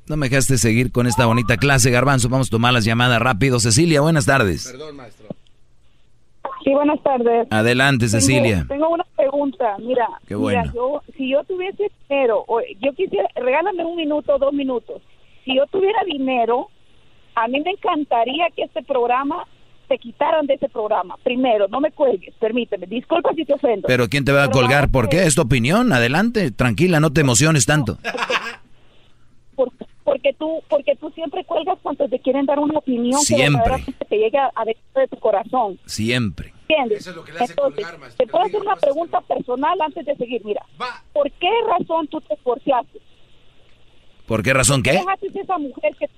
[0.08, 2.28] no me dejaste seguir con esta bonita clase, Garbanzo.
[2.28, 3.58] Vamos a tomar las llamadas rápido.
[3.60, 4.72] Cecilia, buenas tardes.
[6.64, 7.47] Sí, buenas tardes.
[7.50, 8.66] Adelante, Tengo- Cecilia.
[8.68, 9.76] Tengo, una pregunta.
[9.78, 10.72] Mira, Qué mira, bueno.
[10.74, 15.00] yo, si yo tuviese dinero, o yo quisiera, regálame un minuto, dos minutos.
[15.44, 16.68] Si yo tuviera dinero,
[17.34, 19.44] a mí me encantaría que este programa
[19.88, 21.16] te quitaran de ese programa.
[21.24, 22.86] Primero, no me cuelgues, permíteme.
[22.86, 23.88] Disculpa si te ofendo.
[23.88, 24.90] Pero ¿quién te va a Pero colgar?
[24.90, 25.24] ¿Por qué?
[25.24, 25.92] Es tu opinión.
[25.92, 27.98] Adelante, tranquila, no te emociones tanto.
[29.56, 29.72] por-
[30.04, 33.60] porque tú, porque tú siempre cuelgas cuando te quieren dar una opinión que Siempre.
[33.62, 35.78] verdaderamente te llegue a, a dentro de tu corazón.
[35.86, 36.52] Siempre.
[36.68, 37.06] ¿Entiendes?
[37.06, 37.86] Entonces,
[38.16, 40.42] te puedo hacer una pregunta personal antes de seguir.
[40.44, 40.64] Mira,
[41.12, 42.98] ¿por qué razón tú te divorciaste?
[44.31, 44.91] ¿Por qué razón qué?
[44.91, 46.09] Esa mujer que...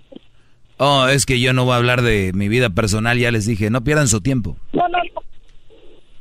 [0.77, 3.71] Oh, es que yo no voy a hablar de mi vida personal, ya les dije,
[3.71, 4.55] no pierdan su tiempo.
[4.75, 5.23] No, no, no.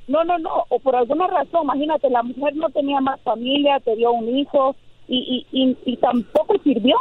[0.07, 0.65] No, no, no.
[0.69, 4.73] O por alguna razón, imagínate, la mujer no tenía más familia, te dio un hijo
[5.09, 6.95] y, y, y, y tampoco sirvió.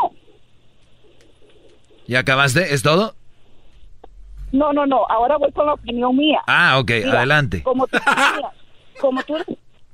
[2.09, 2.75] ¿Ya acabaste?
[2.75, 3.15] ¿Es todo?
[4.51, 5.07] No, no, no.
[5.09, 6.41] Ahora voy con la opinión mía.
[6.49, 7.63] Ah, ok, Mira, adelante.
[7.63, 8.53] Como tú, decías,
[9.01, 9.35] como tú,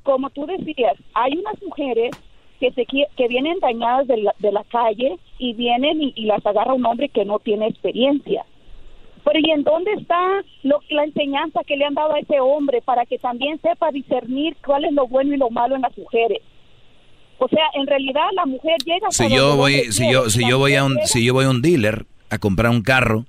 [0.03, 2.13] como tú decías, hay unas mujeres
[2.59, 6.45] que se que vienen dañadas de la, de la calle y vienen y, y las
[6.45, 8.45] agarra un hombre que no tiene experiencia.
[9.25, 10.21] Pero ¿y en dónde está
[10.63, 14.57] lo, la enseñanza que le han dado a ese hombre para que también sepa discernir
[14.65, 16.41] cuál es lo bueno y lo malo en las mujeres?
[17.39, 20.13] O sea, en realidad la mujer llega Si yo voy, hombre si quiere.
[20.13, 22.71] yo, si La yo voy a un, si yo voy a un dealer a comprar
[22.71, 23.27] un carro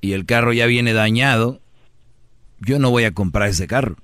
[0.00, 1.60] y el carro ya viene dañado,
[2.60, 3.96] yo no voy a comprar ese carro.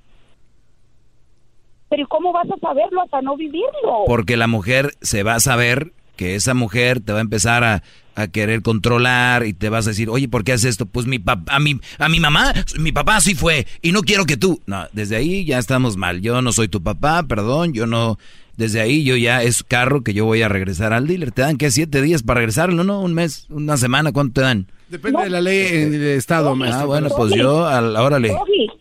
[1.94, 4.04] Pero ¿cómo vas a saberlo hasta no vivirlo?
[4.06, 7.84] Porque la mujer se va a saber que esa mujer te va a empezar a,
[8.16, 10.86] a querer controlar y te vas a decir, oye, ¿por qué haces esto?
[10.86, 14.24] Pues mi papá, a mi, a mi mamá, mi papá sí fue y no quiero
[14.24, 14.60] que tú.
[14.66, 16.20] No, desde ahí ya estamos mal.
[16.20, 18.18] Yo no soy tu papá, perdón, yo no.
[18.56, 21.30] Desde ahí yo ya es carro que yo voy a regresar al dealer.
[21.30, 21.70] ¿Te dan qué?
[21.70, 22.82] ¿Siete días para regresarlo?
[22.82, 23.02] ¿No?
[23.02, 23.46] ¿Un mes?
[23.50, 24.10] ¿Una semana?
[24.10, 24.66] ¿Cuánto te dan?
[24.88, 26.82] Depende de la ley en el estado, maestro.
[26.82, 28.36] Ah, bueno, pues yo, a la hora le...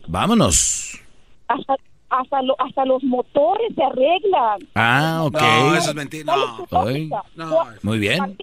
[0.08, 1.00] Vámonos.
[1.46, 1.76] hasta
[2.20, 4.58] hasta, lo- hasta los motores se arreglan.
[4.74, 5.40] Ah, ok.
[5.40, 6.34] No, eso es mentira.
[7.36, 7.66] No.
[7.82, 8.36] Muy bien.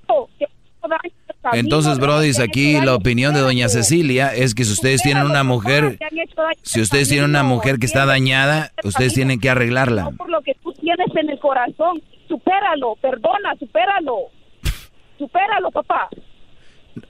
[1.54, 5.98] Entonces, Brody, aquí la opinión de doña Cecilia es que si ustedes tienen una mujer,
[6.62, 10.12] si ustedes tienen una mujer que está dañada, ustedes tienen que arreglarla.
[10.18, 12.02] Por lo que tú tienes en el corazón.
[12.28, 14.16] Supéralo, perdona, supéralo.
[15.18, 16.08] Supéralo, papá.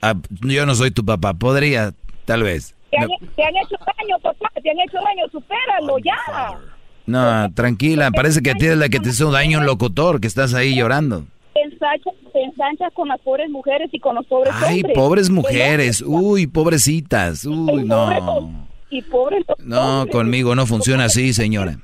[0.00, 1.92] Ah, yo no soy tu papá, podría,
[2.24, 2.74] tal vez.
[2.92, 6.58] Te han, te han hecho daño, papá, te han hecho daño, supéralo, ya.
[7.06, 10.28] No, tranquila, parece que a ti es la que te hizo daño un locutor, que
[10.28, 11.24] estás ahí llorando.
[11.54, 14.94] Te ensanchas, te ensanchas con las pobres mujeres y con los pobres Ay, hombres.
[14.96, 18.68] pobres mujeres, uy, pobrecitas, uy, no.
[18.90, 21.78] Y pobres No, conmigo no funciona así, señora.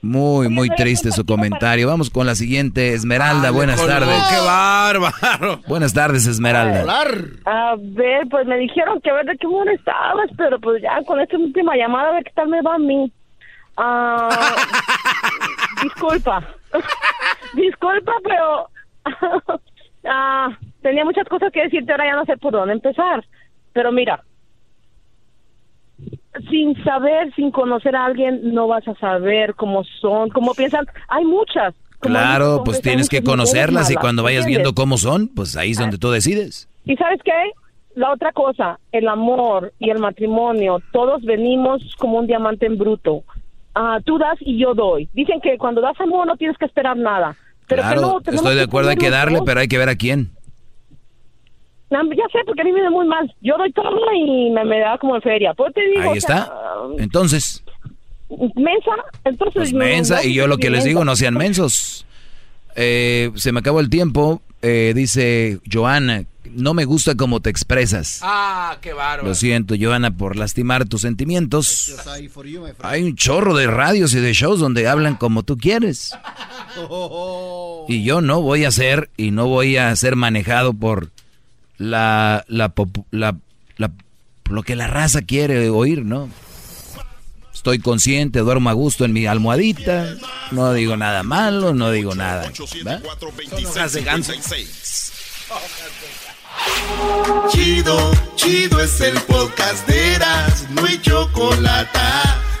[0.00, 1.88] Muy, muy triste su comentario.
[1.88, 4.22] Vamos con la siguiente, Esmeralda, Ah, buenas tardes.
[4.30, 5.60] ¡Qué bárbaro!
[5.66, 6.84] Buenas tardes, Esmeralda.
[7.44, 11.02] A ver, pues me dijeron que a ver de qué humor estabas, pero pues ya
[11.04, 13.12] con esta última llamada a ver qué tal me va a mí.
[13.76, 14.28] Ah,
[15.82, 16.44] disculpa.
[17.54, 18.68] disculpa, pero
[20.08, 23.24] ah, tenía muchas cosas que decirte, ahora ya no sé por dónde empezar.
[23.72, 24.22] Pero mira,
[26.50, 30.86] sin saber, sin conocer a alguien, no vas a saber cómo son, cómo piensan.
[31.08, 31.74] Hay muchas.
[32.00, 35.98] Claro, pues tienes que conocerlas y cuando vayas viendo cómo son, pues ahí es donde
[35.98, 36.68] tú decides.
[36.84, 37.32] ¿Y sabes qué?
[37.96, 43.24] La otra cosa, el amor y el matrimonio, todos venimos como un diamante en bruto.
[43.74, 45.08] Ah, tú das y yo doy.
[45.14, 47.36] Dicen que cuando das amor no tienes que esperar nada.
[47.66, 50.30] Pero que no, estoy de acuerdo, hay que darle, pero hay que ver a quién.
[51.90, 53.34] No, ya sé, porque a mí me da muy mal.
[53.40, 55.54] Yo doy todo y me, me da como en feria.
[55.54, 56.52] Pues te digo, Ahí o sea, está.
[56.98, 57.62] Entonces,
[58.28, 58.90] mensa,
[59.24, 59.54] entonces...
[59.54, 62.04] pues mensa, y yo lo que les digo, no sean mensos.
[62.76, 68.20] Eh, se me acabó el tiempo, eh, dice Joana, no me gusta cómo te expresas.
[68.22, 69.28] Ah, qué bárbaro.
[69.28, 71.94] Lo siento, Joana, por lastimar tus sentimientos.
[72.82, 76.16] Hay un chorro de radios y de shows donde hablan como tú quieres.
[77.88, 81.10] Y yo no voy a ser y no voy a ser manejado por
[81.78, 83.36] la, la, popu- la,
[83.76, 83.92] la-
[84.50, 86.28] lo que la raza quiere oír, ¿no?
[87.54, 90.14] Estoy consciente, duermo a gusto en mi almohadita,
[90.52, 92.50] no digo nada malo, no digo nada.
[97.50, 101.98] Chido, chido es el podcast de Eras, no hay chocolate.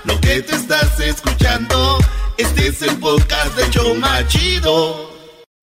[0.04, 1.98] Lo que te estás escuchando,
[2.36, 5.17] este es el podcast de Choma Chido.